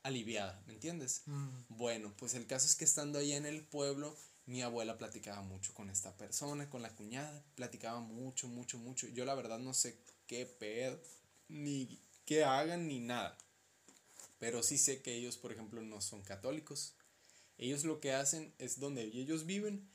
Aliviada, 0.04 0.62
¿me 0.66 0.72
entiendes? 0.72 1.24
Bueno, 1.68 2.14
pues 2.16 2.32
el 2.32 2.46
caso 2.46 2.66
es 2.66 2.76
que 2.76 2.86
estando 2.86 3.18
allá 3.18 3.36
en 3.36 3.44
el 3.44 3.62
pueblo, 3.62 4.16
mi 4.48 4.62
abuela 4.62 4.96
platicaba 4.96 5.42
mucho 5.42 5.74
con 5.74 5.90
esta 5.90 6.16
persona, 6.16 6.70
con 6.70 6.80
la 6.80 6.96
cuñada. 6.96 7.44
Platicaba 7.54 8.00
mucho, 8.00 8.48
mucho, 8.48 8.78
mucho. 8.78 9.06
Yo 9.08 9.26
la 9.26 9.34
verdad 9.34 9.58
no 9.58 9.74
sé 9.74 9.98
qué 10.26 10.46
pedo, 10.46 10.98
ni 11.48 12.00
qué 12.24 12.44
hagan, 12.44 12.88
ni 12.88 12.98
nada. 12.98 13.36
Pero 14.38 14.62
sí 14.62 14.78
sé 14.78 15.02
que 15.02 15.14
ellos, 15.14 15.36
por 15.36 15.52
ejemplo, 15.52 15.82
no 15.82 16.00
son 16.00 16.22
católicos. 16.22 16.94
Ellos 17.58 17.84
lo 17.84 18.00
que 18.00 18.14
hacen 18.14 18.54
es 18.58 18.80
donde 18.80 19.02
ellos 19.02 19.44
viven, 19.44 19.86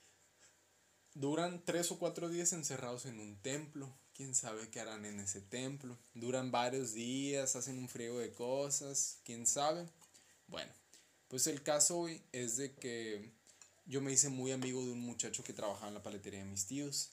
duran 1.16 1.66
tres 1.66 1.92
o 1.92 1.98
cuatro 1.98 2.30
días 2.30 2.54
encerrados 2.54 3.08
en 3.08 3.20
un 3.20 3.42
templo. 3.42 3.92
Quién 4.14 4.36
sabe 4.36 4.70
qué 4.70 4.80
harán 4.80 5.06
en 5.06 5.20
ese 5.20 5.42
templo. 5.42 5.98
Duran 6.14 6.52
varios 6.52 6.94
días, 6.94 7.56
hacen 7.56 7.80
un 7.80 7.90
friego 7.90 8.20
de 8.20 8.32
cosas, 8.32 9.18
quién 9.24 9.48
sabe. 9.48 9.90
Bueno, 10.46 10.72
pues 11.28 11.48
el 11.48 11.64
caso 11.64 12.02
güey, 12.02 12.22
es 12.32 12.58
de 12.58 12.76
que 12.76 13.32
yo 13.86 14.02
me 14.02 14.12
hice 14.12 14.30
muy 14.30 14.52
amigo 14.52 14.84
de 14.84 14.92
un 14.92 15.02
muchacho 15.02 15.44
que 15.44 15.54
trabajaba 15.54 15.88
en 15.88 15.94
la 15.94 16.04
paletería 16.04 16.40
de 16.40 16.46
mis 16.46 16.66
tíos. 16.66 17.12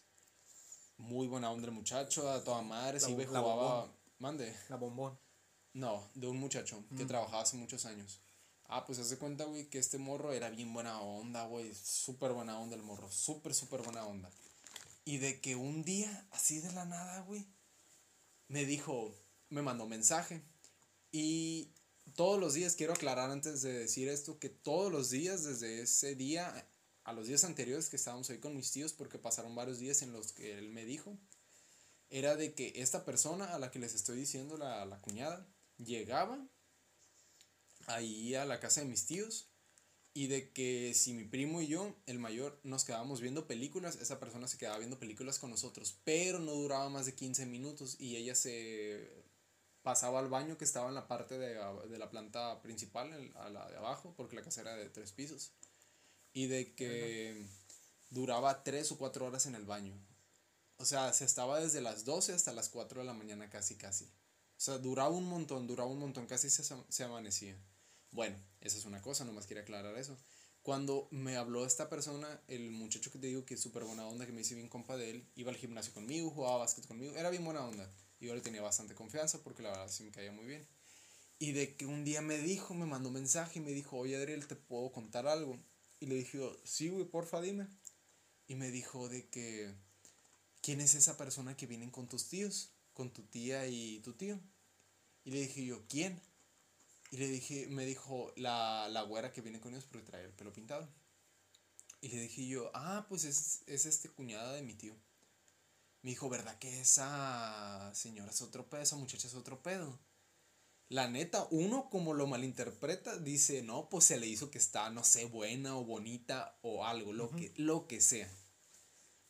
Muy 0.96 1.26
buena 1.26 1.50
onda 1.50 1.66
el 1.66 1.72
muchacho, 1.72 2.30
a 2.30 2.44
toda 2.44 2.62
madre, 2.62 3.00
se 3.00 3.10
iba 3.10 3.22
y 3.22 3.26
jugaba. 3.26 3.54
bombón. 3.54 3.92
Mande. 4.18 4.54
La 4.68 4.76
bombón. 4.76 5.18
No, 5.72 6.10
de 6.14 6.26
un 6.26 6.38
muchacho 6.38 6.84
que 6.96 7.04
trabajaba 7.04 7.42
hace 7.42 7.56
muchos 7.56 7.86
años. 7.86 8.20
Ah, 8.64 8.84
pues 8.84 8.98
hace 8.98 9.18
cuenta, 9.18 9.44
güey, 9.44 9.68
que 9.68 9.78
este 9.78 9.98
morro 9.98 10.32
era 10.32 10.50
bien 10.50 10.72
buena 10.72 11.00
onda, 11.00 11.44
güey. 11.46 11.74
Súper 11.74 12.32
buena 12.32 12.58
onda 12.58 12.76
el 12.76 12.82
morro. 12.82 13.10
Súper, 13.10 13.54
súper 13.54 13.82
buena 13.82 14.04
onda. 14.04 14.30
Y 15.04 15.18
de 15.18 15.40
que 15.40 15.56
un 15.56 15.82
día, 15.82 16.28
así 16.30 16.60
de 16.60 16.72
la 16.72 16.84
nada, 16.84 17.20
güey, 17.22 17.46
me 18.48 18.64
dijo, 18.64 19.14
me 19.48 19.62
mandó 19.62 19.86
mensaje. 19.86 20.42
Y 21.10 21.72
todos 22.14 22.40
los 22.40 22.54
días, 22.54 22.74
quiero 22.74 22.92
aclarar 22.92 23.30
antes 23.30 23.62
de 23.62 23.72
decir 23.72 24.08
esto, 24.08 24.38
que 24.38 24.48
todos 24.48 24.92
los 24.92 25.10
días, 25.10 25.44
desde 25.44 25.82
ese 25.82 26.14
día 26.14 26.66
a 27.04 27.12
los 27.12 27.26
días 27.26 27.44
anteriores 27.44 27.88
que 27.88 27.96
estábamos 27.96 28.30
ahí 28.30 28.38
con 28.38 28.56
mis 28.56 28.70
tíos, 28.70 28.92
porque 28.92 29.18
pasaron 29.18 29.54
varios 29.54 29.78
días 29.78 30.02
en 30.02 30.12
los 30.12 30.32
que 30.32 30.58
él 30.58 30.70
me 30.70 30.84
dijo, 30.84 31.16
era 32.10 32.36
de 32.36 32.54
que 32.54 32.72
esta 32.76 33.04
persona 33.04 33.54
a 33.54 33.58
la 33.58 33.70
que 33.70 33.78
les 33.78 33.94
estoy 33.94 34.18
diciendo, 34.18 34.56
la, 34.58 34.84
la 34.84 35.00
cuñada, 35.00 35.46
llegaba 35.78 36.38
ahí 37.86 38.34
a 38.34 38.44
la 38.44 38.60
casa 38.60 38.80
de 38.80 38.86
mis 38.86 39.06
tíos 39.06 39.46
y 40.12 40.26
de 40.26 40.50
que 40.50 40.92
si 40.94 41.12
mi 41.12 41.24
primo 41.24 41.60
y 41.60 41.68
yo, 41.68 41.94
el 42.06 42.18
mayor, 42.18 42.58
nos 42.64 42.84
quedábamos 42.84 43.20
viendo 43.20 43.46
películas, 43.46 43.96
esa 43.96 44.18
persona 44.18 44.48
se 44.48 44.58
quedaba 44.58 44.78
viendo 44.78 44.98
películas 44.98 45.38
con 45.38 45.50
nosotros, 45.50 45.96
pero 46.04 46.40
no 46.40 46.52
duraba 46.52 46.88
más 46.88 47.06
de 47.06 47.14
15 47.14 47.46
minutos 47.46 47.96
y 47.98 48.16
ella 48.16 48.34
se 48.34 49.08
pasaba 49.82 50.18
al 50.20 50.28
baño 50.28 50.58
que 50.58 50.64
estaba 50.64 50.88
en 50.88 50.94
la 50.94 51.08
parte 51.08 51.38
de, 51.38 51.54
de 51.88 51.98
la 51.98 52.10
planta 52.10 52.60
principal, 52.62 53.12
el- 53.12 53.36
a 53.36 53.50
la 53.50 53.68
de 53.70 53.76
abajo, 53.76 54.14
porque 54.16 54.36
la 54.36 54.42
casa 54.42 54.60
era 54.62 54.74
de 54.76 54.88
tres 54.90 55.12
pisos, 55.12 55.52
y 56.32 56.46
de 56.46 56.74
que 56.74 57.46
duraba 58.10 58.62
tres 58.64 58.92
o 58.92 58.98
cuatro 58.98 59.26
horas 59.26 59.46
en 59.46 59.54
el 59.54 59.64
baño. 59.64 59.94
O 60.78 60.84
sea, 60.84 61.12
se 61.12 61.24
estaba 61.24 61.60
desde 61.60 61.80
las 61.80 62.04
12 62.04 62.32
hasta 62.32 62.52
las 62.52 62.68
4 62.68 63.00
de 63.00 63.06
la 63.06 63.12
mañana 63.14 63.50
casi, 63.50 63.76
casi. 63.76 64.04
O 64.06 64.62
sea, 64.62 64.78
duraba 64.78 65.10
un 65.10 65.26
montón, 65.26 65.66
duraba 65.66 65.90
un 65.90 65.98
montón, 65.98 66.26
casi 66.26 66.50
se, 66.50 66.62
se 66.88 67.04
amanecía. 67.04 67.56
Bueno, 68.12 68.36
esa 68.60 68.78
es 68.78 68.84
una 68.84 69.00
cosa, 69.02 69.24
nomás 69.24 69.46
quería 69.46 69.62
aclarar 69.62 69.96
eso. 69.96 70.16
Cuando 70.62 71.08
me 71.10 71.36
habló 71.36 71.64
esta 71.66 71.88
persona, 71.88 72.40
el 72.48 72.70
muchacho 72.70 73.10
que 73.10 73.18
te 73.18 73.26
digo 73.28 73.44
que 73.46 73.54
es 73.54 73.60
súper 73.62 73.84
buena 73.84 74.06
onda, 74.06 74.26
que 74.26 74.32
me 74.32 74.42
hice 74.42 74.54
bien 74.54 74.68
compa 74.68 74.96
de 74.96 75.10
él, 75.10 75.28
iba 75.36 75.50
al 75.50 75.56
gimnasio 75.56 75.92
conmigo, 75.94 76.30
jugaba 76.30 76.58
básquet 76.58 76.86
conmigo, 76.86 77.14
era 77.16 77.30
bien 77.30 77.44
buena 77.44 77.64
onda. 77.66 77.88
Y 78.20 78.26
yo 78.26 78.34
le 78.34 78.42
tenía 78.42 78.62
bastante 78.62 78.94
confianza 78.94 79.42
porque 79.42 79.62
la 79.62 79.70
verdad 79.70 79.88
sí 79.88 80.04
me 80.04 80.10
caía 80.12 80.30
muy 80.30 80.44
bien. 80.44 80.66
Y 81.38 81.52
de 81.52 81.74
que 81.74 81.86
un 81.86 82.04
día 82.04 82.20
me 82.20 82.38
dijo, 82.38 82.74
me 82.74 82.84
mandó 82.84 83.08
un 83.08 83.14
mensaje 83.14 83.58
y 83.58 83.62
me 83.62 83.72
dijo, 83.72 83.96
oye 83.96 84.16
Adriel, 84.16 84.46
¿te 84.46 84.56
puedo 84.56 84.92
contar 84.92 85.26
algo? 85.26 85.58
Y 85.98 86.06
le 86.06 86.16
dije, 86.16 86.38
sí, 86.64 86.90
güey, 86.90 87.06
porfa, 87.06 87.40
dime. 87.40 87.66
Y 88.46 88.56
me 88.56 88.70
dijo 88.70 89.08
de 89.08 89.28
que, 89.28 89.74
¿quién 90.60 90.82
es 90.82 90.94
esa 90.94 91.16
persona 91.16 91.56
que 91.56 91.66
vienen 91.66 91.90
con 91.90 92.08
tus 92.08 92.28
tíos? 92.28 92.72
Con 92.92 93.10
tu 93.10 93.22
tía 93.22 93.66
y 93.66 94.00
tu 94.00 94.12
tío. 94.12 94.38
Y 95.24 95.30
le 95.30 95.40
dije 95.40 95.64
yo, 95.64 95.86
¿quién? 95.88 96.20
Y 97.10 97.16
le 97.16 97.28
dije, 97.28 97.68
me 97.68 97.86
dijo, 97.86 98.32
la, 98.36 98.88
la 98.90 99.02
güera 99.02 99.32
que 99.32 99.40
viene 99.40 99.60
con 99.60 99.72
ellos 99.72 99.86
porque 99.90 100.06
trae 100.06 100.24
el 100.24 100.32
pelo 100.32 100.52
pintado. 100.52 100.88
Y 102.02 102.08
le 102.08 102.20
dije 102.22 102.46
yo, 102.46 102.70
ah, 102.74 103.06
pues 103.08 103.24
es, 103.24 103.62
es 103.66 103.86
este 103.86 104.10
cuñada 104.10 104.52
de 104.52 104.62
mi 104.62 104.74
tío. 104.74 104.94
Me 106.02 106.10
dijo, 106.10 106.28
¿verdad 106.28 106.58
que 106.58 106.80
esa 106.80 107.90
señora 107.94 108.30
es 108.30 108.40
otro 108.42 108.68
pedo? 108.68 108.82
Esa 108.82 108.96
muchacha 108.96 109.26
es 109.28 109.34
otro 109.34 109.62
pedo. 109.62 109.98
La 110.88 111.08
neta, 111.08 111.46
uno 111.50 111.88
como 111.90 112.14
lo 112.14 112.26
malinterpreta, 112.26 113.18
dice, 113.18 113.62
no, 113.62 113.88
pues 113.88 114.04
se 114.06 114.18
le 114.18 114.26
hizo 114.26 114.50
que 114.50 114.58
está, 114.58 114.90
no 114.90 115.04
sé, 115.04 115.24
buena 115.26 115.76
o 115.76 115.84
bonita 115.84 116.58
o 116.62 116.84
algo, 116.84 117.12
lo, 117.12 117.30
que, 117.30 117.52
lo 117.56 117.86
que 117.86 118.00
sea. 118.00 118.28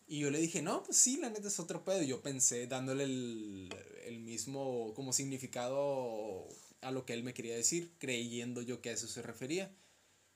Y 0.07 0.21
yo 0.21 0.31
le 0.31 0.39
dije, 0.39 0.63
no, 0.63 0.83
pues 0.83 0.97
sí, 0.97 1.19
la 1.19 1.31
neta 1.31 1.49
es 1.49 1.61
otro 1.61 1.85
pedo. 1.85 2.03
Yo 2.03 2.23
pensé 2.23 2.67
dándole 2.67 3.05
el, 3.05 3.69
el 4.07 4.21
mismo 4.21 4.93
como 4.95 5.13
significado 5.13 6.47
a 6.81 6.91
lo 6.91 7.05
que 7.05 7.13
él 7.13 7.23
me 7.23 7.35
quería 7.35 7.55
decir, 7.55 7.95
creyendo 7.99 8.63
yo 8.63 8.81
que 8.81 8.91
a 8.91 8.93
eso 8.95 9.07
se 9.09 9.23
refería. 9.23 9.75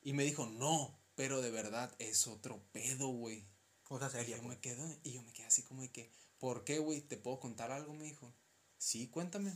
Y 0.02 0.12
me 0.12 0.24
dijo, 0.24 0.46
no, 0.46 0.96
pero 1.14 1.40
de 1.42 1.50
verdad 1.50 1.94
es 1.98 2.26
otro 2.26 2.62
pedo, 2.72 3.08
güey. 3.08 3.44
Cosa 3.82 4.10
Y 4.10 4.10
seria, 4.10 4.36
yo 4.36 4.42
pues. 4.42 4.56
me 4.56 4.58
quedo, 4.60 4.86
y 5.02 5.12
yo 5.12 5.22
me 5.22 5.32
quedé 5.32 5.46
así 5.46 5.62
como 5.62 5.82
de 5.82 5.90
que, 5.90 6.10
¿por 6.44 6.62
qué, 6.62 6.78
güey? 6.78 7.00
¿Te 7.00 7.16
puedo 7.16 7.40
contar 7.40 7.70
algo? 7.72 7.94
Me 7.94 8.04
dijo. 8.04 8.34
Sí, 8.76 9.08
cuéntame. 9.08 9.50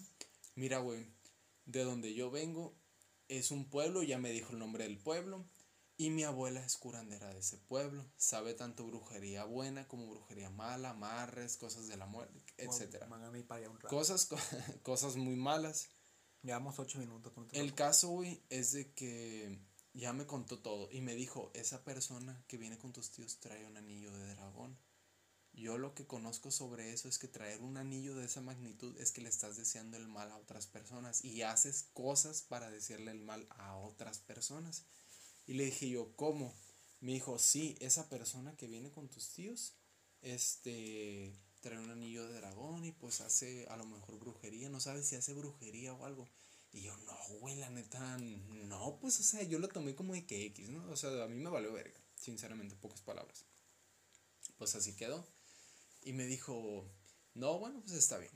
Mira, 0.54 0.78
güey, 0.78 1.06
de 1.66 1.84
donde 1.84 2.14
yo 2.14 2.30
vengo 2.30 2.74
es 3.28 3.50
un 3.50 3.68
pueblo, 3.68 4.02
ya 4.02 4.16
me 4.16 4.30
dijo 4.32 4.52
el 4.54 4.58
nombre 4.58 4.84
del 4.84 4.96
pueblo, 4.96 5.44
y 5.98 6.08
mi 6.08 6.22
abuela 6.24 6.64
es 6.64 6.78
curandera 6.78 7.28
de 7.34 7.40
ese 7.40 7.58
pueblo. 7.58 8.10
Sabe 8.16 8.54
tanto 8.54 8.86
brujería 8.86 9.44
buena 9.44 9.86
como 9.86 10.08
brujería 10.08 10.48
mala, 10.48 10.90
amarres, 10.90 11.58
cosas 11.58 11.88
de 11.88 11.98
la 11.98 12.06
muerte, 12.06 12.40
rato. 13.74 13.94
Cosas, 13.94 14.24
co- 14.24 14.38
cosas 14.82 15.16
muy 15.16 15.36
malas. 15.36 15.88
Llevamos 16.42 16.78
ocho 16.78 16.98
minutos. 16.98 17.34
El 17.52 17.74
caso, 17.74 18.08
güey, 18.08 18.42
es 18.48 18.72
de 18.72 18.94
que 18.94 19.58
ya 19.92 20.14
me 20.14 20.26
contó 20.26 20.60
todo 20.62 20.88
y 20.90 21.02
me 21.02 21.14
dijo, 21.14 21.50
esa 21.52 21.84
persona 21.84 22.42
que 22.48 22.56
viene 22.56 22.78
con 22.78 22.94
tus 22.94 23.10
tíos 23.10 23.40
trae 23.40 23.66
un 23.66 23.76
anillo 23.76 24.10
de 24.16 24.26
dragón. 24.28 24.78
Yo 25.52 25.76
lo 25.76 25.94
que 25.94 26.06
conozco 26.06 26.50
sobre 26.50 26.92
eso 26.92 27.08
es 27.08 27.18
que 27.18 27.26
traer 27.26 27.60
un 27.62 27.76
anillo 27.76 28.14
de 28.14 28.26
esa 28.26 28.40
magnitud 28.40 28.96
es 28.98 29.10
que 29.10 29.20
le 29.20 29.28
estás 29.28 29.56
deseando 29.56 29.96
el 29.96 30.06
mal 30.06 30.30
a 30.30 30.36
otras 30.36 30.66
personas 30.66 31.24
y 31.24 31.42
haces 31.42 31.86
cosas 31.92 32.42
para 32.42 32.70
decirle 32.70 33.10
el 33.10 33.20
mal 33.20 33.46
a 33.50 33.76
otras 33.76 34.18
personas. 34.18 34.84
Y 35.46 35.54
le 35.54 35.64
dije 35.64 35.88
yo, 35.88 36.14
¿cómo? 36.14 36.54
Me 37.00 37.12
dijo, 37.12 37.38
sí, 37.38 37.76
esa 37.80 38.08
persona 38.08 38.56
que 38.56 38.68
viene 38.68 38.90
con 38.92 39.08
tus 39.08 39.30
tíos, 39.30 39.74
este, 40.22 41.32
trae 41.60 41.78
un 41.78 41.90
anillo 41.90 42.26
de 42.26 42.34
dragón 42.34 42.84
y 42.84 42.92
pues 42.92 43.20
hace 43.20 43.66
a 43.68 43.76
lo 43.76 43.84
mejor 43.84 44.18
brujería, 44.18 44.68
no 44.68 44.80
sabes 44.80 45.06
si 45.06 45.16
hace 45.16 45.32
brujería 45.32 45.92
o 45.92 46.04
algo. 46.04 46.28
Y 46.72 46.82
yo, 46.82 46.96
no, 46.98 47.16
güey, 47.40 47.56
la 47.56 47.70
neta, 47.70 48.18
no, 48.18 48.98
pues, 49.00 49.18
o 49.20 49.22
sea, 49.22 49.42
yo 49.42 49.58
lo 49.58 49.68
tomé 49.68 49.94
como 49.94 50.12
de 50.12 50.26
que 50.26 50.44
X, 50.46 50.68
¿no? 50.68 50.88
O 50.90 50.96
sea, 50.96 51.24
a 51.24 51.28
mí 51.28 51.36
me 51.36 51.48
valió 51.48 51.72
verga, 51.72 51.98
sinceramente, 52.14 52.74
en 52.74 52.80
pocas 52.80 53.00
palabras. 53.00 53.46
Pues 54.58 54.74
así 54.74 54.94
quedó. 54.94 55.26
Y 56.02 56.12
me 56.12 56.26
dijo, 56.26 56.90
no, 57.34 57.58
bueno, 57.58 57.80
pues 57.82 57.94
está 57.94 58.18
bien. 58.18 58.32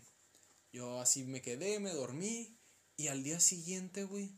Yo 0.73 1.01
así 1.01 1.25
me 1.25 1.43
quedé, 1.43 1.81
me 1.81 1.93
dormí. 1.93 2.59
Y 2.97 3.09
al 3.09 3.23
día 3.23 3.41
siguiente, 3.41 4.05
güey, 4.05 4.35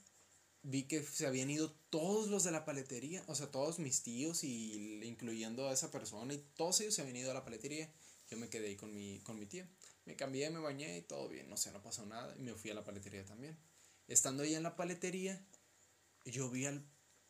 vi 0.63 0.85
que 0.85 1.03
se 1.03 1.27
habían 1.27 1.51
ido 1.51 1.73
todos 1.91 2.29
los 2.29 2.45
de 2.45 2.51
la 2.51 2.65
paletería. 2.65 3.25
O 3.27 3.35
sea, 3.35 3.51
todos 3.51 3.79
mis 3.79 4.03
tíos 4.03 4.45
y 4.45 5.05
incluyendo 5.05 5.69
a 5.69 5.73
esa 5.73 5.91
persona. 5.91 6.35
Y 6.35 6.39
todos 6.57 6.81
ellos 6.81 6.95
se 6.95 7.03
habían 7.03 7.17
ido 7.17 7.31
a 7.31 7.35
la 7.35 7.45
paletería. 7.45 7.93
Yo 8.31 8.37
me 8.37 8.49
quedé 8.49 8.77
con 8.77 8.95
mi, 8.95 9.21
con 9.21 9.39
mi 9.39 9.47
tía. 9.47 9.69
Me 10.05 10.17
cambié, 10.17 10.51
me 10.51 10.61
bañé 10.61 10.99
y 10.99 11.03
todo 11.03 11.29
bien. 11.29 11.49
No 11.49 11.57
sé, 11.57 11.73
no 11.73 11.83
pasó 11.83 12.07
nada. 12.07 12.35
Y 12.39 12.43
me 12.43 12.55
fui 12.55 12.71
a 12.71 12.75
la 12.75 12.85
paletería 12.85 13.25
también. 13.25 13.59
Estando 14.07 14.43
ahí 14.43 14.55
en 14.55 14.63
la 14.63 14.77
paletería, 14.77 15.47
yo 16.25 16.51
vi 16.51 16.67
al, 16.67 16.87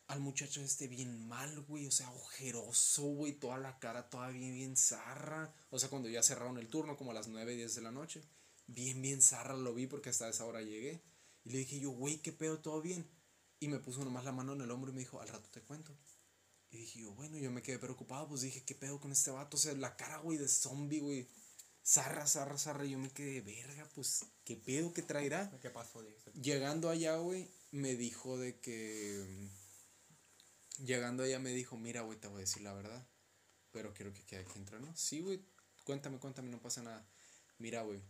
al 0.07 0.19
muchacho 0.19 0.61
este 0.61 0.87
bien 0.87 1.27
mal, 1.27 1.61
güey. 1.61 1.87
O 1.87 1.91
sea, 1.91 2.11
ojeroso, 2.11 3.03
güey. 3.03 3.33
Toda 3.33 3.57
la 3.57 3.79
cara 3.79 4.09
toda 4.09 4.29
bien, 4.29 4.53
bien 4.53 4.77
zarra. 4.77 5.53
O 5.69 5.79
sea, 5.79 5.89
cuando 5.89 6.09
ya 6.09 6.23
cerraron 6.23 6.57
el 6.57 6.69
turno, 6.69 6.97
como 6.97 7.11
a 7.11 7.13
las 7.13 7.27
9, 7.27 7.55
10 7.55 7.75
de 7.75 7.81
la 7.81 7.91
noche. 7.91 8.23
Bien, 8.67 9.01
bien 9.01 9.21
zarra 9.21 9.55
lo 9.55 9.73
vi 9.73 9.87
porque 9.87 10.09
hasta 10.09 10.29
esa 10.29 10.45
hora 10.45 10.61
llegué. 10.61 11.01
Y 11.43 11.51
le 11.51 11.59
dije 11.59 11.79
yo, 11.79 11.91
güey, 11.91 12.17
¿qué 12.21 12.31
pedo? 12.31 12.59
¿Todo 12.59 12.81
bien? 12.81 13.07
Y 13.59 13.67
me 13.67 13.79
puso 13.79 14.03
nomás 14.03 14.25
la 14.25 14.31
mano 14.31 14.53
en 14.53 14.61
el 14.61 14.71
hombro 14.71 14.91
y 14.91 14.93
me 14.93 14.99
dijo, 14.99 15.21
al 15.21 15.27
rato 15.27 15.49
te 15.49 15.61
cuento. 15.61 15.95
Y 16.71 16.77
dije 16.77 16.99
yo, 16.99 17.11
bueno, 17.13 17.37
yo 17.37 17.51
me 17.51 17.61
quedé 17.61 17.79
preocupado. 17.79 18.27
Pues 18.27 18.41
dije, 18.41 18.63
¿qué 18.63 18.75
pedo 18.75 18.99
con 18.99 19.11
este 19.11 19.31
vato? 19.31 19.57
O 19.57 19.59
sea, 19.59 19.73
la 19.73 19.95
cara, 19.95 20.17
güey, 20.17 20.37
de 20.37 20.47
zombie, 20.47 20.99
güey. 20.99 21.27
Zarra, 21.83 22.25
zarra, 22.27 22.57
zarra. 22.57 22.85
Y 22.85 22.91
yo 22.91 22.99
me 22.99 23.11
quedé, 23.11 23.41
verga, 23.41 23.87
pues, 23.93 24.25
¿qué 24.43 24.55
pedo 24.55 24.93
que 24.93 25.03
traerá? 25.03 25.51
¿Qué 25.61 25.69
pasó? 25.69 26.03
Llegando 26.33 26.89
allá, 26.89 27.17
güey, 27.17 27.47
me 27.71 27.95
dijo 27.95 28.37
de 28.37 28.59
que. 28.59 29.49
Llegando 30.83 31.23
allá 31.23 31.39
me 31.39 31.51
dijo, 31.51 31.77
mira, 31.77 32.01
güey, 32.01 32.19
te 32.19 32.27
voy 32.27 32.37
a 32.37 32.39
decir 32.41 32.61
la 32.61 32.73
verdad. 32.73 33.07
Pero 33.71 33.93
quiero 33.93 34.13
que 34.13 34.23
quede 34.23 34.41
aquí 34.41 34.57
entre 34.57 34.79
nos. 34.79 34.99
Sí, 34.99 35.21
güey, 35.21 35.41
cuéntame, 35.83 36.19
cuéntame, 36.19 36.49
no 36.49 36.61
pasa 36.61 36.81
nada. 36.81 37.05
Mira, 37.57 37.81
güey, 37.81 38.01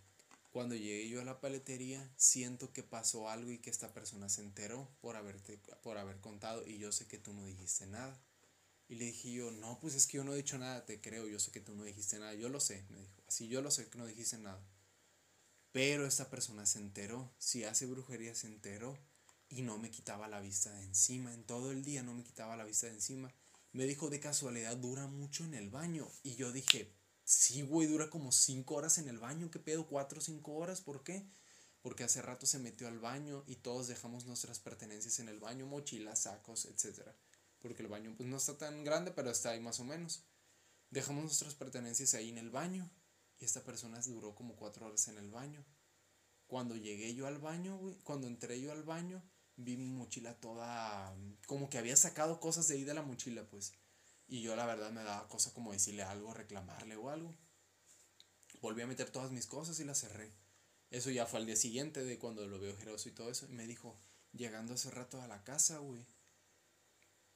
cuando 0.51 0.73
llegué 0.73 1.09
yo 1.09 1.21
a 1.21 1.25
la 1.25 1.41
paletería, 1.41 2.09
siento 2.15 2.71
que 2.71 2.81
pasó 2.81 3.29
algo 3.29 3.51
y 3.51 3.59
que 3.59 3.69
esta 3.69 3.93
persona 3.93 4.29
se 4.29 4.41
enteró 4.41 4.89
por, 5.01 5.17
haberte, 5.17 5.59
por 5.83 5.97
haber 5.97 6.19
contado 6.21 6.65
y 6.65 6.77
yo 6.77 6.91
sé 6.91 7.07
que 7.07 7.17
tú 7.17 7.33
no 7.33 7.45
dijiste 7.45 7.85
nada. 7.87 8.17
Y 8.87 8.95
le 8.95 9.05
dije 9.05 9.33
yo, 9.33 9.51
no, 9.51 9.79
pues 9.79 9.95
es 9.95 10.07
que 10.07 10.17
yo 10.17 10.23
no 10.23 10.33
he 10.33 10.37
dicho 10.37 10.57
nada, 10.57 10.85
te 10.85 11.01
creo, 11.01 11.27
yo 11.27 11.39
sé 11.39 11.51
que 11.51 11.59
tú 11.59 11.75
no 11.75 11.83
dijiste 11.83 12.19
nada, 12.19 12.35
yo 12.35 12.49
lo 12.49 12.59
sé, 12.59 12.85
me 12.89 12.99
dijo. 12.99 13.21
Así 13.27 13.47
yo 13.47 13.61
lo 13.61 13.69
sé 13.69 13.89
que 13.89 13.97
no 13.97 14.05
dijiste 14.05 14.37
nada. 14.37 14.63
Pero 15.71 16.05
esta 16.05 16.29
persona 16.29 16.65
se 16.65 16.79
enteró, 16.79 17.29
si 17.37 17.65
hace 17.65 17.85
brujería 17.85 18.33
se 18.33 18.47
enteró 18.47 18.97
y 19.49 19.61
no 19.61 19.77
me 19.77 19.91
quitaba 19.91 20.27
la 20.27 20.39
vista 20.39 20.71
de 20.73 20.83
encima, 20.83 21.33
en 21.33 21.43
todo 21.43 21.71
el 21.71 21.83
día 21.83 22.03
no 22.03 22.13
me 22.13 22.23
quitaba 22.23 22.55
la 22.55 22.65
vista 22.65 22.87
de 22.87 22.93
encima. 22.93 23.33
Me 23.71 23.85
dijo 23.85 24.09
de 24.09 24.19
casualidad, 24.19 24.77
dura 24.77 25.07
mucho 25.07 25.43
en 25.43 25.53
el 25.53 25.69
baño. 25.69 26.09
Y 26.23 26.35
yo 26.35 26.51
dije, 26.51 26.93
sí, 27.25 27.61
güey, 27.61 27.87
dura 27.87 28.09
como 28.09 28.31
5 28.31 28.73
horas 28.73 28.97
en 28.97 29.09
el 29.09 29.19
baño, 29.19 29.51
¿qué 29.51 29.59
pedo? 29.59 29.89
¿4 29.89 30.17
o 30.17 30.21
5 30.21 30.53
horas? 30.53 30.81
¿Por 30.81 31.03
qué? 31.03 31.27
Porque 31.81 32.03
hace 32.03 32.21
rato 32.21 32.45
se 32.45 32.57
metió 32.57 32.87
al 32.87 32.99
baño 32.99 33.43
y 33.47 33.57
todos 33.57 33.87
dejamos 33.87 34.25
nuestras 34.25 34.59
pertenencias 34.59 35.19
en 35.19 35.29
el 35.29 35.39
baño, 35.39 35.67
mochilas, 35.67 36.23
sacos, 36.23 36.65
etc. 36.65 37.01
Porque 37.59 37.83
el 37.83 37.89
baño 37.89 38.13
pues 38.15 38.29
no 38.29 38.37
está 38.37 38.57
tan 38.57 38.83
grande, 38.83 39.11
pero 39.11 39.29
está 39.29 39.51
ahí 39.51 39.59
más 39.59 39.79
o 39.79 39.83
menos. 39.83 40.23
Dejamos 40.89 41.23
nuestras 41.25 41.53
pertenencias 41.53 42.13
ahí 42.13 42.29
en 42.29 42.37
el 42.37 42.49
baño 42.49 42.89
y 43.39 43.45
esta 43.45 43.63
persona 43.63 43.99
duró 44.01 44.33
como 44.33 44.55
4 44.55 44.87
horas 44.87 45.07
en 45.09 45.17
el 45.17 45.29
baño. 45.29 45.65
Cuando 46.47 46.75
llegué 46.75 47.13
yo 47.13 47.27
al 47.27 47.39
baño, 47.39 47.77
güey, 47.77 47.95
cuando 47.99 48.27
entré 48.27 48.61
yo 48.61 48.71
al 48.71 48.83
baño, 48.83 49.21
vi 49.57 49.77
mi 49.77 49.87
mochila 49.87 50.33
toda, 50.39 51.15
como 51.47 51.69
que 51.69 51.77
había 51.77 51.95
sacado 51.95 52.39
cosas 52.39 52.67
de 52.67 52.75
ahí 52.75 52.83
de 52.83 52.93
la 52.93 53.01
mochila, 53.01 53.47
pues. 53.49 53.73
Y 54.27 54.41
yo 54.41 54.55
la 54.55 54.65
verdad 54.65 54.91
me 54.91 55.03
daba 55.03 55.27
cosa 55.27 55.53
como 55.53 55.71
decirle 55.71 56.03
algo, 56.03 56.33
reclamarle 56.33 56.95
o 56.95 57.09
algo. 57.09 57.35
Volví 58.61 58.81
a 58.81 58.87
meter 58.87 59.11
todas 59.11 59.31
mis 59.31 59.45
cosas 59.45 59.79
y 59.79 59.83
las 59.83 59.99
cerré. 59.99 60.31
Eso 60.89 61.09
ya 61.11 61.25
fue 61.25 61.39
al 61.39 61.45
día 61.45 61.55
siguiente 61.55 62.03
de 62.03 62.17
cuando 62.17 62.47
lo 62.47 62.59
veo 62.59 62.73
ojeroso 62.73 63.09
y 63.09 63.11
todo 63.11 63.29
eso. 63.29 63.45
Y 63.45 63.53
me 63.53 63.67
dijo, 63.67 63.99
llegando 64.31 64.73
hace 64.73 64.91
rato 64.91 65.21
a 65.21 65.27
la 65.27 65.43
casa, 65.43 65.77
güey, 65.77 66.05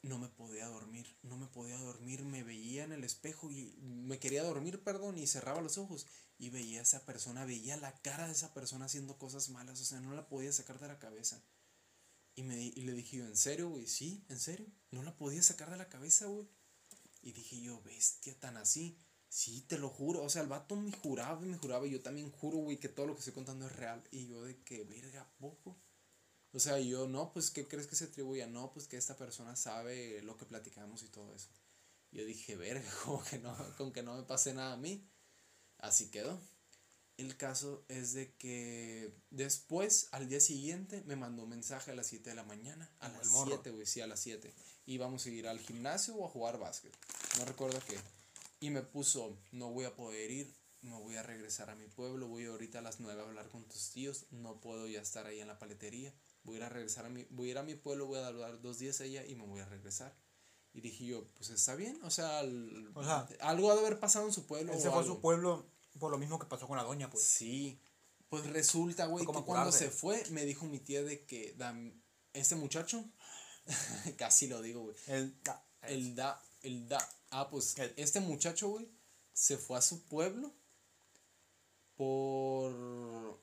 no 0.01 0.17
me 0.17 0.29
podía 0.29 0.65
dormir, 0.67 1.17
no 1.23 1.37
me 1.37 1.47
podía 1.47 1.77
dormir, 1.77 2.23
me 2.23 2.43
veía 2.43 2.83
en 2.85 2.93
el 2.93 3.03
espejo 3.03 3.51
y 3.51 3.75
me 3.81 4.17
quería 4.19 4.43
dormir, 4.43 4.83
perdón, 4.83 5.17
y 5.17 5.27
cerraba 5.27 5.61
los 5.61 5.77
ojos 5.77 6.07
y 6.37 6.49
veía 6.49 6.79
a 6.79 6.83
esa 6.83 7.05
persona, 7.05 7.45
veía 7.45 7.75
la 7.75 7.93
cara 8.01 8.27
de 8.27 8.33
esa 8.33 8.53
persona 8.53 8.85
haciendo 8.85 9.17
cosas 9.17 9.49
malas, 9.49 9.81
o 9.81 9.85
sea, 9.85 9.99
no 9.99 10.13
la 10.13 10.29
podía 10.29 10.53
sacar 10.53 10.79
de 10.79 10.87
la 10.87 10.99
cabeza. 10.99 11.43
Y, 12.39 12.43
me, 12.43 12.55
y 12.57 12.81
le 12.83 12.93
dije 12.93 13.17
yo, 13.17 13.25
¿en 13.25 13.35
serio, 13.35 13.67
güey? 13.67 13.85
Sí, 13.85 14.23
¿en 14.29 14.39
serio? 14.39 14.65
No 14.91 15.03
la 15.03 15.17
podía 15.17 15.43
sacar 15.43 15.69
de 15.69 15.75
la 15.75 15.89
cabeza, 15.89 16.25
güey. 16.27 16.47
Y 17.21 17.33
dije 17.33 17.59
yo, 17.59 17.81
bestia, 17.81 18.33
tan 18.39 18.55
así. 18.55 18.97
Sí, 19.27 19.65
te 19.67 19.77
lo 19.77 19.89
juro. 19.89 20.23
O 20.23 20.29
sea, 20.29 20.43
el 20.43 20.47
vato 20.47 20.77
me 20.77 20.93
juraba 20.93 21.45
y 21.45 21.49
me 21.49 21.57
juraba. 21.57 21.85
Y 21.85 21.91
yo 21.91 22.01
también 22.01 22.31
juro, 22.31 22.59
güey, 22.59 22.77
que 22.79 22.87
todo 22.87 23.07
lo 23.07 23.13
que 23.13 23.19
estoy 23.19 23.33
contando 23.33 23.65
es 23.65 23.75
real. 23.75 24.01
Y 24.11 24.27
yo 24.27 24.41
de 24.45 24.57
que, 24.63 24.85
verga, 24.85 25.29
poco. 25.37 25.81
O 26.53 26.59
sea, 26.61 26.79
yo, 26.79 27.09
no, 27.09 27.29
pues, 27.33 27.51
¿qué 27.51 27.67
crees 27.67 27.87
que 27.87 27.97
se 27.97 28.05
atribuye? 28.05 28.47
No, 28.47 28.71
pues 28.71 28.87
que 28.87 28.95
esta 28.95 29.17
persona 29.17 29.57
sabe 29.57 30.21
lo 30.21 30.37
que 30.37 30.45
platicamos 30.45 31.03
y 31.03 31.09
todo 31.09 31.35
eso. 31.35 31.49
Yo 32.13 32.23
dije, 32.23 32.55
verga, 32.55 32.89
como 33.03 33.21
que 33.21 33.39
no, 33.39 33.53
con 33.75 33.91
que 33.91 34.01
no 34.01 34.15
me 34.15 34.23
pase 34.23 34.53
nada 34.53 34.75
a 34.75 34.77
mí. 34.77 35.05
Así 35.77 36.09
quedó. 36.09 36.39
El 37.19 37.35
caso 37.35 37.83
es 37.89 38.13
de 38.13 38.33
que 38.35 39.13
después, 39.29 40.07
al 40.11 40.29
día 40.29 40.39
siguiente, 40.39 41.03
me 41.05 41.15
mandó 41.17 41.43
un 41.43 41.49
mensaje 41.49 41.91
a 41.91 41.95
las 41.95 42.07
7 42.07 42.29
de 42.29 42.35
la 42.35 42.43
mañana. 42.43 42.89
A 42.99 43.09
las 43.09 43.23
el 43.23 43.29
morro. 43.31 43.51
7, 43.51 43.71
güey, 43.71 43.85
sí, 43.85 43.99
a 44.01 44.07
las 44.07 44.21
7. 44.21 44.53
Íbamos 44.85 45.25
a 45.25 45.29
ir 45.29 45.47
al 45.47 45.59
gimnasio 45.59 46.15
o 46.15 46.25
a 46.25 46.29
jugar 46.29 46.57
básquet. 46.59 46.95
No 47.37 47.45
recuerdo 47.45 47.79
qué. 47.87 47.97
Y 48.61 48.69
me 48.69 48.81
puso, 48.81 49.37
no 49.51 49.69
voy 49.71 49.85
a 49.85 49.95
poder 49.95 50.31
ir, 50.31 50.53
no 50.81 51.01
voy 51.01 51.17
a 51.17 51.23
regresar 51.23 51.69
a 51.69 51.75
mi 51.75 51.87
pueblo, 51.87 52.27
voy 52.27 52.45
ahorita 52.45 52.79
a 52.79 52.81
las 52.81 52.99
9 53.01 53.21
a 53.21 53.25
hablar 53.25 53.49
con 53.49 53.65
tus 53.65 53.89
tíos, 53.91 54.25
no 54.31 54.61
puedo 54.61 54.87
ya 54.87 55.01
estar 55.01 55.25
ahí 55.27 55.39
en 55.41 55.47
la 55.47 55.59
paletería. 55.59 56.13
Voy 56.43 56.55
a 56.55 56.57
ir 56.59 56.63
a 56.63 56.69
regresar 56.69 57.05
a 57.05 57.09
mi, 57.09 57.25
voy 57.31 57.49
a 57.49 57.51
ir 57.51 57.57
a 57.57 57.63
mi 57.63 57.75
pueblo, 57.75 58.05
voy 58.07 58.19
a 58.19 58.31
dar 58.31 58.61
dos 58.61 58.79
días 58.79 59.01
allá 59.01 59.25
y 59.25 59.35
me 59.35 59.45
voy 59.45 59.59
a 59.59 59.65
regresar. 59.65 60.15
Y 60.71 60.81
dije 60.81 61.05
yo, 61.05 61.25
pues 61.35 61.49
está 61.49 61.75
bien, 61.75 61.99
o 62.03 62.11
sea, 62.11 62.39
al- 62.39 62.91
O 62.95 63.03
sea, 63.03 63.27
algo 63.41 63.71
ha 63.71 63.75
de 63.75 63.81
haber 63.81 63.99
pasado 63.99 64.25
en 64.27 64.31
su 64.33 64.45
pueblo. 64.45 64.71
Ese 64.71 64.87
o 64.87 64.91
fue 64.91 65.01
algo. 65.01 65.15
su 65.15 65.19
pueblo 65.21 65.65
por 65.99 66.11
lo 66.11 66.17
mismo 66.17 66.39
que 66.39 66.47
pasó 66.47 66.67
con 66.67 66.77
la 66.77 66.83
doña, 66.83 67.09
pues. 67.09 67.23
Sí. 67.23 67.79
Pues 68.29 68.45
resulta, 68.47 69.05
güey, 69.07 69.23
que 69.23 69.25
como 69.25 69.45
cuando 69.45 69.71
se 69.71 69.89
fue, 69.89 70.23
me 70.29 70.45
dijo 70.45 70.65
mi 70.65 70.79
tía 70.79 71.03
de 71.03 71.25
que 71.25 71.55
Dam- 71.57 71.93
este 72.33 72.55
muchacho, 72.55 73.03
casi 74.17 74.47
lo 74.47 74.61
digo, 74.61 74.81
güey, 74.83 74.95
El, 75.07 75.35
ah, 75.49 75.63
el 75.83 76.15
da, 76.15 76.41
el 76.61 76.87
da, 76.87 77.09
ah, 77.31 77.49
pues 77.49 77.77
El- 77.79 77.93
este 77.97 78.19
muchacho, 78.19 78.69
güey, 78.69 78.87
se 79.33 79.57
fue 79.57 79.77
a 79.77 79.81
su 79.81 80.03
pueblo 80.03 80.53
por, 81.95 83.41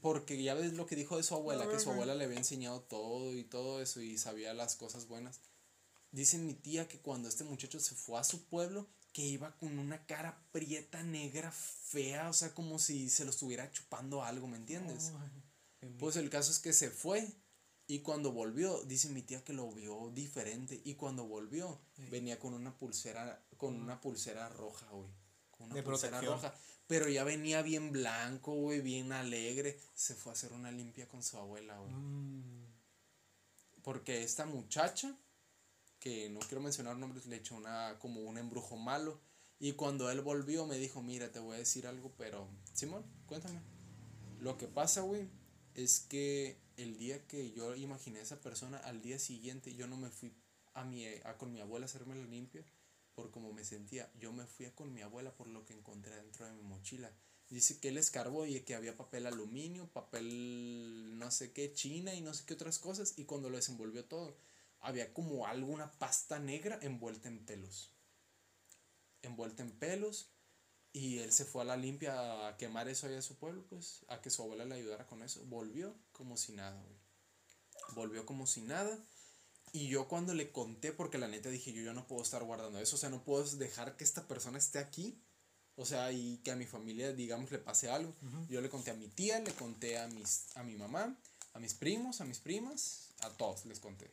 porque 0.00 0.42
ya 0.42 0.54
ves 0.54 0.72
lo 0.74 0.86
que 0.86 0.96
dijo 0.96 1.16
de 1.16 1.22
su 1.22 1.34
abuela, 1.34 1.68
que 1.68 1.78
su 1.78 1.90
abuela 1.90 2.14
le 2.14 2.24
había 2.24 2.38
enseñado 2.38 2.80
todo 2.82 3.32
y 3.32 3.44
todo 3.44 3.80
eso 3.80 4.00
y 4.00 4.18
sabía 4.18 4.52
las 4.54 4.76
cosas 4.76 5.06
buenas. 5.06 5.40
Dice 6.10 6.38
mi 6.38 6.54
tía 6.54 6.88
que 6.88 7.00
cuando 7.00 7.28
este 7.28 7.44
muchacho 7.44 7.80
se 7.80 7.94
fue 7.94 8.18
a 8.18 8.24
su 8.24 8.44
pueblo, 8.46 8.86
que 9.12 9.22
iba 9.22 9.56
con 9.56 9.78
una 9.78 10.06
cara 10.06 10.42
prieta, 10.52 11.02
negra, 11.02 11.52
fea, 11.52 12.30
o 12.30 12.32
sea, 12.32 12.54
como 12.54 12.78
si 12.78 13.10
se 13.10 13.24
lo 13.24 13.30
estuviera 13.30 13.70
chupando 13.70 14.24
algo, 14.24 14.46
¿me 14.46 14.56
entiendes? 14.56 15.12
Pues 15.98 16.16
el 16.16 16.30
caso 16.30 16.50
es 16.50 16.58
que 16.58 16.72
se 16.72 16.90
fue. 16.90 17.28
Y 17.86 17.98
cuando 17.98 18.32
volvió, 18.32 18.82
dice 18.84 19.08
mi 19.08 19.22
tía 19.22 19.44
que 19.44 19.52
lo 19.52 19.70
vio 19.72 20.10
diferente. 20.14 20.80
Y 20.84 20.94
cuando 20.94 21.26
volvió, 21.26 21.78
venía 22.10 22.38
con 22.38 22.54
una 22.54 22.76
pulsera, 22.78 23.42
con 23.58 23.74
una 23.74 24.00
pulsera 24.00 24.48
roja, 24.48 24.86
güey. 24.90 25.10
Con 25.50 25.66
una 25.66 25.74
De 25.74 25.82
pulsera 25.82 26.20
protección. 26.20 26.42
roja. 26.42 26.58
Pero 26.86 27.08
ya 27.08 27.24
venía 27.24 27.60
bien 27.62 27.92
blanco, 27.92 28.54
güey, 28.54 28.80
bien 28.80 29.12
alegre. 29.12 29.78
Se 29.94 30.14
fue 30.14 30.32
a 30.32 30.34
hacer 30.34 30.52
una 30.52 30.70
limpia 30.70 31.06
con 31.08 31.22
su 31.22 31.36
abuela, 31.36 31.76
güey. 31.78 31.92
Mm. 31.92 32.66
Porque 33.82 34.22
esta 34.22 34.46
muchacha, 34.46 35.14
que 36.02 36.28
no 36.30 36.40
quiero 36.40 36.60
mencionar 36.60 36.96
nombres, 36.96 37.26
le 37.26 37.36
echó 37.36 37.54
una, 37.54 37.96
como 38.00 38.22
un 38.22 38.36
embrujo 38.36 38.76
malo. 38.76 39.20
Y 39.60 39.74
cuando 39.74 40.10
él 40.10 40.20
volvió 40.20 40.66
me 40.66 40.76
dijo, 40.76 41.00
mira, 41.00 41.30
te 41.30 41.38
voy 41.38 41.54
a 41.54 41.58
decir 41.60 41.86
algo, 41.86 42.12
pero... 42.18 42.48
Simón, 42.72 43.04
cuéntame. 43.26 43.60
Lo 44.40 44.58
que 44.58 44.66
pasa, 44.66 45.02
güey, 45.02 45.28
es 45.76 46.00
que 46.00 46.58
el 46.76 46.98
día 46.98 47.24
que 47.28 47.52
yo 47.52 47.76
imaginé 47.76 48.18
a 48.18 48.22
esa 48.22 48.40
persona, 48.40 48.78
al 48.78 49.00
día 49.00 49.20
siguiente 49.20 49.76
yo 49.76 49.86
no 49.86 49.96
me 49.96 50.10
fui 50.10 50.34
a 50.74 50.84
mi, 50.84 51.06
a 51.06 51.38
con 51.38 51.52
mi 51.52 51.60
abuela 51.60 51.84
a 51.84 51.88
hacerme 51.88 52.16
la 52.16 52.26
limpia 52.26 52.64
por 53.14 53.30
cómo 53.30 53.52
me 53.52 53.64
sentía. 53.64 54.10
Yo 54.18 54.32
me 54.32 54.46
fui 54.46 54.66
con 54.70 54.92
mi 54.92 55.02
abuela 55.02 55.32
por 55.36 55.46
lo 55.46 55.64
que 55.64 55.74
encontré 55.74 56.16
dentro 56.16 56.46
de 56.46 56.52
mi 56.52 56.62
mochila. 56.62 57.12
Dice 57.48 57.78
que 57.78 57.90
él 57.90 57.98
escarbó 57.98 58.44
y 58.44 58.58
que 58.62 58.74
había 58.74 58.96
papel 58.96 59.26
aluminio, 59.26 59.86
papel 59.92 61.16
no 61.16 61.30
sé 61.30 61.52
qué, 61.52 61.72
china 61.72 62.12
y 62.12 62.22
no 62.22 62.34
sé 62.34 62.44
qué 62.44 62.54
otras 62.54 62.80
cosas. 62.80 63.14
Y 63.18 63.24
cuando 63.24 63.50
lo 63.50 63.56
desenvolvió 63.58 64.04
todo, 64.04 64.36
había 64.82 65.14
como 65.14 65.46
alguna 65.46 65.90
pasta 65.92 66.38
negra 66.38 66.78
envuelta 66.82 67.28
en 67.28 67.44
pelos. 67.44 67.90
Envuelta 69.22 69.62
en 69.62 69.70
pelos. 69.72 70.28
Y 70.92 71.20
él 71.20 71.32
se 71.32 71.46
fue 71.46 71.62
a 71.62 71.64
la 71.64 71.76
limpia 71.76 72.48
a 72.48 72.58
quemar 72.58 72.88
eso 72.88 73.06
allá 73.06 73.20
a 73.20 73.22
su 73.22 73.36
pueblo, 73.36 73.64
pues, 73.70 74.04
a 74.08 74.20
que 74.20 74.28
su 74.28 74.42
abuela 74.42 74.66
le 74.66 74.74
ayudara 74.74 75.06
con 75.06 75.22
eso. 75.22 75.42
Volvió 75.46 75.96
como 76.12 76.36
si 76.36 76.52
nada, 76.52 76.78
güey. 76.82 76.98
Volvió 77.94 78.26
como 78.26 78.46
si 78.46 78.60
nada. 78.60 78.98
Y 79.72 79.88
yo 79.88 80.06
cuando 80.06 80.34
le 80.34 80.52
conté, 80.52 80.92
porque 80.92 81.16
la 81.16 81.28
neta 81.28 81.48
dije, 81.48 81.72
yo 81.72 81.82
ya 81.82 81.94
no 81.94 82.06
puedo 82.06 82.22
estar 82.22 82.44
guardando 82.44 82.78
eso, 82.78 82.96
o 82.96 82.98
sea, 82.98 83.08
no 83.08 83.24
puedo 83.24 83.42
dejar 83.56 83.96
que 83.96 84.04
esta 84.04 84.28
persona 84.28 84.58
esté 84.58 84.78
aquí, 84.78 85.18
o 85.76 85.86
sea, 85.86 86.12
y 86.12 86.36
que 86.44 86.50
a 86.50 86.56
mi 86.56 86.66
familia, 86.66 87.14
digamos, 87.14 87.50
le 87.50 87.58
pase 87.58 87.88
algo. 87.88 88.14
Yo 88.50 88.60
le 88.60 88.68
conté 88.68 88.90
a 88.90 88.94
mi 88.94 89.08
tía, 89.08 89.40
le 89.40 89.52
conté 89.54 89.98
a, 89.98 90.08
mis, 90.08 90.54
a 90.56 90.62
mi 90.62 90.76
mamá, 90.76 91.16
a 91.54 91.58
mis 91.58 91.72
primos, 91.72 92.20
a 92.20 92.26
mis 92.26 92.38
primas, 92.38 93.08
a 93.20 93.30
todos 93.30 93.64
les 93.64 93.80
conté. 93.80 94.10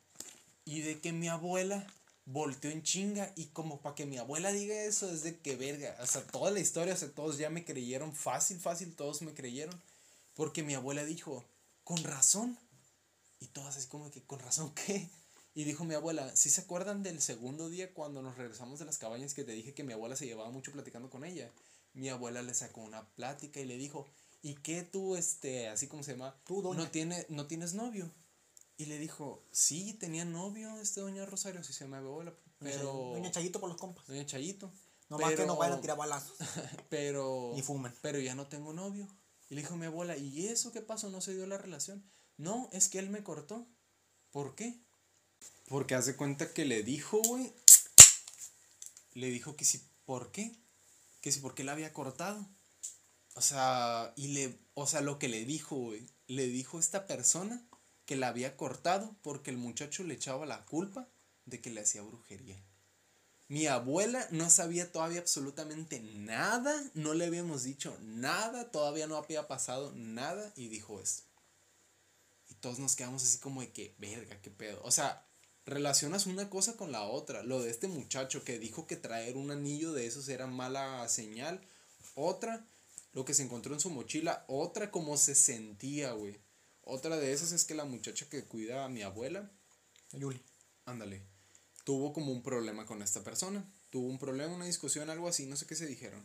Y 0.65 0.81
de 0.81 0.99
que 0.99 1.11
mi 1.13 1.27
abuela 1.27 1.87
volteó 2.25 2.69
en 2.69 2.83
chinga 2.83 3.33
y 3.35 3.47
como 3.47 3.81
para 3.81 3.95
que 3.95 4.05
mi 4.05 4.17
abuela 4.17 4.51
diga 4.51 4.75
eso 4.83 5.09
es 5.09 5.23
de 5.23 5.39
que 5.39 5.55
verga, 5.55 5.97
o 5.99 6.05
sea, 6.05 6.21
toda 6.27 6.51
la 6.51 6.59
historia, 6.59 6.93
o 6.93 6.97
sea, 6.97 7.09
todos 7.09 7.39
ya 7.39 7.49
me 7.49 7.65
creyeron, 7.65 8.13
fácil, 8.13 8.59
fácil, 8.59 8.95
todos 8.95 9.23
me 9.23 9.33
creyeron, 9.33 9.81
porque 10.35 10.61
mi 10.61 10.75
abuela 10.75 11.03
dijo, 11.03 11.43
con 11.83 12.03
razón, 12.03 12.57
y 13.39 13.47
todas 13.47 13.77
así 13.77 13.87
como 13.87 14.11
que, 14.11 14.21
¿con 14.21 14.39
razón 14.39 14.71
qué? 14.75 15.09
Y 15.55 15.63
dijo 15.63 15.83
mi 15.85 15.95
abuela, 15.95 16.35
¿sí 16.35 16.49
se 16.51 16.61
acuerdan 16.61 17.01
del 17.01 17.21
segundo 17.21 17.67
día 17.67 17.93
cuando 17.93 18.21
nos 18.21 18.37
regresamos 18.37 18.77
de 18.77 18.85
las 18.85 18.99
cabañas 18.99 19.33
que 19.33 19.43
te 19.43 19.53
dije 19.53 19.73
que 19.73 19.83
mi 19.83 19.93
abuela 19.93 20.15
se 20.15 20.27
llevaba 20.27 20.51
mucho 20.51 20.71
platicando 20.71 21.09
con 21.09 21.25
ella? 21.25 21.51
Mi 21.93 22.09
abuela 22.09 22.43
le 22.43 22.53
sacó 22.53 22.81
una 22.81 23.09
plática 23.15 23.59
y 23.59 23.65
le 23.65 23.75
dijo, 23.77 24.07
¿y 24.43 24.53
qué 24.55 24.83
tú, 24.83 25.15
este, 25.15 25.67
así 25.67 25.87
como 25.87 26.03
se 26.03 26.11
llama? 26.11 26.39
Tú, 26.45 26.61
doña. 26.61 26.83
No, 26.83 26.91
tiene, 26.91 27.25
no 27.29 27.47
tienes 27.47 27.73
novio. 27.73 28.11
Y 28.79 28.85
le 28.85 28.97
dijo, 28.97 29.43
sí, 29.51 29.93
tenía 29.93 30.25
novio 30.25 30.75
este 30.79 31.01
doña 31.01 31.25
Rosario, 31.25 31.59
así 31.59 31.73
se 31.73 31.85
mi 31.85 31.97
abuela, 31.97 32.33
pero... 32.59 33.11
Doña 33.13 33.29
Chayito 33.29 33.59
por 33.59 33.69
los 33.69 33.77
compas. 33.77 34.07
Doña 34.07 34.25
Chayito. 34.25 34.71
No 35.09 35.19
más 35.19 35.29
que 35.31 35.35
pero- 35.35 35.47
no 35.47 35.57
vayan 35.57 35.77
a 35.77 35.81
tirar 35.81 35.97
balazos. 35.97 36.37
pero 36.89 37.51
Ni 37.53 37.61
fumen. 37.61 37.93
pero 38.01 38.19
ya 38.19 38.35
no 38.35 38.47
tengo 38.47 38.71
novio 38.73 39.05
y 39.49 39.55
le 39.55 39.61
dijo 39.61 39.75
mi 39.75 39.85
abuela 39.85 40.15
y 40.15 40.47
eso 40.47 40.71
qué 40.71 40.81
pasó 40.81 41.09
no 41.09 41.21
se 41.21 41.35
dio 41.35 41.45
la 41.47 41.57
relación 41.57 42.03
no 42.37 42.69
es 42.71 42.87
que 42.87 42.99
él 42.99 43.09
me 43.09 43.23
cortó 43.23 43.67
¿por 44.31 44.55
qué? 44.55 44.79
porque 45.67 45.95
hace 45.95 46.15
cuenta 46.15 46.53
que 46.53 46.65
le 46.65 46.83
dijo 46.83 47.19
güey 47.23 47.51
le 49.13 49.29
dijo 49.31 49.55
que 49.55 49.65
si 49.65 49.81
¿por 50.05 50.31
qué? 50.31 50.55
que 51.21 51.31
si 51.31 51.39
porque 51.39 51.63
la 51.63 51.71
había 51.73 51.93
cortado 51.93 52.47
o 53.35 53.41
sea 53.41 54.13
y 54.15 54.27
le 54.29 54.59
o 54.75 54.85
sea 54.87 55.01
lo 55.01 55.17
que 55.17 55.27
le 55.27 55.43
dijo 55.45 55.75
güey 55.75 56.07
le 56.27 56.45
dijo 56.47 56.79
esta 56.79 57.07
persona 57.07 57.65
que 58.09 58.15
la 58.15 58.29
había 58.29 58.57
cortado 58.57 59.15
porque 59.21 59.51
el 59.51 59.57
muchacho 59.57 60.03
le 60.03 60.15
echaba 60.15 60.47
la 60.47 60.65
culpa 60.65 61.07
de 61.45 61.61
que 61.61 61.69
le 61.69 61.81
hacía 61.81 62.01
brujería 62.01 62.59
mi 63.49 63.67
abuela 63.67 64.27
no 64.31 64.49
sabía 64.49 64.91
todavía 64.91 65.19
absolutamente 65.19 65.99
nada, 65.99 66.91
no 66.95 67.13
le 67.15 67.25
habíamos 67.25 67.61
dicho 67.61 67.95
nada, 68.01 68.71
todavía 68.71 69.05
no 69.05 69.15
había 69.15 69.47
pasado 69.47 69.91
nada 69.95 70.51
y 70.55 70.69
dijo 70.69 70.99
esto. 70.99 71.23
Y 72.47 72.55
todos 72.55 72.77
nos 72.79 72.95
quedamos 72.95 73.23
así 73.23 73.39
como 73.39 73.61
de 73.61 73.71
que, 73.71 73.95
verga, 73.97 74.39
qué 74.41 74.51
pedo. 74.51 74.79
O 74.83 74.91
sea, 74.91 75.27
relacionas 75.65 76.27
una 76.27 76.49
cosa 76.51 76.77
con 76.77 76.91
la 76.91 77.03
otra. 77.03 77.41
Lo 77.41 77.61
de 77.61 77.71
este 77.71 77.87
muchacho 77.87 78.43
que 78.43 78.59
dijo 78.59 78.85
que 78.85 78.97
traer 78.97 79.35
un 79.35 79.49
anillo 79.49 79.93
de 79.93 80.05
esos 80.05 80.29
era 80.29 80.45
mala 80.45 81.07
señal. 81.09 81.59
Otra, 82.13 82.67
lo 83.13 83.25
que 83.25 83.33
se 83.33 83.41
encontró 83.41 83.73
en 83.73 83.79
su 83.79 83.89
mochila. 83.89 84.45
Otra, 84.47 84.91
cómo 84.91 85.17
se 85.17 85.33
sentía, 85.33 86.11
güey. 86.11 86.39
Otra 86.89 87.17
de 87.17 87.31
esas 87.33 87.51
es 87.51 87.65
que 87.65 87.75
la 87.75 87.85
muchacha 87.85 88.27
que 88.29 88.43
cuida 88.45 88.85
a 88.85 88.89
mi 88.89 89.01
abuela, 89.01 89.51
Yuli. 90.13 90.41
ándale, 90.85 91.21
tuvo 91.83 92.13
como 92.13 92.31
un 92.31 92.43
problema 92.43 92.85
con 92.85 93.01
esta 93.01 93.23
persona. 93.23 93.65
Tuvo 93.89 94.07
un 94.07 94.19
problema, 94.19 94.53
una 94.53 94.65
discusión, 94.65 95.09
algo 95.09 95.27
así, 95.27 95.45
no 95.45 95.55
sé 95.55 95.65
qué 95.65 95.75
se 95.75 95.87
dijeron. 95.87 96.23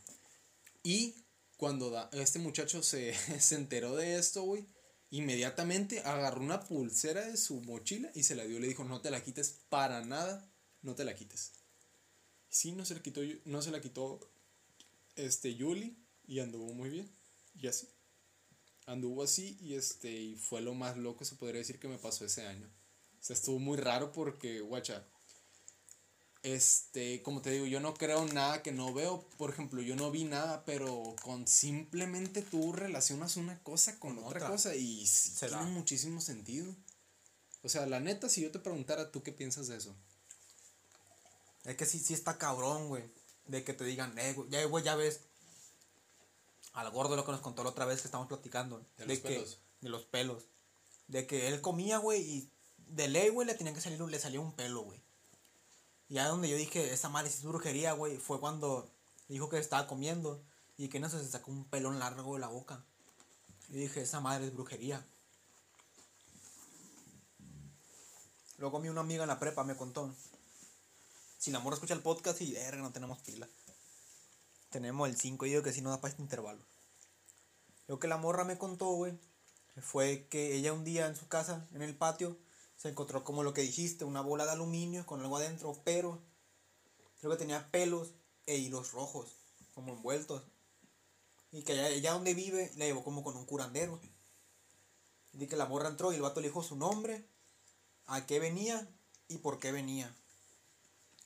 Y 0.82 1.14
cuando 1.56 1.90
da- 1.90 2.10
este 2.12 2.38
muchacho 2.38 2.82
se, 2.82 3.14
se 3.40 3.54
enteró 3.54 3.96
de 3.96 4.16
esto, 4.18 4.42
güey, 4.42 4.66
inmediatamente 5.10 6.00
agarró 6.00 6.40
una 6.40 6.64
pulsera 6.64 7.26
de 7.26 7.36
su 7.36 7.60
mochila 7.62 8.10
y 8.14 8.24
se 8.24 8.34
la 8.34 8.44
dio. 8.44 8.58
Le 8.58 8.68
dijo, 8.68 8.84
no 8.84 9.00
te 9.00 9.10
la 9.10 9.22
quites 9.22 9.60
para 9.68 10.04
nada, 10.04 10.46
no 10.82 10.94
te 10.94 11.04
la 11.04 11.14
quites. 11.14 11.52
Sí, 12.50 12.72
no 12.72 12.84
se 12.84 12.94
la 12.94 13.02
quitó, 13.02 13.20
no 13.44 13.62
se 13.62 13.70
la 13.70 13.80
quitó 13.80 14.20
este 15.16 15.54
Yuli 15.54 15.96
y 16.26 16.40
anduvo 16.40 16.72
muy 16.74 16.90
bien. 16.90 17.10
Y 17.56 17.66
así. 17.68 17.88
Anduvo 18.86 19.22
así 19.22 19.56
y 19.60 19.74
este 19.74 20.10
y 20.10 20.36
fue 20.36 20.60
lo 20.60 20.74
más 20.74 20.96
loco 20.96 21.24
se 21.24 21.36
podría 21.36 21.60
decir 21.60 21.78
que 21.78 21.88
me 21.88 21.98
pasó 21.98 22.24
ese 22.24 22.46
año. 22.46 22.66
O 23.20 23.24
sea, 23.24 23.34
estuvo 23.34 23.58
muy 23.58 23.78
raro 23.78 24.12
porque, 24.12 24.60
guacha, 24.60 25.06
este, 26.42 27.22
como 27.22 27.40
te 27.40 27.50
digo, 27.50 27.64
yo 27.64 27.80
no 27.80 27.94
creo 27.94 28.26
nada 28.26 28.62
que 28.62 28.70
no 28.72 28.92
veo. 28.92 29.26
Por 29.38 29.48
ejemplo, 29.50 29.80
yo 29.80 29.96
no 29.96 30.10
vi 30.10 30.24
nada, 30.24 30.64
pero 30.66 31.16
con 31.22 31.48
simplemente 31.48 32.42
tú 32.42 32.72
relacionas 32.72 33.36
una 33.38 33.58
cosa 33.62 33.98
con, 33.98 34.16
Con 34.16 34.24
otra, 34.24 34.46
otra. 34.46 34.48
cosa 34.50 34.74
y 34.76 35.06
sí 35.06 35.32
tiene 35.38 35.56
da. 35.56 35.62
muchísimo 35.64 36.20
sentido. 36.20 36.74
O 37.62 37.70
sea, 37.70 37.86
la 37.86 38.00
neta, 38.00 38.28
si 38.28 38.42
yo 38.42 38.50
te 38.50 38.58
preguntara, 38.58 39.10
¿tú 39.10 39.22
qué 39.22 39.32
piensas 39.32 39.68
de 39.68 39.78
eso? 39.78 39.96
Es 41.64 41.76
que 41.76 41.86
sí, 41.86 41.98
sí 41.98 42.12
está 42.12 42.36
cabrón, 42.36 42.88
güey. 42.88 43.04
De 43.46 43.64
que 43.64 43.72
te 43.72 43.84
digan, 43.84 44.18
eh, 44.18 44.34
güey, 44.34 44.50
ya, 44.50 44.64
güey, 44.66 44.84
ya 44.84 44.96
ves. 44.96 45.20
Al 46.74 46.90
gordo 46.90 47.16
lo 47.16 47.24
que 47.24 47.32
nos 47.32 47.40
contó 47.40 47.62
la 47.62 47.70
otra 47.70 47.86
vez 47.86 48.02
que 48.02 48.08
estamos 48.08 48.26
platicando. 48.26 48.84
De 48.98 49.06
los 49.06 49.18
que, 49.18 49.28
pelos. 49.28 49.58
De 49.80 49.88
los 49.88 50.04
pelos. 50.04 50.44
De 51.08 51.26
que 51.26 51.48
él 51.48 51.60
comía, 51.60 51.98
güey, 51.98 52.20
y 52.20 52.50
de 52.88 53.08
ley, 53.08 53.30
güey, 53.30 53.46
le 53.46 53.54
tenía 53.54 53.72
que 53.72 53.80
salir, 53.80 54.00
le 54.00 54.18
salía 54.18 54.40
un 54.40 54.52
pelo, 54.52 54.82
güey. 54.82 55.00
Y 56.08 56.14
ya 56.14 56.28
donde 56.28 56.48
yo 56.48 56.56
dije, 56.56 56.92
esa 56.92 57.08
madre 57.08 57.28
es 57.28 57.42
brujería, 57.42 57.92
güey, 57.92 58.16
fue 58.16 58.40
cuando 58.40 58.90
dijo 59.28 59.48
que 59.48 59.58
estaba 59.58 59.86
comiendo 59.86 60.42
y 60.76 60.88
que 60.88 61.00
no 61.00 61.08
se 61.08 61.24
sacó 61.26 61.50
un 61.50 61.64
pelón 61.64 61.98
largo 61.98 62.34
de 62.34 62.40
la 62.40 62.48
boca. 62.48 62.84
Y 63.68 63.74
dije, 63.74 64.02
esa 64.02 64.20
madre 64.20 64.46
es 64.46 64.54
brujería. 64.54 65.06
Luego 68.58 68.80
mi 68.80 68.88
una 68.88 69.00
amiga 69.00 69.22
en 69.24 69.28
la 69.28 69.38
prepa 69.38 69.64
me 69.64 69.76
contó. 69.76 70.14
Si 71.38 71.50
la 71.50 71.60
morra 71.60 71.74
escucha 71.74 71.94
el 71.94 72.00
podcast 72.00 72.40
y 72.40 72.52
verga, 72.52 72.82
no 72.82 72.92
tenemos 72.92 73.20
pila. 73.22 73.48
Tenemos 74.74 75.08
el 75.08 75.16
5 75.16 75.46
y 75.46 75.50
digo 75.50 75.62
que 75.62 75.72
si 75.72 75.82
no 75.82 75.90
da 75.90 76.00
para 76.00 76.10
este 76.10 76.22
intervalo. 76.22 76.60
Lo 77.86 78.00
que 78.00 78.08
la 78.08 78.16
morra 78.16 78.42
me 78.42 78.58
contó, 78.58 78.86
güey, 78.86 79.16
fue 79.80 80.26
que 80.28 80.56
ella 80.56 80.72
un 80.72 80.82
día 80.82 81.06
en 81.06 81.14
su 81.14 81.28
casa, 81.28 81.68
en 81.74 81.82
el 81.82 81.96
patio, 81.96 82.36
se 82.76 82.88
encontró 82.88 83.22
como 83.22 83.44
lo 83.44 83.54
que 83.54 83.60
dijiste, 83.60 84.04
una 84.04 84.20
bola 84.20 84.46
de 84.46 84.50
aluminio 84.50 85.06
con 85.06 85.20
algo 85.20 85.36
adentro, 85.36 85.80
pero 85.84 86.20
creo 87.20 87.30
que 87.30 87.38
tenía 87.38 87.70
pelos 87.70 88.14
e 88.46 88.56
hilos 88.56 88.90
rojos, 88.90 89.36
como 89.74 89.92
envueltos. 89.92 90.42
Y 91.52 91.62
que 91.62 91.74
allá, 91.74 91.84
allá 91.84 92.12
donde 92.14 92.34
vive, 92.34 92.72
la 92.74 92.86
llevó 92.86 93.04
como 93.04 93.22
con 93.22 93.36
un 93.36 93.46
curandero. 93.46 94.00
Y 95.34 95.46
que 95.46 95.54
la 95.54 95.66
morra 95.66 95.88
entró 95.88 96.10
y 96.10 96.16
el 96.16 96.22
vato 96.22 96.40
le 96.40 96.48
dijo 96.48 96.64
su 96.64 96.74
nombre, 96.74 97.24
a 98.06 98.26
qué 98.26 98.40
venía 98.40 98.92
y 99.28 99.38
por 99.38 99.60
qué 99.60 99.70
venía. 99.70 100.12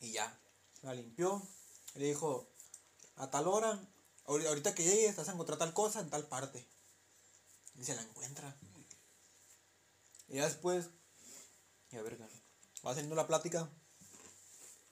Y 0.01 0.13
ya, 0.13 0.39
la 0.83 0.93
limpió. 0.93 1.43
Le 1.95 2.09
dijo, 2.09 2.47
a 3.19 3.31
tal 3.31 3.49
hora, 3.49 3.79
ahori- 4.27 4.47
ahorita 4.47 4.75
que 4.75 4.85
llegues, 4.85 5.17
vas 5.17 5.29
a 5.29 5.33
encontrar 5.33 5.59
tal 5.59 5.75
cosa 5.75 6.01
en 6.01 6.11
tal 6.11 6.27
parte. 6.27 6.67
Y 7.77 7.85
se 7.85 7.95
la 7.95 8.03
encuentra. 8.03 8.57
Y 10.29 10.37
ya 10.37 10.45
después, 10.45 10.87
ya 11.91 12.03
verga, 12.03 12.29
va 12.87 12.91
saliendo 12.93 13.15
la 13.17 13.27
plática 13.27 13.69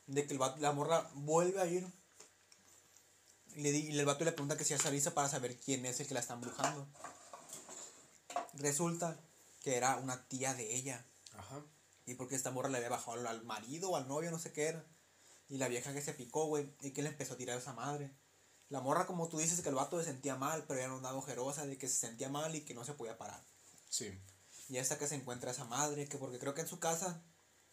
de 0.06 0.26
que 0.26 0.32
el 0.32 0.38
vato- 0.38 0.60
la 0.60 0.72
morra 0.72 1.10
vuelve 1.14 1.60
a 1.60 1.66
ir. 1.66 1.86
Y, 3.54 3.60
le, 3.62 3.72
di- 3.72 3.88
y 3.90 3.98
el 3.98 4.04
vato 4.06 4.24
le 4.24 4.32
pregunta 4.32 4.56
que 4.56 4.64
si 4.64 4.74
hace 4.74 4.88
avisa 4.88 5.14
para 5.14 5.28
saber 5.28 5.58
quién 5.58 5.84
es 5.86 5.98
el 6.00 6.06
que 6.06 6.14
la 6.14 6.20
está 6.20 6.34
embrujando. 6.34 6.86
Resulta 8.54 9.18
que 9.62 9.76
era 9.76 9.96
una 9.96 10.26
tía 10.28 10.54
de 10.54 10.74
ella. 10.74 11.04
Ajá. 11.36 11.62
Y 12.06 12.14
porque 12.14 12.36
esta 12.36 12.50
morra 12.50 12.68
le 12.68 12.76
había 12.78 12.88
bajado 12.90 13.12
al- 13.18 13.26
al 13.26 13.42
marido 13.44 13.90
o 13.90 13.96
al 13.96 14.06
novio, 14.08 14.30
no 14.30 14.38
sé 14.38 14.52
qué 14.52 14.68
era. 14.68 14.84
Y 15.48 15.58
la 15.58 15.68
vieja 15.68 15.92
que 15.92 16.02
se 16.02 16.14
picó, 16.14 16.46
güey, 16.46 16.74
y 16.80 16.90
que 16.90 17.02
le 17.02 17.10
empezó 17.10 17.34
a 17.34 17.36
tirar 17.36 17.56
a 17.56 17.60
esa 17.60 17.72
madre. 17.72 18.10
La 18.68 18.80
morra, 18.80 19.06
como 19.06 19.28
tú 19.28 19.38
dices, 19.38 19.60
que 19.60 19.68
el 19.68 19.74
vato 19.76 19.98
se 19.98 20.06
sentía 20.06 20.36
mal, 20.36 20.64
pero 20.66 20.80
era 20.80 20.92
una 20.92 21.14
ojerosa 21.14 21.66
de 21.66 21.78
que 21.78 21.88
se 21.88 21.94
sentía 21.94 22.28
mal 22.28 22.54
y 22.54 22.62
que 22.62 22.74
no 22.74 22.84
se 22.84 22.94
podía 22.94 23.16
parar. 23.16 23.44
Sí. 23.88 24.18
Y 24.68 24.78
hasta 24.78 24.98
que 24.98 25.06
se 25.06 25.14
encuentra 25.14 25.52
esa 25.52 25.64
madre, 25.64 26.08
que 26.08 26.18
porque 26.18 26.38
creo 26.38 26.54
que 26.54 26.62
en 26.62 26.68
su 26.68 26.80
casa 26.80 27.22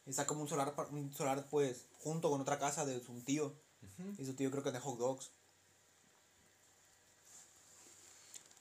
está 0.06 0.28
como 0.28 0.42
un 0.42 0.48
solar, 0.48 0.76
un 0.92 1.14
solar 1.14 1.48
pues, 1.50 1.88
junto 2.00 2.30
con 2.30 2.42
otra 2.42 2.60
casa 2.60 2.86
de 2.86 3.04
su 3.04 3.22
tío. 3.24 3.56
Y 4.18 4.26
su 4.26 4.36
tío 4.36 4.50
creo 4.52 4.64
que 4.64 4.70
es 4.70 4.74
de 4.74 4.80
hot 4.80 4.98
dogs. 4.98 5.32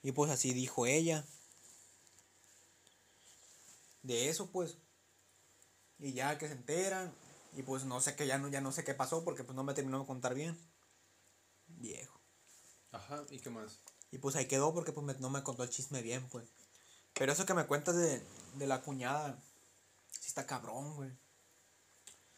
Y 0.03 0.13
pues 0.13 0.31
así 0.31 0.53
dijo 0.53 0.87
ella. 0.87 1.25
De 4.03 4.29
eso 4.29 4.51
pues. 4.51 4.77
Y 5.99 6.13
ya 6.13 6.39
que 6.39 6.49
se 6.49 6.55
enteran. 6.55 7.15
Y 7.55 7.63
pues 7.63 7.85
no 7.85 8.01
sé 8.01 8.17
qué, 8.17 8.27
ya 8.27 8.39
no, 8.39 8.49
ya 8.49 8.61
no 8.61 8.73
sé 8.73 8.85
qué 8.85 8.95
pasó 8.95 9.25
porque 9.25 9.45
pues 9.45 9.55
no 9.57 9.65
me 9.65 9.75
terminó 9.75 10.01
de 10.01 10.07
contar 10.07 10.35
bien. 10.35 10.59
Viejo. 11.67 12.21
Ajá. 12.93 13.25
¿Y 13.31 13.39
qué 13.41 13.51
más? 13.51 13.79
Y 14.11 14.19
pues 14.19 14.37
ahí 14.37 14.47
quedó 14.47 14.73
porque 14.75 14.93
pues 14.93 15.05
me- 15.07 15.15
no 15.15 15.31
me 15.31 15.43
contó 15.43 15.63
el 15.63 15.71
chisme 15.71 16.03
bien, 16.03 16.27
pues. 16.29 16.47
Pero 17.15 17.33
eso 17.33 17.45
que 17.47 17.55
me 17.55 17.67
cuentas 17.67 17.95
de, 17.97 18.23
de 18.55 18.67
la 18.67 18.83
cuñada, 18.83 19.39
sí 20.11 20.29
está 20.29 20.47
cabrón, 20.47 20.95
güey. 20.97 21.11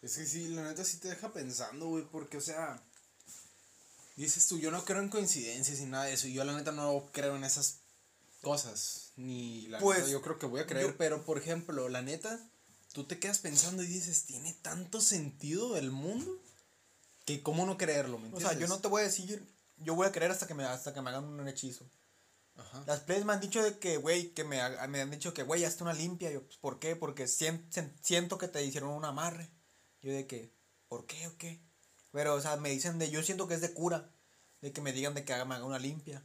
Es 0.02 0.16
que 0.16 0.26
sí, 0.26 0.48
la 0.48 0.64
neta 0.64 0.84
sí 0.84 0.98
te 0.98 1.08
deja 1.08 1.32
pensando, 1.32 1.86
güey, 1.86 2.04
porque, 2.04 2.36
o 2.36 2.40
sea, 2.40 2.82
dices 4.16 4.46
tú, 4.46 4.58
yo 4.58 4.70
no 4.70 4.84
creo 4.84 5.00
en 5.00 5.08
coincidencias 5.08 5.80
y 5.80 5.86
nada 5.86 6.04
de 6.04 6.12
eso, 6.12 6.26
y 6.28 6.34
yo 6.34 6.44
la 6.44 6.52
neta 6.56 6.72
no 6.72 7.08
creo 7.12 7.36
en 7.36 7.44
esas 7.44 7.80
cosas, 8.42 9.12
ni 9.16 9.66
la 9.68 9.78
Pues, 9.78 10.00
neta 10.00 10.10
yo 10.10 10.20
creo 10.22 10.38
que 10.38 10.46
voy 10.46 10.60
a 10.60 10.66
creer, 10.66 10.88
yo- 10.90 10.96
pero, 10.98 11.24
por 11.24 11.38
ejemplo, 11.38 11.88
la 11.88 12.02
neta, 12.02 12.38
tú 12.94 13.04
te 13.04 13.18
quedas 13.18 13.40
pensando 13.40 13.82
y 13.82 13.86
dices, 13.86 14.24
¿tiene 14.24 14.54
tanto 14.62 15.02
sentido 15.02 15.76
el 15.76 15.90
mundo? 15.90 16.30
Que 17.26 17.42
cómo 17.42 17.66
no 17.66 17.76
creerlo, 17.76 18.16
¿me 18.18 18.24
O 18.24 18.26
entiendes? 18.28 18.50
sea, 18.50 18.58
yo 18.58 18.68
no 18.68 18.78
te 18.80 18.88
voy 18.88 19.02
a 19.02 19.04
decir, 19.04 19.46
yo 19.78 19.94
voy 19.94 20.06
a 20.06 20.12
creer 20.12 20.30
hasta 20.30 20.46
que 20.46 20.54
me, 20.54 20.64
hasta 20.64 20.94
que 20.94 21.02
me 21.02 21.10
hagan 21.10 21.24
un 21.24 21.46
hechizo. 21.48 21.84
Ajá. 22.56 22.84
Las 22.86 23.00
playas 23.00 23.24
me 23.24 23.32
han 23.32 23.40
dicho 23.40 23.62
de 23.62 23.78
que, 23.78 23.96
güey, 23.96 24.30
que 24.32 24.44
me, 24.44 24.58
me 24.88 25.00
han 25.00 25.10
dicho 25.10 25.34
que, 25.34 25.42
güey, 25.42 25.64
hazte 25.64 25.82
una 25.82 25.92
limpia. 25.92 26.30
Yo, 26.30 26.42
pues, 26.44 26.56
¿por 26.56 26.78
qué? 26.78 26.94
Porque 26.96 27.24
sien- 27.26 27.68
sen- 27.70 27.92
siento 28.00 28.38
que 28.38 28.46
te 28.48 28.64
hicieron 28.64 28.90
un 28.90 29.04
amarre. 29.04 29.50
Yo 30.02 30.12
de 30.12 30.26
que, 30.26 30.52
¿por 30.88 31.04
qué 31.06 31.26
o 31.26 31.36
qué? 31.36 31.60
Pero, 32.12 32.34
o 32.34 32.40
sea, 32.40 32.56
me 32.56 32.70
dicen 32.70 32.98
de, 33.00 33.10
yo 33.10 33.22
siento 33.24 33.48
que 33.48 33.54
es 33.54 33.60
de 33.60 33.72
cura. 33.74 34.08
De 34.60 34.72
que 34.72 34.80
me 34.80 34.92
digan 34.92 35.14
de 35.14 35.24
que 35.24 35.32
haga, 35.34 35.44
me 35.44 35.56
haga 35.56 35.64
una 35.64 35.78
limpia. 35.80 36.22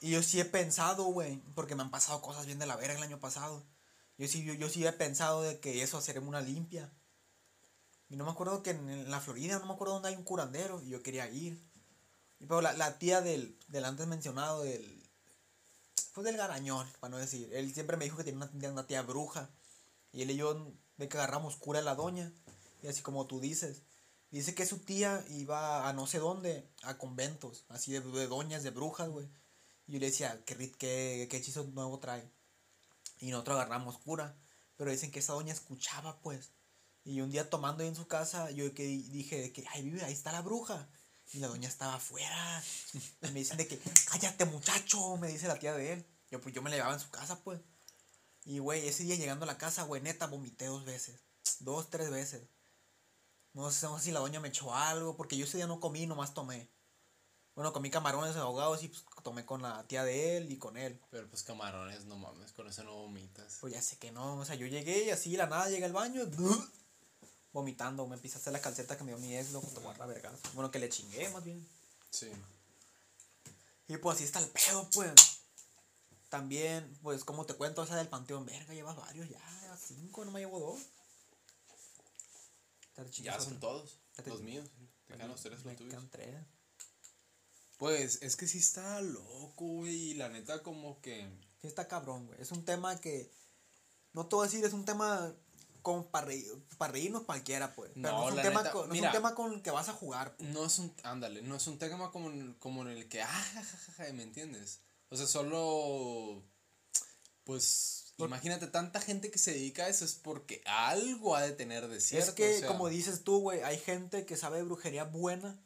Y 0.00 0.10
yo 0.10 0.22
sí 0.22 0.40
he 0.40 0.44
pensado, 0.44 1.04
güey, 1.04 1.40
porque 1.54 1.74
me 1.76 1.82
han 1.82 1.90
pasado 1.90 2.20
cosas 2.20 2.44
bien 2.46 2.58
de 2.58 2.66
la 2.66 2.76
verga 2.76 2.96
el 2.96 3.02
año 3.04 3.20
pasado. 3.20 3.62
Yo 4.18 4.28
sí, 4.28 4.44
yo, 4.44 4.54
yo 4.54 4.68
sí 4.68 4.84
he 4.86 4.92
pensado 4.92 5.42
de 5.42 5.60
que 5.60 5.82
eso, 5.82 5.98
hacerme 5.98 6.28
una 6.28 6.40
limpia. 6.40 6.90
Y 8.08 8.16
no 8.16 8.24
me 8.24 8.30
acuerdo 8.30 8.62
que 8.62 8.70
en, 8.70 9.10
la 9.10 9.20
Florida, 9.20 9.58
no 9.58 9.66
me 9.66 9.72
acuerdo 9.74 9.94
dónde 9.94 10.08
hay 10.10 10.16
un 10.16 10.24
curandero. 10.24 10.82
Y 10.82 10.88
yo 10.90 11.02
quería 11.02 11.28
ir. 11.30 11.60
Y 12.40 12.46
pero 12.46 12.60
la, 12.60 12.72
la 12.74 12.98
tía 12.98 13.20
del, 13.20 13.58
del 13.68 13.84
antes 13.84 14.06
mencionado, 14.06 14.62
del, 14.62 15.02
pues 16.14 16.24
del 16.24 16.36
garañón, 16.36 16.86
para 17.00 17.10
no 17.10 17.18
decir. 17.18 17.52
Él 17.52 17.72
siempre 17.74 17.96
me 17.96 18.04
dijo 18.04 18.16
que 18.16 18.24
tenía 18.24 18.48
una, 18.70 18.86
tía- 18.86 19.02
bruja. 19.02 19.50
Y 20.12 20.22
él 20.22 20.30
y 20.30 20.36
yo 20.36 20.72
de 20.96 21.08
que 21.08 21.18
agarramos 21.18 21.56
cura 21.56 21.80
a 21.80 21.82
la 21.82 21.94
doña. 21.94 22.32
Y 22.82 22.88
así 22.88 23.02
como 23.02 23.26
tú 23.26 23.40
dices. 23.40 23.82
Dice 24.30 24.54
que 24.54 24.66
su 24.66 24.78
tía 24.80 25.24
iba 25.30 25.88
a 25.88 25.92
no 25.92 26.06
sé 26.06 26.18
dónde, 26.18 26.68
a 26.82 26.98
conventos, 26.98 27.64
así 27.68 27.92
de, 27.92 28.00
de 28.00 28.26
doñas, 28.26 28.62
de 28.64 28.70
brujas, 28.70 29.08
güey. 29.08 29.26
Y 29.86 29.92
yo 29.94 29.98
le 30.00 30.06
decía, 30.06 30.42
¿qué, 30.44 30.56
qué, 30.72 31.28
qué 31.30 31.36
hechizo 31.36 31.64
nuevo 31.64 31.98
trae? 32.00 32.28
Y 33.18 33.30
nosotros 33.30 33.56
agarramos 33.56 33.98
cura. 33.98 34.36
Pero 34.76 34.90
dicen 34.90 35.10
que 35.10 35.20
esa 35.20 35.32
doña 35.32 35.52
escuchaba, 35.52 36.20
pues. 36.20 36.52
Y 37.04 37.20
un 37.20 37.30
día 37.30 37.48
tomando 37.48 37.82
ahí 37.82 37.88
en 37.88 37.94
su 37.94 38.06
casa, 38.08 38.50
yo 38.50 38.72
que 38.74 38.82
dije 38.84 39.40
de 39.40 39.52
que, 39.52 39.64
ay, 39.72 39.82
vive, 39.82 40.04
ahí 40.04 40.12
está 40.12 40.32
la 40.32 40.42
bruja. 40.42 40.88
Y 41.32 41.38
la 41.38 41.48
doña 41.48 41.68
estaba 41.68 41.94
afuera. 41.94 42.62
Me 43.20 43.32
dicen 43.32 43.56
de 43.56 43.66
que, 43.66 43.80
cállate 44.10 44.44
muchacho, 44.44 45.16
me 45.16 45.28
dice 45.28 45.48
la 45.48 45.58
tía 45.58 45.74
de 45.74 45.92
él. 45.94 46.06
Yo 46.30 46.40
pues 46.40 46.54
yo 46.54 46.62
me 46.62 46.70
la 46.70 46.76
llevaba 46.76 46.94
en 46.94 47.00
su 47.00 47.10
casa, 47.10 47.42
pues. 47.42 47.60
Y 48.44 48.58
güey, 48.58 48.86
ese 48.86 49.02
día 49.02 49.16
llegando 49.16 49.44
a 49.44 49.46
la 49.46 49.58
casa, 49.58 49.84
güey, 49.84 50.02
neta, 50.02 50.26
vomité 50.26 50.66
dos 50.66 50.84
veces. 50.84 51.20
Dos, 51.60 51.90
tres 51.90 52.10
veces. 52.10 52.48
No 53.52 53.70
sé, 53.70 53.86
no 53.86 53.98
sé 53.98 54.04
si 54.06 54.10
la 54.12 54.20
doña 54.20 54.40
me 54.40 54.48
echó 54.48 54.74
algo, 54.74 55.16
porque 55.16 55.36
yo 55.36 55.46
ese 55.46 55.56
día 55.56 55.66
no 55.66 55.80
comí, 55.80 56.06
nomás 56.06 56.34
tomé. 56.34 56.70
Bueno, 57.54 57.72
comí 57.72 57.90
camarones 57.90 58.36
ahogados 58.36 58.82
y 58.82 58.88
pues 58.88 59.04
tomé 59.26 59.44
con 59.44 59.60
la 59.60 59.82
tía 59.88 60.04
de 60.04 60.36
él 60.36 60.52
y 60.52 60.56
con 60.56 60.76
él. 60.76 61.00
Pero 61.10 61.28
pues 61.28 61.42
camarones, 61.42 62.04
no 62.04 62.16
mames, 62.16 62.52
con 62.52 62.68
eso 62.68 62.84
no 62.84 62.94
vomitas. 62.94 63.58
Pues 63.60 63.72
ya 63.72 63.82
sé 63.82 63.96
que 63.96 64.12
no, 64.12 64.36
o 64.38 64.44
sea, 64.44 64.54
yo 64.54 64.68
llegué 64.68 65.06
y 65.06 65.10
así 65.10 65.32
de 65.32 65.38
la 65.38 65.48
nada 65.48 65.68
llegué 65.68 65.84
al 65.84 65.92
baño 65.92 66.22
y 66.22 66.30
vomitando, 67.52 68.06
me 68.06 68.14
empieza 68.14 68.38
a 68.38 68.40
hacer 68.40 68.52
la 68.52 68.60
calceta 68.60 68.96
que 68.96 69.02
me 69.02 69.10
dio 69.10 69.18
mi 69.18 69.36
ex, 69.36 69.50
loco, 69.50 69.66
te 69.66 69.80
voy 69.80 69.92
a 69.92 69.98
dar 69.98 70.06
vergas. 70.06 70.38
Bueno, 70.54 70.70
que 70.70 70.78
le 70.78 70.88
chingué 70.88 71.28
más 71.30 71.42
bien. 71.42 71.66
Sí. 72.08 72.30
Y 73.88 73.96
pues 73.96 74.14
así 74.14 74.24
está 74.24 74.38
el 74.38 74.46
pedo, 74.46 74.88
pues. 74.94 75.12
También, 76.28 76.96
pues, 77.02 77.24
como 77.24 77.46
te 77.46 77.54
cuento, 77.54 77.82
esa 77.82 77.96
del 77.96 78.08
Panteón 78.08 78.46
Verga, 78.46 78.74
llevas 78.74 78.94
varios 78.94 79.28
ya, 79.28 79.76
cinco, 79.76 80.24
no 80.24 80.30
me 80.30 80.38
llevo 80.38 80.60
dos. 80.60 80.80
Ya 83.20 83.40
son 83.40 83.56
otro. 83.56 83.68
todos, 83.68 83.98
los 84.24 84.40
míos. 84.42 84.68
Te 85.08 85.14
quedan 85.14 85.28
los 85.28 85.40
tres 85.40 85.64
los 85.64 85.76
tuyos. 85.76 85.92
quedan 85.92 86.08
tres. 86.10 86.36
Pues 87.76 88.18
es 88.22 88.36
que 88.36 88.46
sí 88.48 88.58
está 88.58 89.00
loco, 89.02 89.64
güey. 89.66 89.94
Y 90.10 90.14
la 90.14 90.28
neta, 90.28 90.62
como 90.62 91.00
que. 91.00 91.28
Sí 91.60 91.66
está 91.66 91.86
cabrón, 91.88 92.26
güey. 92.26 92.40
Es 92.40 92.50
un 92.52 92.64
tema 92.64 93.00
que, 93.00 93.30
no 94.12 94.26
te 94.26 94.36
voy 94.36 94.46
a 94.46 94.50
decir, 94.50 94.64
es 94.64 94.72
un 94.72 94.84
tema 94.84 95.34
con 95.82 96.04
para 96.10 96.26
reír, 96.26 96.50
pa' 96.78 96.88
reírnos 96.88 97.22
cualquiera, 97.24 97.74
pues. 97.74 97.92
Pero 97.94 98.08
No, 98.08 98.18
no, 98.22 98.28
es 98.28 98.34
un 98.36 98.42
tema 98.42 98.62
neta, 98.62 98.72
con, 98.72 98.88
no 98.88 98.94
es 98.94 99.00
un 99.02 99.12
tema 99.12 99.34
con 99.34 99.52
el 99.52 99.62
que 99.62 99.70
vas 99.70 99.88
a 99.88 99.92
jugar. 99.92 100.36
pues. 100.36 100.48
No 100.50 100.64
es 100.66 100.78
un. 100.78 100.92
Ándale, 101.02 101.42
no 101.42 101.56
es 101.56 101.66
un 101.66 101.78
tema 101.78 102.10
como, 102.10 102.30
en- 102.30 102.54
como 102.54 102.82
en 102.82 102.88
el 102.88 103.08
que. 103.08 103.22
Ah, 103.22 103.26
ja, 103.28 103.62
ja, 103.62 103.76
ja, 103.78 103.92
ja, 104.06 104.12
¿me 104.12 104.22
entiendes? 104.22 104.80
O 105.10 105.16
sea, 105.16 105.26
solo. 105.26 106.42
Pues. 107.44 108.02
Imagínate, 108.18 108.66
tanta 108.68 108.98
gente 109.02 109.30
que 109.30 109.38
se 109.38 109.52
dedica 109.52 109.84
a 109.84 109.88
eso 109.90 110.06
es 110.06 110.14
porque 110.14 110.62
algo 110.64 111.36
ha 111.36 111.42
de 111.42 111.52
tener 111.52 111.86
de 111.86 112.00
cierto. 112.00 112.30
es 112.30 112.34
que, 112.34 112.56
o 112.56 112.58
sea, 112.60 112.68
como 112.68 112.88
dices 112.88 113.24
tú, 113.24 113.40
güey, 113.40 113.60
hay 113.62 113.78
gente 113.78 114.24
que 114.24 114.38
sabe 114.38 114.56
de 114.56 114.62
brujería 114.62 115.04
buena 115.04 115.60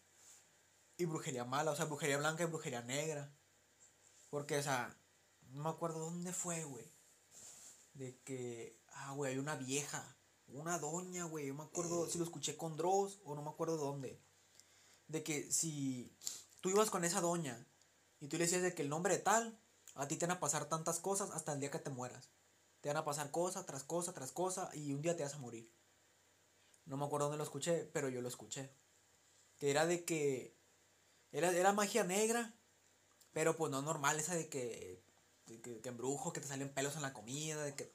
y 1.03 1.07
brujería 1.07 1.45
mala. 1.45 1.73
O 1.73 1.77
sea, 1.77 1.87
brujería 1.87 2.19
blanca 2.19 2.45
y 2.45 2.47
brujería 2.47 2.83
negra. 2.83 3.33
Porque, 4.29 4.59
o 4.59 4.63
sea, 4.63 4.97
no 5.51 5.65
me 5.65 5.71
acuerdo 5.71 5.99
dónde 6.01 6.33
fue, 6.33 6.65
güey. 6.65 6.85
De 7.95 8.19
que, 8.21 8.79
ah, 8.93 9.13
güey, 9.13 9.33
hay 9.33 9.39
una 9.39 9.57
vieja, 9.57 10.17
una 10.49 10.79
doña, 10.79 11.25
güey. 11.25 11.47
Yo 11.47 11.55
me 11.55 11.65
acuerdo 11.65 12.09
si 12.09 12.19
lo 12.19 12.25
escuché 12.25 12.57
con 12.57 12.77
Dross 12.77 13.21
o 13.25 13.35
no 13.35 13.43
me 13.43 13.51
acuerdo 13.51 13.77
dónde. 13.77 14.21
De 15.09 15.23
que 15.23 15.51
si 15.51 16.17
tú 16.61 16.71
ibas 16.71 16.91
con 16.91 17.05
esa 17.05 17.21
doña 17.21 17.67
y 18.21 18.29
tú 18.29 18.37
le 18.37 18.45
decías 18.45 18.63
de 18.63 18.75
que 18.75 18.83
el 18.83 18.89
nombre 18.89 19.17
de 19.17 19.23
tal, 19.23 19.59
a 19.95 20.07
ti 20.07 20.17
te 20.17 20.27
van 20.27 20.37
a 20.37 20.41
pasar 20.41 20.67
tantas 20.67 21.01
cosas 21.01 21.31
hasta 21.33 21.53
el 21.53 21.61
día 21.61 21.71
que 21.71 21.79
te 21.79 21.91
mueras. 21.91 22.31
Te 22.81 22.89
van 22.89 22.97
a 22.97 23.05
pasar 23.05 23.31
cosa 23.31 23.67
tras 23.67 23.83
cosa 23.83 24.13
tras 24.13 24.33
cosa 24.33 24.71
y 24.73 24.93
un 24.93 25.03
día 25.03 25.17
te 25.17 25.25
vas 25.25 25.35
a 25.35 25.39
morir. 25.39 25.71
No 26.87 26.97
me 26.97 27.05
acuerdo 27.05 27.27
dónde 27.27 27.39
lo 27.39 27.45
escuché, 27.45 27.85
pero 27.93 28.09
yo 28.09 28.21
lo 28.21 28.29
escuché. 28.29 28.71
Que 29.59 29.71
era 29.71 29.87
de 29.87 30.05
que 30.05 30.60
era, 31.33 31.51
era 31.51 31.73
magia 31.73 32.05
negra, 32.05 32.55
pero 33.33 33.57
pues 33.57 33.71
no 33.71 33.83
normal, 33.83 34.19
esa 34.19 34.35
de 34.35 34.49
que, 34.49 35.03
de 35.47 35.61
que, 35.61 35.81
que 35.81 35.89
embrujo, 35.89 36.33
que 36.33 36.41
te 36.41 36.49
salen 36.49 36.73
pelos 36.73 36.97
en 36.97 37.03
la 37.03 37.13
comida, 37.13 37.63
de 37.63 37.75
que 37.75 37.93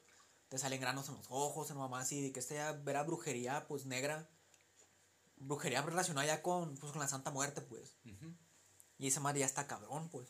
te 0.48 0.58
salen 0.58 0.80
granos 0.80 1.08
en 1.08 1.16
los 1.16 1.26
ojos, 1.28 1.70
en 1.70 1.76
mamá 1.76 2.00
así, 2.00 2.22
de 2.22 2.32
que 2.32 2.40
esta 2.40 2.54
ya 2.54 2.82
era 2.86 3.02
brujería 3.02 3.66
pues 3.66 3.86
negra. 3.86 4.28
Brujería 5.38 5.82
relacionada 5.82 6.26
ya 6.26 6.42
con, 6.42 6.76
pues, 6.76 6.92
con 6.92 7.00
la 7.00 7.08
Santa 7.08 7.30
Muerte, 7.30 7.60
pues. 7.60 7.96
Y 8.98 9.08
esa 9.08 9.20
madre 9.20 9.40
ya 9.40 9.46
está 9.46 9.66
cabrón, 9.66 10.08
pues. 10.08 10.28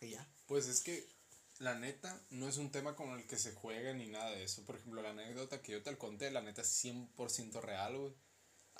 Y 0.00 0.10
ya. 0.10 0.26
Pues 0.46 0.66
es 0.66 0.80
que, 0.80 1.06
la 1.58 1.74
neta, 1.74 2.18
no 2.30 2.48
es 2.48 2.56
un 2.56 2.70
tema 2.70 2.96
con 2.96 3.10
el 3.10 3.26
que 3.26 3.36
se 3.36 3.52
juegue 3.52 3.92
ni 3.92 4.06
nada 4.06 4.30
de 4.30 4.44
eso. 4.44 4.64
Por 4.64 4.76
ejemplo, 4.76 5.02
la 5.02 5.10
anécdota 5.10 5.60
que 5.60 5.72
yo 5.72 5.82
te 5.82 5.96
conté, 5.98 6.30
la 6.30 6.40
neta 6.40 6.62
es 6.62 6.84
100% 6.84 7.60
real, 7.60 7.98
güey. 7.98 8.14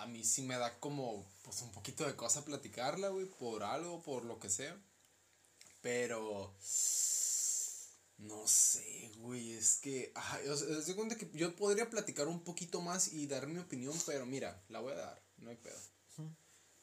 A 0.00 0.06
mí 0.06 0.24
sí 0.24 0.40
me 0.42 0.56
da 0.56 0.78
como, 0.80 1.26
pues, 1.42 1.60
un 1.60 1.72
poquito 1.72 2.06
de 2.06 2.16
cosa 2.16 2.44
platicarla, 2.44 3.08
güey, 3.08 3.26
por 3.26 3.62
algo, 3.62 4.02
por 4.02 4.24
lo 4.24 4.38
que 4.38 4.48
sea. 4.48 4.74
Pero, 5.82 6.54
no 8.16 8.46
sé, 8.46 9.12
güey, 9.18 9.52
es 9.52 9.76
que, 9.76 10.10
ay, 10.14 10.48
o 10.48 10.56
sea, 10.56 10.94
cuenta 10.94 11.16
que 11.16 11.30
yo 11.34 11.54
podría 11.54 11.90
platicar 11.90 12.28
un 12.28 12.42
poquito 12.42 12.80
más 12.80 13.12
y 13.12 13.26
dar 13.26 13.46
mi 13.46 13.58
opinión, 13.58 13.94
pero 14.06 14.24
mira, 14.24 14.62
la 14.68 14.80
voy 14.80 14.92
a 14.92 14.96
dar, 14.96 15.22
no 15.36 15.50
hay 15.50 15.56
pedo. 15.56 15.80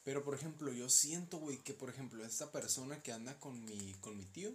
Pero, 0.03 0.23
por 0.23 0.35
ejemplo, 0.35 0.71
yo 0.71 0.87
siento, 0.87 1.37
güey, 1.37 1.57
que, 1.57 1.73
por 1.73 1.89
ejemplo, 1.89 2.23
esta 2.23 2.51
persona 2.51 3.01
que 3.01 3.11
anda 3.11 3.39
con 3.39 3.65
mi, 3.65 3.93
con 3.95 4.15
mi 4.15 4.25
tío, 4.25 4.51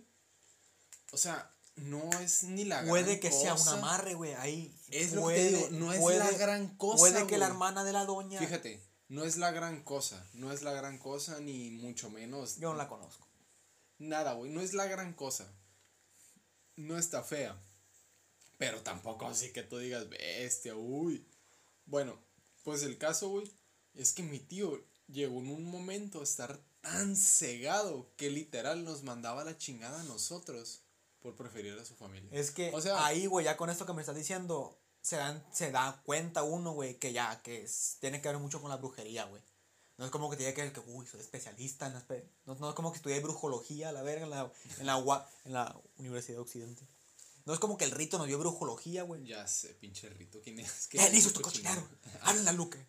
o 1.11 1.17
sea, 1.17 1.53
no 1.77 2.11
es 2.21 2.45
ni 2.45 2.65
la 2.65 2.85
Puede 2.85 3.05
gran 3.17 3.21
que 3.21 3.31
sea 3.33 3.53
un 3.55 3.59
cosa. 3.59 3.73
amarre, 3.79 4.15
güey. 4.15 4.35
Ahí. 4.35 4.75
Es 4.91 5.13
lo 5.13 5.21
que 5.21 5.25
puede- 5.25 5.51
te 5.51 5.57
digo, 5.57 5.69
no 5.71 5.93
es 5.93 6.01
la 6.19 6.31
gran 6.33 6.77
cosa, 6.77 6.99
Puede 6.99 7.27
que 7.27 7.39
la 7.39 7.47
hermana 7.47 7.85
de 7.85 7.93
la 7.93 8.05
doña. 8.05 8.39
Fíjate, 8.39 8.83
no 9.09 9.25
es 9.25 9.37
la 9.37 9.51
gran 9.51 9.83
cosa, 9.83 10.27
no 10.35 10.53
es 10.53 10.63
la 10.63 10.73
gran 10.73 10.99
cosa, 10.99 11.41
ni 11.41 11.71
mucho 11.71 12.11
menos. 12.11 12.57
Yo 12.59 12.71
no 12.73 12.77
la 12.77 12.89
conozco. 12.89 13.27
Nada, 13.99 14.33
güey, 14.35 14.51
no 14.51 14.61
es 14.61 14.75
la 14.75 14.87
gran 14.87 15.13
cosa. 15.15 15.51
no 16.77 16.99
está 16.99 17.23
fea. 17.23 17.61
Pero 18.59 18.81
tampoco 18.83 19.27
así 19.27 19.53
que 19.53 19.63
tú 19.63 19.79
digas, 19.79 20.09
bestia, 20.09 20.75
uy. 20.75 21.25
Bueno, 21.87 22.19
pues 22.65 22.83
el 22.83 22.97
caso, 22.99 23.29
güey, 23.29 23.51
es 23.95 24.13
que 24.13 24.23
mi 24.23 24.39
tío 24.39 24.83
llegó 25.09 25.41
en 25.41 25.51
un 25.51 25.65
momento 25.65 26.21
a 26.21 26.25
estar 26.25 26.59
tan 26.81 27.15
cegado 27.17 28.09
que 28.17 28.31
literal 28.31 28.85
nos 28.85 29.03
mandaba 29.03 29.45
la 29.45 29.59
chingada 29.59 30.01
a 30.01 30.05
nosotros 30.05 30.82
por 31.23 31.35
preferir 31.37 31.79
a 31.79 31.85
su 31.85 31.95
familia. 31.95 32.29
Es 32.33 32.51
que 32.51 32.71
O 32.75 32.81
sea- 32.81 33.05
ahí, 33.07 33.27
güey, 33.27 33.45
ya 33.45 33.57
con 33.57 33.71
esto 33.71 33.87
que 33.87 33.93
me 33.95 34.03
estás 34.03 34.17
diciendo, 34.17 34.79
se, 35.01 35.17
dan, 35.17 35.45
se 35.53 35.71
da 35.71 36.03
cuenta 36.05 36.43
uno, 36.43 36.73
güey, 36.73 36.99
que 36.99 37.13
ya, 37.13 37.41
que 37.43 37.63
es- 37.63 37.97
tiene 38.01 38.21
que 38.21 38.29
ver 38.29 38.39
mucho 38.39 38.61
con 38.61 38.71
la 38.71 38.77
brujería, 38.77 39.25
güey. 39.25 39.43
No 39.99 40.05
es 40.07 40.11
como 40.11 40.31
que 40.31 40.37
tiene 40.37 40.53
que 40.55 40.63
ver 40.63 40.73
que, 40.73 40.81
uy, 40.81 41.07
soy 41.07 41.21
especialista 41.21 41.87
en 41.87 41.95
las... 41.95 42.03
pe-". 42.05 42.29
No, 42.47 42.55
no 42.57 42.69
es 42.71 42.75
como 42.75 42.91
que 42.93 42.97
estudié 42.97 43.21
brujología, 43.21 43.93
la 43.93 44.03
verga, 44.03 44.25
en 44.25 44.31
la, 44.31 44.53
en 44.79 44.87
la, 44.87 44.99
ua- 44.99 45.27
en 45.45 45.53
la 45.53 45.81
Universidad 45.99 46.37
de 46.39 46.43
Occidente. 46.43 46.87
No 47.45 47.53
es 47.53 47.59
como 47.61 47.77
que 47.77 47.85
el 47.85 47.91
rito 47.91 48.19
nos 48.19 48.27
dio 48.27 48.39
brujología, 48.39 49.03
güey. 49.03 49.25
Ya 49.27 49.47
sé, 49.47 49.75
pinche 49.75 50.09
rito, 50.09 50.41
¿quién 50.43 50.59
es? 50.61 50.87
¿Qué 50.89 50.99
le 50.99 51.17
hizo 51.17 51.29
este 51.29 51.43
cochinero? 51.43 51.87
Háblale 52.23 52.49
a 52.51 52.53
Luque. 52.53 52.85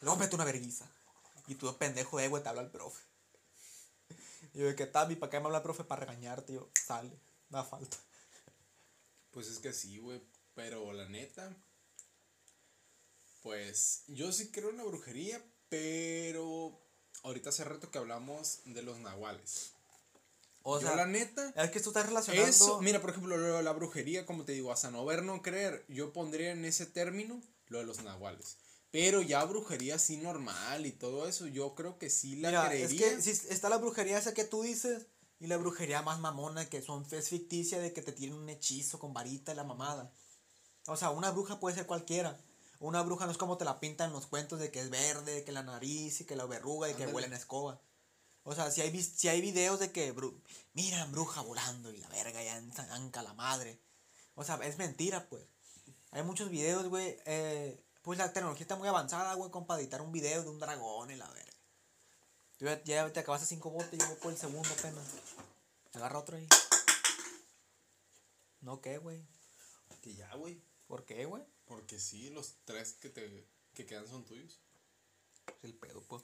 Luego 0.00 0.16
mete 0.18 0.34
una 0.34 0.44
verguiza. 0.44 0.88
Y 1.46 1.54
tú, 1.54 1.76
pendejo 1.78 2.18
de 2.18 2.28
güey, 2.28 2.42
te 2.42 2.48
habla 2.48 2.62
el 2.62 2.70
profe. 2.70 3.02
Y 4.54 4.58
yo, 4.60 4.76
que 4.76 4.86
tal? 4.86 5.10
¿Y 5.10 5.16
para 5.16 5.30
qué 5.30 5.40
me 5.40 5.46
habla 5.46 5.58
el 5.58 5.62
profe? 5.64 5.82
Para 5.84 6.00
regañarte. 6.06 6.52
Y 6.52 6.56
yo, 6.56 6.68
sale, 6.86 7.10
da 7.54 7.64
falta. 7.64 7.96
Pues 9.30 9.48
es 9.48 9.58
que 9.58 9.72
sí, 9.72 9.98
güey. 9.98 10.20
Pero 10.54 10.92
la 10.92 11.08
neta. 11.08 11.56
Pues 13.42 14.04
yo 14.06 14.32
sí 14.32 14.50
creo 14.50 14.70
en 14.70 14.78
la 14.78 14.84
brujería, 14.84 15.44
pero 15.68 16.80
ahorita 17.24 17.50
hace 17.50 17.64
rato 17.64 17.90
que 17.90 17.98
hablamos 17.98 18.60
de 18.64 18.82
los 18.82 18.98
nahuales. 18.98 19.72
O 20.62 20.80
yo 20.80 20.86
sea, 20.86 20.96
la 20.96 21.06
neta. 21.06 21.52
es 21.56 21.70
que 21.70 21.80
tú 21.80 21.90
estás 21.90 22.06
relacionando... 22.06 22.48
Eso, 22.48 22.80
mira, 22.80 23.00
por 23.02 23.10
ejemplo, 23.10 23.36
lo 23.36 23.56
de 23.56 23.62
la 23.62 23.72
brujería, 23.72 24.24
como 24.24 24.44
te 24.44 24.52
digo, 24.52 24.72
hasta 24.72 24.90
no 24.90 25.04
ver, 25.04 25.22
no 25.22 25.42
creer, 25.42 25.84
yo 25.88 26.12
pondría 26.12 26.52
en 26.52 26.64
ese 26.64 26.86
término 26.86 27.42
lo 27.66 27.78
de 27.80 27.84
los 27.84 28.02
nahuales. 28.02 28.56
Pero 28.90 29.20
ya 29.20 29.44
brujería 29.44 29.96
así 29.96 30.16
normal 30.16 30.86
y 30.86 30.92
todo 30.92 31.28
eso, 31.28 31.48
yo 31.48 31.74
creo 31.74 31.98
que 31.98 32.08
sí 32.08 32.36
la 32.36 32.48
Mira, 32.48 32.68
creería. 32.68 33.08
es 33.08 33.16
que 33.16 33.22
si 33.22 33.30
está 33.52 33.68
la 33.68 33.76
brujería 33.76 34.16
esa 34.16 34.32
que 34.32 34.44
tú 34.44 34.62
dices 34.62 35.06
y 35.40 35.46
la 35.46 35.56
brujería 35.56 36.02
más 36.02 36.18
mamona 36.20 36.68
que 36.68 36.80
son 36.82 37.06
es 37.10 37.28
ficticia 37.28 37.78
de 37.80 37.92
que 37.92 38.02
te 38.02 38.12
tienen 38.12 38.36
un 38.38 38.48
hechizo 38.48 38.98
con 38.98 39.12
varita 39.12 39.52
y 39.52 39.56
la 39.56 39.64
mamada. 39.64 40.10
O 40.86 40.96
sea, 40.96 41.10
una 41.10 41.30
bruja 41.30 41.60
puede 41.60 41.76
ser 41.76 41.86
cualquiera. 41.86 42.38
Una 42.80 43.02
bruja 43.02 43.24
no 43.26 43.32
es 43.32 43.38
como 43.38 43.56
te 43.56 43.64
la 43.64 43.80
pintan 43.80 44.12
los 44.12 44.26
cuentos 44.26 44.58
de 44.58 44.70
que 44.70 44.80
es 44.80 44.90
verde, 44.90 45.32
de 45.34 45.44
que 45.44 45.52
la 45.52 45.62
nariz 45.62 46.20
y 46.20 46.24
que 46.24 46.36
la 46.36 46.44
verruga 46.44 46.90
y 46.90 46.94
que 46.94 47.06
huele 47.06 47.26
en 47.28 47.32
escoba. 47.32 47.80
O 48.42 48.54
sea, 48.54 48.70
si 48.70 48.82
hay, 48.82 49.02
si 49.02 49.28
hay 49.28 49.40
videos 49.40 49.80
de 49.80 49.90
que, 49.90 50.14
bru- 50.14 50.38
mira, 50.74 51.04
bruja 51.06 51.40
volando 51.40 51.90
y 51.90 51.96
la 51.96 52.08
verga 52.08 52.42
ya 52.42 52.58
en- 52.58 52.72
anca 52.90 53.22
la 53.22 53.32
madre. 53.32 53.80
O 54.34 54.44
sea, 54.44 54.56
es 54.56 54.76
mentira, 54.76 55.26
pues. 55.30 55.42
Hay 56.10 56.22
muchos 56.24 56.50
videos, 56.50 56.86
güey. 56.88 57.16
eh, 57.24 57.80
pues 58.02 58.18
la 58.18 58.32
tecnología 58.34 58.62
está 58.64 58.76
muy 58.76 58.86
avanzada, 58.88 59.32
güey, 59.34 59.50
como 59.50 59.66
para 59.66 59.80
editar 59.80 60.02
un 60.02 60.12
video 60.12 60.42
de 60.42 60.50
un 60.50 60.58
dragón 60.58 61.10
y 61.10 61.16
la 61.16 61.26
verga. 61.30 61.53
Ya, 62.64 62.82
ya 62.84 63.12
te 63.12 63.20
acabaste 63.20 63.46
cinco 63.46 63.68
botes 63.68 63.92
y 63.92 63.98
yo 63.98 64.08
voy 64.08 64.16
por 64.16 64.32
el 64.32 64.38
segundo 64.38 64.70
apenas. 64.70 65.04
Agarra 65.92 66.18
otro 66.18 66.38
ahí. 66.38 66.48
No, 68.62 68.80
¿qué, 68.80 68.96
güey? 68.96 69.22
Que 70.00 70.14
ya, 70.14 70.34
güey. 70.34 70.62
¿Por 70.86 71.04
qué, 71.04 71.26
güey? 71.26 71.44
Porque 71.66 72.00
sí, 72.00 72.30
los 72.30 72.54
tres 72.64 72.94
que 72.94 73.10
te 73.10 73.46
que 73.74 73.84
quedan 73.84 74.08
son 74.08 74.24
tuyos. 74.24 74.62
Es 75.58 75.64
el 75.64 75.74
pedo, 75.74 76.00
pues. 76.04 76.22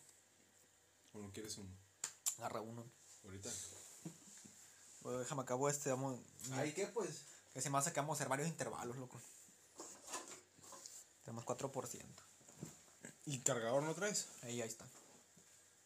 ¿O 1.13 1.19
no 1.19 1.31
quieres 1.31 1.59
uno? 1.59 1.69
Agarra 2.39 2.63
uno. 2.63 2.91
Ahorita. 3.25 3.51
Bueno, 5.03 5.19
déjame 5.19 5.41
acabo 5.41 5.67
este, 5.71 5.89
vamos. 5.89 6.21
Ay, 6.53 6.75
¿qué 6.75 6.87
pues? 6.87 7.25
Que 7.55 7.63
se 7.63 7.71
me 7.71 7.79
hace 7.79 7.91
que 7.91 8.01
vamos 8.01 8.13
a 8.13 8.17
hacer 8.19 8.29
varios 8.29 8.49
intervalos, 8.49 8.99
loco. 8.99 9.19
Tenemos 11.25 11.47
4%. 11.47 12.05
¿Y 13.25 13.39
cargador 13.39 13.83
no 13.83 13.95
traes? 13.95 14.29
Ahí, 14.43 14.61
ahí 14.61 14.69
está. 14.69 14.87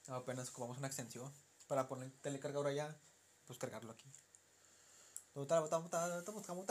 Apenas 0.08 0.50
ocupamos 0.50 0.78
una 0.78 0.86
extensión 0.86 1.32
para 1.66 1.88
poner 1.88 2.06
el 2.06 2.20
telecargador 2.20 2.66
allá, 2.66 2.96
pues 3.46 3.58
cargarlo 3.58 3.92
aquí. 3.92 4.10
Ahorita 5.34 5.60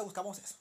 buscamos, 0.04 0.40
eso. 0.40 0.56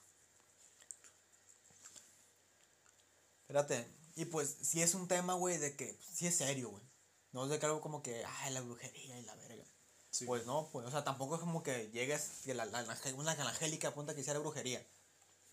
Espérate. 3.41 3.87
Y 4.15 4.25
pues, 4.25 4.57
si 4.61 4.81
es 4.81 4.93
un 4.93 5.07
tema, 5.07 5.35
güey, 5.35 5.57
de 5.57 5.75
que 5.75 5.97
si 6.13 6.27
es 6.27 6.35
serio, 6.35 6.69
güey. 6.69 6.83
No 7.31 7.45
es 7.45 7.49
de 7.49 7.59
que 7.59 7.65
algo 7.65 7.81
como 7.81 8.03
que, 8.03 8.23
ay, 8.25 8.53
la 8.53 8.61
brujería 8.61 9.19
y 9.19 9.23
la 9.23 9.35
verga. 9.35 9.63
Sí. 10.11 10.25
Pues 10.25 10.45
no, 10.45 10.69
pues, 10.71 10.85
o 10.85 10.91
sea, 10.91 11.03
tampoco 11.03 11.35
es 11.35 11.39
como 11.41 11.63
que 11.63 11.89
llegues, 11.91 12.41
que 12.43 12.53
la, 12.53 12.65
la, 12.65 12.83
una 13.15 13.31
angélica 13.31 13.87
apunta 13.87 14.13
que 14.13 14.21
hiciera 14.21 14.39
brujería. 14.39 14.85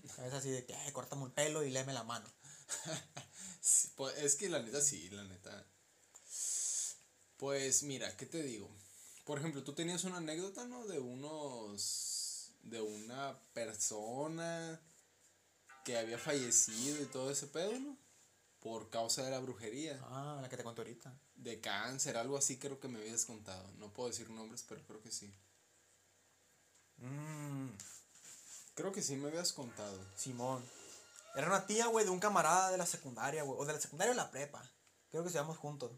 Es 0.03 0.19
así 0.19 0.51
de 0.51 0.67
que, 0.67 0.75
ay, 0.75 0.93
córtame 0.93 1.25
el 1.25 1.33
pelo 1.33 1.63
y 1.63 1.71
léeme 1.71 1.93
la 1.93 2.05
mano. 2.05 2.29
Sí, 3.63 3.93
pues, 3.95 4.17
es 4.17 4.37
que 4.37 4.49
la 4.49 4.63
neta 4.63 4.81
sí, 4.81 5.11
la 5.11 5.23
neta. 5.25 5.67
Pues 7.41 7.83
mira, 7.85 8.15
¿qué 8.19 8.27
te 8.27 8.43
digo? 8.43 8.69
Por 9.25 9.39
ejemplo, 9.39 9.65
tú 9.65 9.73
tenías 9.73 10.05
una 10.05 10.19
anécdota, 10.19 10.67
¿no? 10.67 10.87
De 10.87 10.99
unos. 11.01 12.53
de 12.65 12.83
una 12.83 13.39
persona 13.55 14.79
que 15.83 15.97
había 15.97 16.19
fallecido 16.19 17.03
y 17.03 17.07
todo 17.07 17.31
ese 17.31 17.47
pedo, 17.47 17.73
¿no? 17.79 17.97
Por 18.61 18.91
causa 18.91 19.23
de 19.23 19.31
la 19.31 19.41
brujería. 19.41 19.99
Ah, 20.11 20.39
la 20.43 20.51
que 20.51 20.59
te 20.59 20.63
conté 20.63 20.83
ahorita. 20.83 21.19
De 21.35 21.61
cáncer, 21.63 22.19
algo 22.19 22.37
así 22.37 22.59
creo 22.59 22.79
que 22.79 22.89
me 22.89 22.99
habías 22.99 23.25
contado. 23.25 23.67
No 23.79 23.91
puedo 23.91 24.11
decir 24.11 24.29
nombres, 24.29 24.63
pero 24.69 24.83
creo 24.87 25.01
que 25.03 25.11
sí. 25.11 25.33
Mmm. 26.99 27.71
Creo 28.75 28.93
que 28.93 29.01
sí 29.01 29.17
me 29.17 29.29
habías 29.29 29.55
contado. 29.55 29.99
Simón. 30.15 30.63
Era 31.35 31.47
una 31.47 31.67
tía, 31.67 31.87
güey, 31.87 32.05
de 32.05 32.11
un 32.11 32.21
camarada 32.21 32.71
de 32.71 32.77
la 32.77 32.85
secundaria, 32.85 33.45
güey. 33.45 33.59
O 33.59 33.65
de 33.65 33.73
la 33.73 33.81
secundaria 33.81 34.13
o 34.13 34.17
la 34.17 34.31
prepa. 34.31 34.63
Creo 35.11 35.23
que 35.23 35.29
estudiamos 35.29 35.57
juntos. 35.57 35.91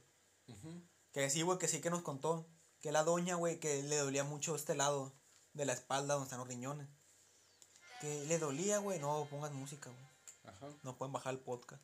Ujú. 0.46 0.82
Que 1.12 1.28
sí, 1.30 1.42
güey, 1.42 1.58
que 1.58 1.68
sí 1.68 1.80
que 1.80 1.90
nos 1.90 2.02
contó. 2.02 2.46
Que 2.80 2.92
la 2.92 3.04
doña, 3.04 3.36
güey, 3.36 3.60
que 3.60 3.82
le 3.82 3.96
dolía 3.96 4.24
mucho 4.24 4.54
este 4.56 4.74
lado 4.74 5.12
de 5.52 5.64
la 5.66 5.72
espalda 5.72 6.14
donde 6.14 6.26
están 6.26 6.38
los 6.40 6.48
riñones. 6.48 6.88
Que 8.00 8.24
le 8.26 8.38
dolía, 8.38 8.78
güey. 8.78 8.98
No 8.98 9.26
pongan 9.30 9.54
música, 9.54 9.90
güey. 9.90 10.54
Ajá. 10.54 10.68
No 10.82 10.96
pueden 10.96 11.12
bajar 11.12 11.34
el 11.34 11.40
podcast. 11.40 11.82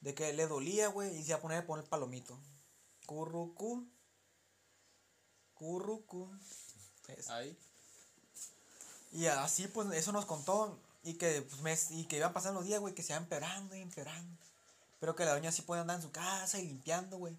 De 0.00 0.14
que 0.14 0.32
le 0.32 0.46
dolía, 0.46 0.88
güey, 0.88 1.16
y 1.16 1.22
se 1.22 1.28
iba 1.30 1.38
a 1.38 1.40
poner 1.40 1.58
a 1.62 1.66
poner 1.66 1.84
palomito. 1.86 2.38
Currucú. 3.06 3.88
Currucú. 5.54 6.28
Eso. 7.08 7.32
Ahí. 7.32 7.56
Y 9.12 9.26
así, 9.26 9.68
pues, 9.68 9.90
eso 9.92 10.12
nos 10.12 10.26
contó. 10.26 10.78
Y 11.04 11.14
que, 11.14 11.42
pues, 11.42 11.60
mes- 11.62 11.90
y 11.90 12.04
que 12.06 12.16
iban 12.16 12.32
pasando 12.32 12.60
los 12.60 12.66
días, 12.68 12.80
güey, 12.80 12.94
que 12.94 13.02
se 13.02 13.12
iban 13.12 13.24
empeorando 13.24 13.74
y 13.76 13.80
empeorando. 13.80 14.36
Pero 15.00 15.16
que 15.16 15.24
la 15.24 15.32
doña 15.32 15.50
sí 15.52 15.62
podía 15.62 15.82
andar 15.82 15.96
en 15.96 16.02
su 16.02 16.12
casa 16.12 16.58
y 16.58 16.66
limpiando, 16.66 17.16
güey. 17.18 17.36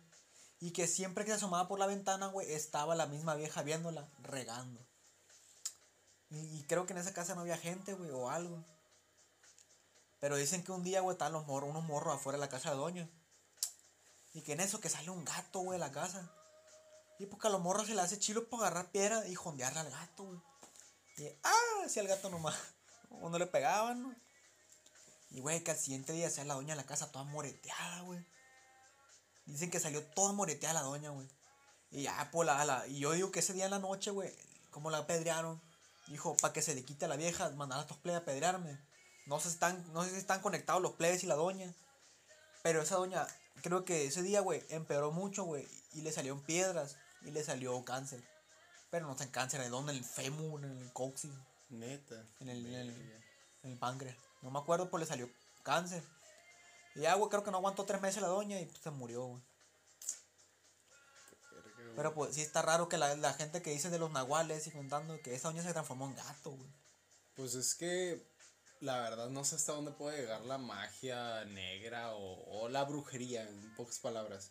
Y 0.63 0.71
que 0.71 0.87
siempre 0.87 1.25
que 1.25 1.31
se 1.31 1.35
asomaba 1.35 1.67
por 1.67 1.77
la 1.77 1.87
ventana, 1.87 2.27
güey, 2.27 2.53
estaba 2.53 2.95
la 2.95 3.05
misma 3.05 3.35
vieja 3.35 3.63
viéndola, 3.63 4.07
regando. 4.19 4.79
Y, 6.29 6.63
creo 6.69 6.85
que 6.85 6.93
en 6.93 6.99
esa 6.99 7.13
casa 7.13 7.35
no 7.35 7.41
había 7.41 7.57
gente, 7.57 7.93
güey, 7.95 8.09
o 8.11 8.29
algo. 8.29 8.63
Pero 10.21 10.37
dicen 10.37 10.63
que 10.63 10.71
un 10.71 10.81
día, 10.81 11.01
güey, 11.01 11.15
estaban 11.15 11.33
los 11.33 11.45
morros, 11.47 11.69
unos 11.69 11.83
morros 11.83 12.15
afuera 12.15 12.37
de 12.37 12.45
la 12.45 12.49
casa 12.49 12.69
de 12.69 12.77
doña. 12.77 13.09
Y 14.33 14.41
que 14.41 14.53
en 14.53 14.61
eso 14.61 14.79
que 14.79 14.87
sale 14.87 15.09
un 15.09 15.25
gato, 15.25 15.59
güey, 15.59 15.77
de 15.77 15.85
la 15.85 15.91
casa. 15.91 16.31
Y 17.19 17.25
porque 17.25 17.47
a 17.47 17.51
los 17.51 17.59
morros 17.59 17.87
se 17.87 17.93
le 17.93 17.99
hace 17.99 18.17
chilo 18.17 18.47
para 18.47 18.67
agarrar 18.67 18.89
piedra 18.89 19.27
y 19.27 19.35
jondearle 19.35 19.81
al 19.81 19.91
gato, 19.91 20.23
güey. 20.23 20.39
Y, 21.17 21.27
ah, 21.43 21.83
hacía 21.85 22.03
el 22.03 22.07
gato 22.07 22.29
nomás. 22.29 22.55
O 23.21 23.29
no 23.29 23.37
le 23.37 23.47
pegaban, 23.47 24.01
¿no? 24.01 24.15
Y, 25.29 25.41
güey, 25.41 25.61
que 25.61 25.71
al 25.71 25.77
siguiente 25.77 26.13
día 26.13 26.29
sea 26.29 26.45
la 26.45 26.53
doña 26.53 26.71
en 26.71 26.77
la 26.77 26.85
casa 26.85 27.11
toda 27.11 27.25
moreteada, 27.25 27.99
güey. 28.03 28.25
Dicen 29.45 29.69
que 29.71 29.79
salió 29.79 30.03
toda 30.03 30.31
moreteada 30.33 30.73
la 30.75 30.81
doña, 30.81 31.09
güey. 31.09 31.27
Y 31.91 32.03
ya, 32.03 32.29
pues, 32.31 32.45
la, 32.45 32.63
la- 32.65 32.87
y 32.87 32.99
yo 32.99 33.11
digo 33.11 33.31
que 33.31 33.39
ese 33.39 33.53
día 33.53 33.65
en 33.65 33.71
la 33.71 33.79
noche, 33.79 34.11
güey, 34.11 34.33
como 34.71 34.89
la 34.89 34.99
apedrearon, 34.99 35.61
dijo, 36.07 36.35
para 36.37 36.53
que 36.53 36.61
se 36.61 36.73
le 36.75 36.83
quite 36.83 37.05
a 37.05 37.07
la 37.07 37.15
vieja, 37.17 37.49
mandar 37.51 37.79
a 37.79 37.81
estos 37.83 37.97
plebes 37.97 38.19
a 38.19 38.23
apedrearme. 38.23 38.79
No 39.25 39.39
sé, 39.39 39.49
si 39.49 39.53
están, 39.55 39.93
no 39.93 40.03
sé 40.03 40.09
si 40.11 40.17
están 40.17 40.41
conectados 40.41 40.81
los 40.81 40.93
plebes 40.93 41.23
y 41.23 41.27
la 41.27 41.35
doña. 41.35 41.71
Pero 42.61 42.81
esa 42.81 42.95
doña, 42.95 43.27
creo 43.61 43.85
que 43.85 44.05
ese 44.05 44.21
día, 44.23 44.39
güey, 44.41 44.63
empeoró 44.69 45.11
mucho, 45.11 45.43
güey. 45.43 45.67
Y 45.93 46.01
le 46.01 46.11
salieron 46.11 46.41
piedras 46.41 46.97
y 47.23 47.31
le 47.31 47.43
salió 47.43 47.83
cáncer. 47.85 48.23
Pero 48.89 49.05
no 49.05 49.11
está 49.13 49.23
en 49.25 49.31
cáncer, 49.31 49.61
¿de 49.61 49.69
dónde? 49.69 49.91
En 49.93 49.99
el 49.99 50.05
fémur, 50.05 50.63
en 50.63 50.77
el 50.77 50.93
coxis, 50.93 51.31
Neta. 51.69 52.25
en 52.39 52.49
el, 52.49 52.65
en 52.65 52.73
el, 52.75 52.89
en 53.63 53.71
el 53.71 53.77
páncreas. 53.77 54.15
No 54.41 54.51
me 54.51 54.59
acuerdo, 54.59 54.89
pues 54.89 55.01
le 55.01 55.07
salió 55.07 55.29
cáncer. 55.63 56.03
Y 56.95 57.01
ya, 57.01 57.15
güey, 57.15 57.29
creo 57.29 57.43
que 57.43 57.51
no 57.51 57.57
aguantó 57.57 57.85
tres 57.85 58.01
meses 58.01 58.21
la 58.21 58.27
doña 58.27 58.59
y 58.59 58.65
pues, 58.65 58.79
se 58.81 58.91
murió, 58.91 59.25
güey. 59.25 59.41
Pero 61.95 62.13
pues 62.15 62.33
sí 62.33 62.41
está 62.41 62.61
raro 62.63 62.89
que 62.89 62.97
la, 62.97 63.15
la 63.15 63.33
gente 63.33 63.61
que 63.61 63.69
dice 63.71 63.89
de 63.91 63.99
los 63.99 64.11
nahuales 64.11 64.65
y 64.65 64.71
contando 64.71 65.21
que 65.21 65.35
esa 65.35 65.49
doña 65.49 65.61
se 65.63 65.73
transformó 65.73 66.07
en 66.07 66.15
gato, 66.15 66.51
güey. 66.51 66.69
Pues 67.35 67.53
es 67.53 67.75
que 67.75 68.25
la 68.79 68.99
verdad 69.01 69.29
no 69.29 69.45
sé 69.45 69.55
hasta 69.55 69.73
dónde 69.73 69.91
puede 69.91 70.21
llegar 70.21 70.41
la 70.41 70.57
magia 70.57 71.45
negra 71.45 72.13
o, 72.15 72.61
o 72.61 72.69
la 72.69 72.83
brujería, 72.83 73.47
en 73.47 73.75
pocas 73.75 73.99
palabras. 73.99 74.49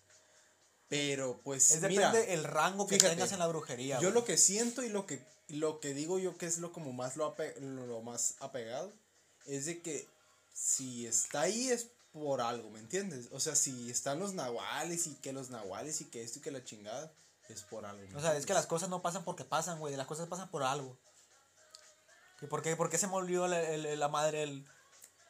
Pero 0.88 1.40
pues 1.42 1.70
Es 1.72 1.82
mira, 1.82 2.12
depende 2.12 2.34
el 2.34 2.44
rango 2.44 2.86
que 2.86 2.96
fíjate, 2.96 3.14
tengas 3.14 3.32
en 3.32 3.38
la 3.40 3.46
brujería. 3.48 3.96
Yo 3.96 4.08
güey. 4.10 4.14
lo 4.14 4.24
que 4.24 4.36
siento 4.36 4.82
y 4.84 4.88
lo 4.88 5.06
que 5.06 5.20
lo 5.48 5.80
que 5.80 5.92
digo 5.94 6.18
yo 6.18 6.38
que 6.38 6.46
es 6.46 6.58
lo 6.58 6.72
como 6.72 6.92
más 6.92 7.16
lo, 7.16 7.36
ape- 7.36 7.58
lo 7.58 8.00
más 8.02 8.36
apegado 8.38 8.92
es 9.46 9.66
de 9.66 9.82
que 9.82 10.08
si 10.54 11.06
está 11.06 11.42
ahí 11.42 11.68
es 11.70 11.88
por 12.12 12.40
algo, 12.40 12.70
¿me 12.70 12.78
entiendes? 12.80 13.28
O 13.32 13.40
sea, 13.40 13.54
si 13.54 13.90
están 13.90 14.18
los 14.18 14.34
nahuales 14.34 15.06
y 15.06 15.14
que 15.16 15.32
los 15.32 15.50
nahuales 15.50 16.00
y 16.00 16.04
que 16.06 16.22
esto 16.22 16.38
y 16.38 16.42
que 16.42 16.50
la 16.50 16.62
chingada 16.64 17.10
es 17.48 17.62
por 17.62 17.84
algo. 17.86 18.06
¿me 18.06 18.16
O 18.16 18.20
sea, 18.20 18.36
es 18.36 18.46
que 18.46 18.54
las 18.54 18.66
cosas 18.66 18.88
no 18.88 19.00
pasan 19.02 19.24
porque 19.24 19.44
pasan, 19.44 19.78
güey. 19.78 19.96
Las 19.96 20.06
cosas 20.06 20.28
pasan 20.28 20.50
por 20.50 20.62
algo. 20.62 20.96
¿Y 22.40 22.46
por 22.46 22.62
qué, 22.62 22.76
por 22.76 22.90
qué 22.90 22.98
se 22.98 23.06
me 23.06 23.14
olvidó 23.14 23.46
la, 23.48 23.60
el- 23.62 23.98
la 23.98 24.08
madre 24.08 24.40
del, 24.40 24.66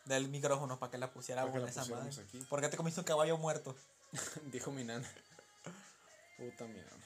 del 0.07 0.29
micrófono 0.29 0.79
para 0.79 0.91
que 0.91 0.99
la 0.99 1.13
pusiera 1.13 1.45
la 1.45 1.69
esa 1.69 1.85
madre? 1.85 2.11
aquí. 2.21 2.39
¿Por 2.49 2.61
qué 2.61 2.69
te 2.69 2.77
comiste 2.77 3.01
un 3.01 3.05
caballo 3.07 3.37
muerto? 3.39 3.77
dijo 4.53 4.71
mi 4.73 4.83
nana. 4.85 5.09
Puta 6.37 6.65
mi 6.65 6.79
nana. 6.81 7.05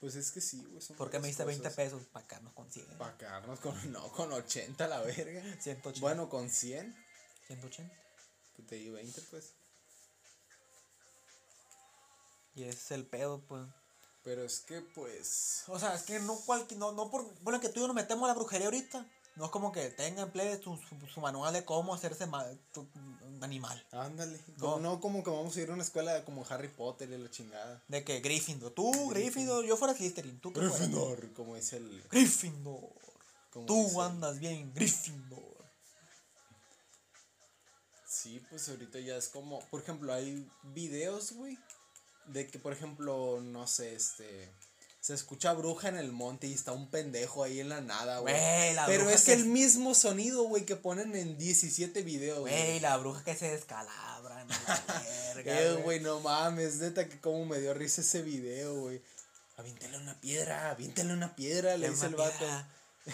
Pues 0.00 0.16
es 0.16 0.32
que 0.32 0.40
sí, 0.40 0.66
güey. 0.68 0.84
¿Por 0.98 1.10
qué 1.10 1.20
me 1.20 1.28
diste 1.28 1.44
20 1.44 1.62
cosas. 1.62 1.76
pesos? 1.76 2.02
Para 2.12 2.24
acá 2.24 2.40
nos 2.40 2.52
consiguen. 2.54 2.98
Para 2.98 3.16
quedarnos 3.16 3.60
con, 3.60 3.92
no, 3.92 4.10
con 4.12 4.32
80 4.32 4.88
la 4.88 5.00
verga. 5.02 5.42
180. 5.60 6.00
Bueno, 6.00 6.28
con 6.28 6.50
100. 6.50 6.96
180. 7.46 7.94
Pues 8.56 8.68
te 8.68 8.76
di 8.76 8.90
20, 8.90 9.20
pues. 9.30 9.52
Y 12.54 12.64
ese 12.64 12.78
es 12.78 12.90
el 12.90 13.06
pedo, 13.06 13.40
pues. 13.48 13.66
Pero 14.24 14.44
es 14.44 14.60
que, 14.60 14.80
pues. 14.82 15.64
O 15.68 15.78
sea, 15.78 15.94
es 15.94 16.02
que 16.02 16.18
no 16.20 16.36
cualquier, 16.36 16.78
no, 16.78 16.92
no 16.92 17.10
por, 17.10 17.24
bueno, 17.42 17.60
que 17.60 17.68
tú 17.68 17.80
y 17.80 17.82
yo 17.82 17.86
nos 17.88 17.96
metemos 17.96 18.24
a 18.24 18.28
la 18.28 18.34
brujería 18.34 18.66
ahorita. 18.66 19.06
No 19.34 19.46
es 19.46 19.50
como 19.50 19.72
que 19.72 19.88
tenga 19.88 20.24
en 20.24 20.30
play 20.30 20.60
su, 20.62 20.76
su, 20.76 21.06
su 21.06 21.20
manual 21.22 21.54
de 21.54 21.64
cómo 21.64 21.94
hacerse 21.94 22.26
ma- 22.26 22.44
tu- 22.72 22.86
animal. 23.40 23.82
Ándale. 23.90 24.38
No. 24.58 24.78
No. 24.78 25.00
como 25.00 25.24
que 25.24 25.30
vamos 25.30 25.56
a 25.56 25.60
ir 25.62 25.70
a 25.70 25.72
una 25.72 25.82
escuela 25.82 26.22
como 26.26 26.44
Harry 26.50 26.68
Potter 26.68 27.10
y 27.10 27.16
la 27.16 27.30
chingada. 27.30 27.82
De 27.88 28.04
que 28.04 28.20
Gryffindor. 28.20 28.72
Tú, 28.72 29.08
Gryffindor, 29.08 29.64
yo 29.64 29.76
fuera 29.78 29.94
Slytherin. 29.94 30.38
Tú, 30.40 30.52
qué? 30.52 30.60
Gryffindor, 30.60 31.32
como 31.32 31.56
dice 31.56 31.78
el. 31.78 32.02
Gryffindor. 32.10 32.90
Tú 33.66 33.84
dice 33.86 34.00
andas 34.02 34.38
bien, 34.38 34.72
Gryffindor. 34.74 35.61
Sí, 38.12 38.44
pues 38.50 38.68
ahorita 38.68 39.00
ya 39.00 39.16
es 39.16 39.28
como. 39.28 39.60
Por 39.70 39.80
ejemplo, 39.80 40.12
hay 40.12 40.46
videos, 40.62 41.32
güey. 41.32 41.58
De 42.26 42.46
que, 42.46 42.58
por 42.58 42.74
ejemplo, 42.74 43.40
no 43.40 43.66
sé, 43.66 43.94
este. 43.94 44.52
Se 45.00 45.14
escucha 45.14 45.52
bruja 45.54 45.88
en 45.88 45.96
el 45.96 46.12
monte 46.12 46.46
y 46.46 46.52
está 46.52 46.70
un 46.70 46.88
pendejo 46.88 47.42
ahí 47.42 47.58
en 47.58 47.70
la 47.70 47.80
nada, 47.80 48.18
güey. 48.18 48.34
Pero 48.86 49.10
es 49.10 49.24
que 49.24 49.32
el 49.32 49.46
mismo 49.46 49.96
sonido, 49.96 50.44
güey, 50.44 50.64
que 50.64 50.76
ponen 50.76 51.16
en 51.16 51.38
17 51.38 52.02
videos. 52.02 52.40
Güey, 52.40 52.78
la 52.78 52.98
bruja 52.98 53.24
que 53.24 53.34
se 53.34 53.50
descalabra. 53.50 54.44
No, 54.44 54.54
verga, 55.34 55.60
Eh, 55.60 55.74
güey, 55.82 55.98
no 55.98 56.20
mames, 56.20 56.76
neta 56.76 57.08
que 57.08 57.18
como 57.18 57.46
me 57.46 57.58
dio 57.58 57.74
risa 57.74 58.02
ese 58.02 58.22
video, 58.22 58.74
güey. 58.76 59.02
Aviéntale 59.56 59.96
una 59.96 60.20
piedra, 60.20 60.70
aviéntale 60.70 61.12
una 61.12 61.34
piedra, 61.34 61.76
le 61.76 61.90
dice 61.90 62.06
el 62.06 62.14
vato. 62.14 62.46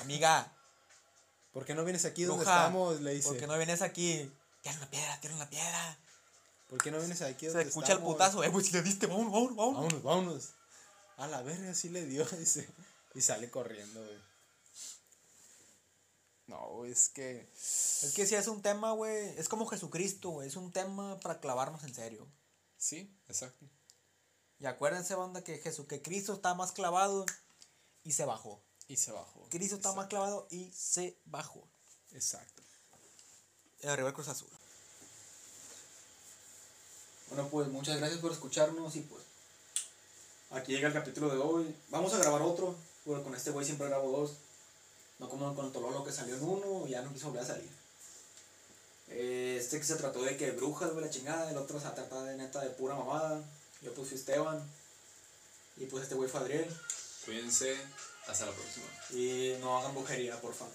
Amiga, 0.03 0.53
¿Por 1.53 1.65
qué 1.65 1.75
no 1.75 1.85
vienes 1.85 2.05
aquí 2.05 2.25
donde 2.25 2.45
estamos? 2.45 3.01
Le 3.01 3.15
dice. 3.15 3.29
¿por 3.29 3.39
qué 3.39 3.47
no 3.47 3.57
vienes 3.57 3.83
aquí? 3.83 4.31
Tira 4.63 4.77
una 4.77 4.91
piedra, 4.91 5.21
tira 5.21 5.35
una 5.35 5.49
piedra. 5.49 5.99
¿Por 6.69 6.83
qué 6.83 6.91
no 6.91 6.99
vienes 6.99 7.23
aquí 7.23 7.49
Se 7.49 7.63
escucha 7.63 7.93
el 7.93 8.01
putazo. 8.01 8.45
Eh, 8.45 8.49
güey, 8.49 8.65
si 8.65 8.73
le 8.73 8.83
diste, 8.83 9.07
vámonos, 9.07 9.33
vámonos, 9.33 9.57
vámonos. 9.57 9.83
Vámonos, 9.83 10.03
vámonos. 10.03 10.49
A 11.17 11.27
la 11.27 11.43
verga, 11.43 11.75
sí 11.75 11.89
le 11.89 12.05
dio, 12.05 12.25
dice. 12.39 12.69
Y 13.15 13.21
sale 13.21 13.51
corriendo, 13.51 14.05
güey. 14.05 14.19
No, 16.47 16.85
es 16.85 17.09
que. 17.09 17.49
Es 17.55 18.13
que 18.15 18.27
si 18.27 18.35
es 18.35 18.49
un 18.49 18.63
tema, 18.63 18.93
güey, 18.93 19.39
es 19.39 19.49
como 19.49 19.67
Jesucristo, 19.67 20.31
güey, 20.31 20.49
es 20.49 20.57
un 20.57 20.73
tema 20.73 21.19
para 21.21 21.41
clavarnos 21.41 21.85
en 21.85 21.95
serio. 21.95 22.27
Sí, 22.77 23.15
exacto. 23.29 23.67
Y 24.59 24.67
acuérdense, 24.67 25.15
banda, 25.15 25.45
que 25.45 25.59
Jesús, 25.59 25.87
que 25.87 26.03
Cristo 26.03 26.33
está 26.33 26.55
más 26.55 26.73
clavado 26.73 27.27
y 28.03 28.13
se 28.13 28.25
bajó. 28.25 28.63
Y 28.89 28.97
se 28.97 29.13
bajó. 29.13 29.47
Cristo 29.51 29.77
está 29.77 29.93
más 29.93 30.07
clavado 30.07 30.49
y 30.51 30.73
se 30.73 31.21
bajó. 31.27 31.69
Exacto. 32.13 32.58
Arriba 33.85 34.09
el 34.09 34.15
Cruz 34.15 34.29
Azul. 34.29 34.49
Bueno, 37.29 37.49
pues 37.49 37.69
muchas 37.69 37.99
gracias 37.99 38.21
por 38.21 38.33
escucharnos 38.33 38.97
y 38.97 39.01
pues 39.01 39.23
aquí 40.51 40.73
llega 40.73 40.89
el 40.89 40.95
capítulo 40.95 41.29
de 41.29 41.39
hoy. 41.39 41.75
Vamos 41.89 42.13
a 42.13 42.19
grabar 42.19 42.43
otro, 42.43 42.75
porque 43.05 43.23
con 43.23 43.35
este 43.35 43.51
güey 43.51 43.65
siempre 43.65 43.89
grabo 43.89 44.11
dos. 44.11 44.33
No 45.19 45.29
como 45.29 45.55
con 45.55 45.67
el 45.67 45.73
Tololo 45.73 46.05
que 46.05 46.13
salió 46.13 46.37
en 46.37 46.43
uno 46.43 46.87
y 46.87 46.91
ya 46.91 47.03
no 47.03 47.13
quiso 47.13 47.29
volver 47.29 47.43
a 47.43 47.47
salir. 47.47 47.71
Este 49.09 49.79
que 49.79 49.85
se 49.85 49.97
trató 49.97 50.23
de 50.23 50.37
que 50.37 50.51
brujas, 50.53 50.93
güey, 50.93 51.05
la 51.05 51.11
chingada. 51.11 51.51
El 51.51 51.57
otro 51.57 51.81
se 51.81 51.89
trata 51.89 52.25
de 52.25 52.37
neta 52.37 52.61
de 52.61 52.71
pura 52.71 52.95
mamada. 52.95 53.43
Yo 53.83 53.95
pues 53.95 54.09
fui 54.09 54.19
Esteban. 54.19 54.61
Y 55.77 55.87
pues 55.87 56.05
este 56.05 56.15
güey 56.15 56.29
fue 56.29 56.41
Adriel. 56.41 56.81
Cuídense. 57.25 57.77
Hasta 58.27 58.47
la 58.47 58.53
próxima. 58.53 58.87
Y 59.11 59.57
no 59.61 59.79
hagan 59.79 59.95
brujería, 59.95 60.41
por 60.41 60.55
favor. 60.55 60.75